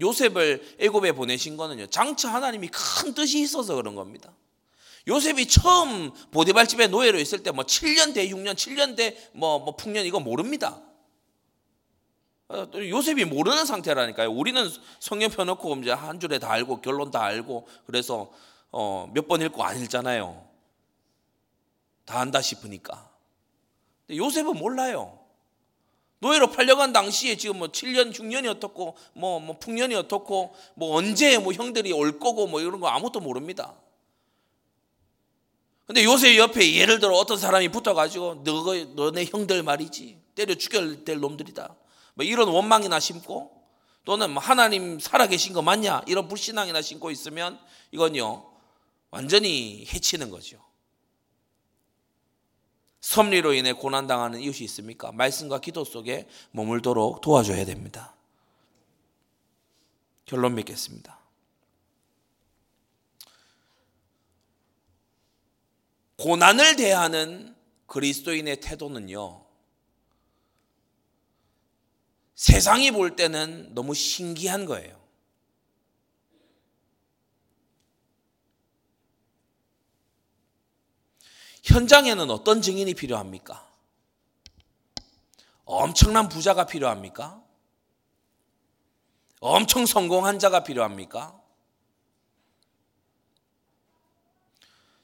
요셉을 0.00 0.76
애굽에 0.78 1.12
보내신 1.12 1.58
거는요. 1.58 1.86
장차 1.88 2.32
하나님이 2.32 2.68
큰 2.68 3.12
뜻이 3.12 3.40
있어서 3.40 3.74
그런 3.74 3.94
겁니다. 3.94 4.32
요셉이 5.06 5.48
처음 5.48 6.12
보디발 6.30 6.66
집에 6.66 6.86
노예로 6.86 7.18
있을 7.18 7.42
때 7.42 7.50
뭐 7.50 7.64
7년 7.64 8.14
대 8.14 8.26
6년, 8.26 8.54
7년 8.54 8.96
대뭐 8.96 9.58
뭐 9.58 9.76
풍년 9.76 10.06
이거 10.06 10.18
모릅니다. 10.18 10.80
어, 12.52 12.68
요셉이 12.74 13.24
모르는 13.24 13.64
상태라니까요. 13.64 14.30
우리는 14.30 14.68
성경 15.00 15.30
펴놓고 15.30 15.76
이제 15.76 15.90
한 15.90 16.20
줄에 16.20 16.38
다 16.38 16.50
알고 16.52 16.80
결론 16.82 17.10
다 17.10 17.22
알고 17.22 17.66
그래서 17.86 18.30
어, 18.70 19.10
몇 19.14 19.26
번 19.26 19.40
읽고 19.42 19.62
안 19.62 19.80
읽잖아요. 19.82 20.46
다 22.04 22.20
안다 22.20 22.40
싶으니까. 22.40 23.10
요셉은 24.10 24.56
몰라요. 24.56 25.18
노예로 26.18 26.50
팔려간 26.50 26.92
당시에 26.92 27.36
지금 27.36 27.58
뭐 27.58 27.68
7년, 27.68 28.12
6년이 28.12 28.48
어떻고, 28.48 28.96
뭐, 29.12 29.40
뭐 29.40 29.58
풍년이 29.58 29.94
어떻고, 29.96 30.54
뭐 30.74 30.96
언제 30.96 31.36
뭐 31.38 31.52
형들이 31.52 31.92
올 31.92 32.18
거고 32.20 32.46
뭐 32.46 32.60
이런 32.60 32.78
거 32.80 32.88
아무것도 32.88 33.20
모릅니다. 33.20 33.74
근데 35.86 36.04
요새 36.04 36.38
옆에 36.38 36.74
예를 36.74 37.00
들어 37.00 37.14
어떤 37.16 37.38
사람이 37.38 37.68
붙어가지고 37.70 38.44
너, 38.44 38.74
너네 38.94 39.24
형들 39.24 39.62
말이지. 39.62 40.20
때려 40.34 40.54
죽여야 40.54 41.04
될 41.04 41.18
놈들이다. 41.18 41.74
뭐 42.14 42.24
이런 42.24 42.48
원망이나 42.48 43.00
심고 43.00 43.62
또는 44.04 44.30
뭐 44.30 44.42
하나님 44.42 44.98
살아계신 44.98 45.52
거 45.52 45.62
맞냐? 45.62 46.02
이런 46.06 46.28
불신앙이나 46.28 46.82
심고 46.82 47.10
있으면 47.10 47.58
이건요, 47.92 48.50
완전히 49.10 49.86
해치는 49.92 50.30
거죠. 50.30 50.62
섭리로 53.00 53.52
인해 53.52 53.72
고난당하는 53.72 54.40
이웃이 54.40 54.60
있습니까? 54.64 55.12
말씀과 55.12 55.60
기도 55.60 55.84
속에 55.84 56.28
머물도록 56.52 57.20
도와줘야 57.20 57.64
됩니다. 57.64 58.14
결론 60.24 60.54
맺겠습니다. 60.54 61.18
고난을 66.16 66.76
대하는 66.76 67.56
그리스도인의 67.88 68.60
태도는요, 68.60 69.41
세상이 72.42 72.90
볼 72.90 73.14
때는 73.14 73.72
너무 73.72 73.94
신기한 73.94 74.66
거예요. 74.66 75.00
현장에는 81.62 82.28
어떤 82.30 82.60
증인이 82.60 82.94
필요합니까? 82.94 83.64
엄청난 85.64 86.28
부자가 86.28 86.66
필요합니까? 86.66 87.40
엄청 89.38 89.86
성공한 89.86 90.40
자가 90.40 90.64
필요합니까? 90.64 91.40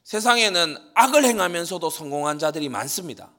세상에는 0.03 0.91
악을 0.97 1.25
행하면서도 1.25 1.89
성공한 1.89 2.41
자들이 2.41 2.69
많습니다. 2.69 3.31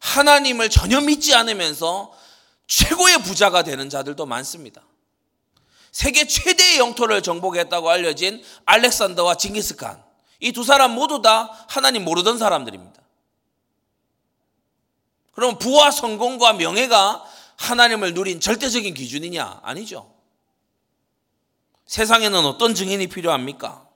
하나님을 0.00 0.68
전혀 0.70 1.00
믿지 1.00 1.34
않으면서 1.34 2.12
최고의 2.66 3.22
부자가 3.22 3.62
되는 3.62 3.88
자들도 3.88 4.26
많습니다. 4.26 4.82
세계 5.92 6.26
최대의 6.26 6.78
영토를 6.78 7.22
정복했다고 7.22 7.90
알려진 7.90 8.42
알렉산더와 8.64 9.36
징기스칸. 9.36 10.02
이 10.40 10.52
두 10.52 10.64
사람 10.64 10.92
모두 10.92 11.20
다 11.20 11.50
하나님 11.68 12.04
모르던 12.04 12.38
사람들입니다. 12.38 13.00
그럼 15.32 15.58
부와 15.58 15.90
성공과 15.90 16.54
명예가 16.54 17.24
하나님을 17.56 18.14
누린 18.14 18.40
절대적인 18.40 18.94
기준이냐? 18.94 19.60
아니죠. 19.62 20.14
세상에는 21.86 22.46
어떤 22.46 22.74
증인이 22.74 23.06
필요합니까? 23.08 23.86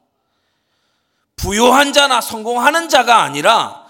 부요한 1.37 1.93
자나 1.93 2.21
성공하는 2.21 2.89
자가 2.89 3.23
아니라 3.23 3.84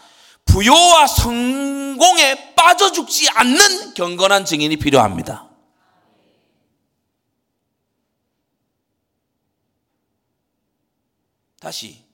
부요와 0.45 1.07
성공에 1.07 2.55
빠져 2.55 2.93
죽지 2.93 3.29
않는 3.31 3.95
경건한 3.95 4.45
증인이 4.45 4.77
필요합니다. 4.77 5.49
다시 11.61 12.05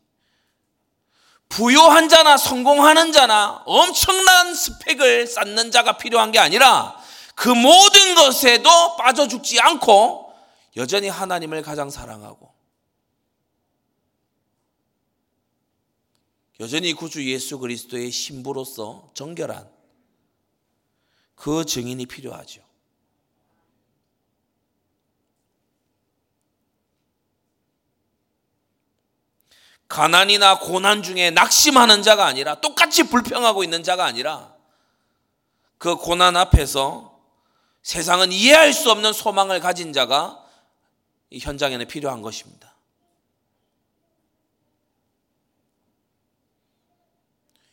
부요한 1.49 2.09
자나 2.09 2.37
성공하는 2.37 3.13
자나 3.13 3.63
엄청난 3.67 4.55
스펙을 4.55 5.27
쌓는 5.27 5.73
자가 5.73 5.99
필요한 5.99 6.31
게 6.31 6.39
아니라 6.39 6.97
그 7.35 7.49
모든 7.49 8.15
것에도 8.15 8.97
빠져 8.97 9.27
죽지 9.27 9.61
않고 9.61 10.33
여전히 10.77 11.09
하나님을 11.09 11.63
가장 11.63 11.91
사랑하고 11.91 12.50
여전히 16.61 16.93
구주 16.93 17.27
예수 17.27 17.59
그리스도의 17.59 18.11
신부로서 18.11 19.11
정결한 19.15 19.67
그 21.35 21.65
증인이 21.65 22.05
필요하죠. 22.05 22.63
가난이나 29.89 30.59
고난 30.59 31.03
중에 31.03 31.31
낙심하는 31.31 32.03
자가 32.03 32.27
아니라 32.27 32.61
똑같이 32.61 33.05
불평하고 33.05 33.65
있는 33.65 33.83
자가 33.83 34.05
아니라 34.05 34.55
그 35.79 35.97
고난 35.97 36.37
앞에서 36.37 37.19
세상은 37.83 38.33
이해할 38.33 38.75
수 38.75 38.91
없는 38.91 39.15
소망을 39.15 39.61
가진 39.61 39.95
자가 39.95 40.45
이 41.31 41.39
현장에는 41.39 41.89
필요한 41.89 42.21
것입니다. 42.21 42.60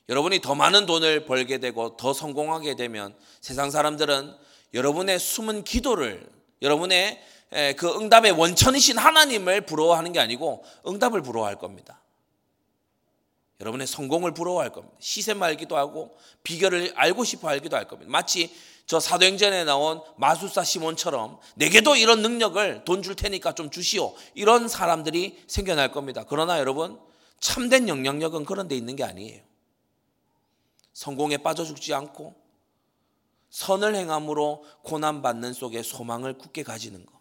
여러분이 0.09 0.39
더 0.41 0.55
많은 0.55 0.85
돈을 0.85 1.25
벌게 1.25 1.57
되고 1.57 1.97
더 1.97 2.13
성공하게 2.13 2.75
되면 2.75 3.15
세상 3.41 3.71
사람들은 3.71 4.33
여러분의 4.73 5.19
숨은 5.19 5.63
기도를 5.63 6.27
여러분의 6.61 7.21
그 7.77 7.87
응답의 7.95 8.31
원천이신 8.31 8.97
하나님을 8.97 9.61
부러워하는 9.61 10.11
게 10.13 10.19
아니고 10.19 10.63
응답을 10.87 11.21
부러워할 11.21 11.57
겁니다. 11.57 12.01
여러분의 13.59 13.87
성공을 13.87 14.33
부러워할 14.33 14.71
겁니다. 14.71 14.95
시세 14.99 15.33
말기도 15.33 15.77
하고 15.77 16.15
비결을 16.43 16.93
알고 16.95 17.23
싶어 17.23 17.49
알기도 17.49 17.75
할 17.75 17.87
겁니다. 17.87 18.11
마치 18.11 18.53
저 18.85 18.99
사도행전에 18.99 19.63
나온 19.63 19.99
마술사 20.17 20.63
시몬처럼 20.63 21.39
내게도 21.55 21.95
이런 21.95 22.21
능력을 22.21 22.83
돈 22.85 23.01
줄 23.01 23.15
테니까 23.15 23.53
좀 23.55 23.69
주시오. 23.69 24.13
이런 24.35 24.67
사람들이 24.67 25.43
생겨날 25.47 25.91
겁니다. 25.91 26.23
그러나 26.27 26.59
여러분 26.59 26.99
참된 27.39 27.89
영향력은 27.89 28.45
그런 28.45 28.67
데 28.67 28.75
있는 28.75 28.95
게 28.95 29.03
아니에요. 29.03 29.41
성공에 30.97 31.37
빠져 31.37 31.63
죽지 31.63 31.93
않고 31.93 32.33
선을 33.51 33.93
행함으로 33.93 34.65
고난 34.81 35.21
받는 35.21 35.53
속에 35.53 35.83
소망을 35.83 36.39
굳게 36.39 36.63
가지는 36.63 37.05
것. 37.05 37.15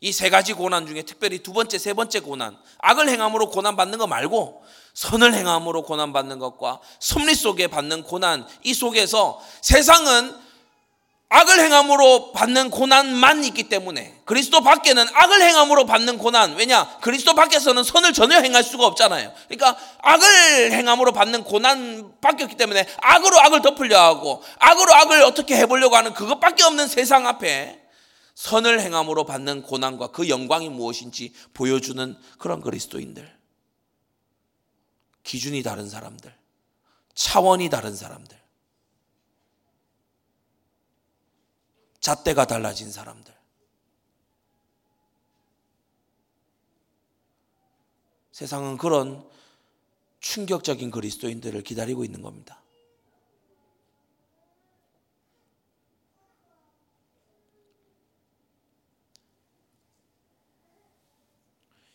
이 0.00 0.12
세 0.12 0.30
가지 0.30 0.54
고난 0.54 0.86
중에 0.86 1.02
특별히 1.02 1.42
두 1.42 1.52
번째, 1.52 1.76
세 1.76 1.92
번째 1.92 2.20
고난, 2.20 2.58
악을 2.78 3.10
행함으로 3.10 3.50
고난 3.50 3.76
받는 3.76 3.98
거 3.98 4.06
말고 4.06 4.64
선을 4.94 5.34
행함으로 5.34 5.82
고난 5.82 6.14
받는 6.14 6.38
것과 6.38 6.80
섭리 7.00 7.34
속에 7.34 7.66
받는 7.66 8.04
고난, 8.04 8.46
이 8.62 8.72
속에서 8.72 9.42
세상은 9.60 10.34
악을 11.28 11.58
행함으로 11.58 12.32
받는 12.32 12.70
고난만 12.70 13.44
있기 13.44 13.64
때문에 13.64 14.20
그리스도 14.24 14.60
밖에는 14.60 15.04
악을 15.12 15.42
행함으로 15.42 15.84
받는 15.86 16.18
고난 16.18 16.54
왜냐 16.54 16.98
그리스도 17.00 17.34
밖에서는 17.34 17.82
선을 17.82 18.12
전혀 18.12 18.40
행할 18.40 18.62
수가 18.62 18.86
없잖아요 18.86 19.32
그러니까 19.48 19.76
악을 20.02 20.72
행함으로 20.72 21.12
받는 21.12 21.42
고난밖에 21.44 22.44
없기 22.44 22.56
때문에 22.56 22.86
악으로 23.02 23.40
악을 23.40 23.62
덮으려 23.62 24.00
하고 24.00 24.42
악으로 24.58 24.94
악을 24.94 25.22
어떻게 25.22 25.56
해보려고 25.56 25.96
하는 25.96 26.14
그것밖에 26.14 26.62
없는 26.62 26.86
세상 26.86 27.26
앞에 27.26 27.84
선을 28.34 28.80
행함으로 28.80 29.24
받는 29.24 29.62
고난과 29.62 30.08
그 30.08 30.28
영광이 30.28 30.68
무엇인지 30.68 31.32
보여주는 31.54 32.16
그런 32.38 32.60
그리스도인들. 32.60 33.32
기준이 35.22 35.62
다른 35.62 35.88
사람들. 35.88 36.34
차원이 37.14 37.70
다른 37.70 37.94
사람들. 37.94 38.36
잣대가 42.04 42.44
달라진 42.44 42.92
사람들. 42.92 43.34
세상은 48.30 48.76
그런 48.76 49.26
충격적인 50.20 50.90
그리스도인들을 50.90 51.62
기다리고 51.62 52.04
있는 52.04 52.20
겁니다. 52.20 52.60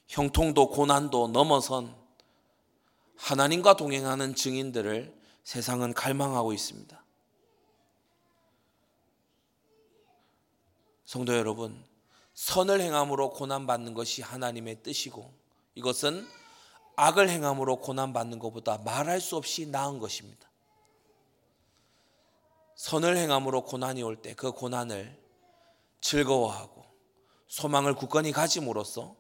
형통도 0.08 0.72
고난도 0.72 1.28
넘어선 1.28 1.96
하나님과 3.16 3.76
동행하는 3.76 4.34
증인들을 4.34 5.16
세상은 5.44 5.94
갈망하고 5.94 6.52
있습니다. 6.52 7.00
성도 11.10 11.36
여러분, 11.36 11.84
선을 12.36 12.82
행함으로 12.82 13.32
고난받는 13.32 13.96
것이 13.96 14.22
하나님의 14.22 14.84
뜻이고 14.84 15.34
이것은 15.74 16.28
악을 16.98 17.30
행함으로 17.30 17.78
고난받는 17.78 18.38
것보다 18.38 18.78
말할 18.86 19.20
수 19.20 19.36
없이 19.36 19.66
나은 19.66 19.98
것입니다. 19.98 20.48
선을 22.76 23.18
행함으로 23.18 23.64
고난이 23.64 24.04
올 24.04 24.22
때 24.22 24.36
그 24.36 24.52
고난을 24.52 25.18
즐거워하고 26.00 26.86
소망을 27.48 27.96
굳건히 27.96 28.32
가짐으로써 28.32 29.16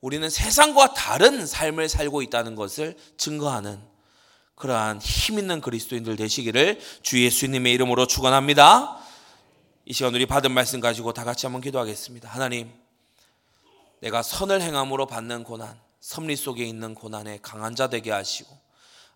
우리는 0.00 0.30
세상과 0.30 0.94
다른 0.94 1.44
삶을 1.46 1.90
살고 1.90 2.22
있다는 2.22 2.54
것을 2.54 2.96
증거하는 3.18 3.82
그러한 4.54 5.02
힘 5.02 5.38
있는 5.38 5.60
그리스도인들 5.60 6.16
되시기를 6.16 6.80
주 7.02 7.22
예수님의 7.22 7.74
이름으로 7.74 8.06
축원합니다. 8.06 9.04
이 9.88 9.92
시간 9.92 10.12
우리 10.12 10.26
받은 10.26 10.50
말씀 10.50 10.80
가지고 10.80 11.12
다 11.12 11.22
같이 11.22 11.46
한번 11.46 11.62
기도하겠습니다. 11.62 12.28
하나님, 12.28 12.72
내가 14.00 14.20
선을 14.20 14.60
행함으로 14.60 15.06
받는 15.06 15.44
고난, 15.44 15.78
섭리 16.00 16.34
속에 16.34 16.64
있는 16.64 16.92
고난에 16.94 17.38
강한 17.40 17.76
자 17.76 17.86
되게 17.86 18.10
하시고 18.10 18.50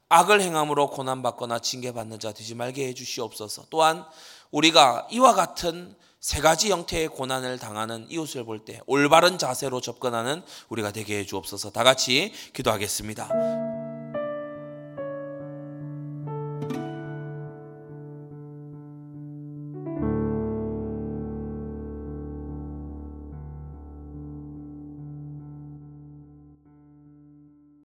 악을 0.08 0.40
행함으로 0.40 0.90
고난 0.90 1.22
받거나 1.22 1.58
징계 1.58 1.92
받는 1.92 2.20
자 2.20 2.30
되지 2.32 2.54
말게 2.54 2.86
해 2.86 2.94
주시옵소서. 2.94 3.66
또한 3.70 4.04
우리가 4.52 5.08
이와 5.10 5.34
같은 5.34 5.96
세 6.20 6.40
가지 6.40 6.70
형태의 6.70 7.08
고난을 7.08 7.58
당하는 7.58 8.06
이웃을 8.08 8.44
볼 8.44 8.64
때 8.64 8.80
올바른 8.86 9.38
자세로 9.38 9.80
접근하는 9.80 10.42
우리가 10.68 10.92
되게 10.92 11.18
해 11.18 11.24
주옵소서. 11.24 11.70
다 11.70 11.82
같이 11.82 12.32
기도하겠습니다. 12.52 13.79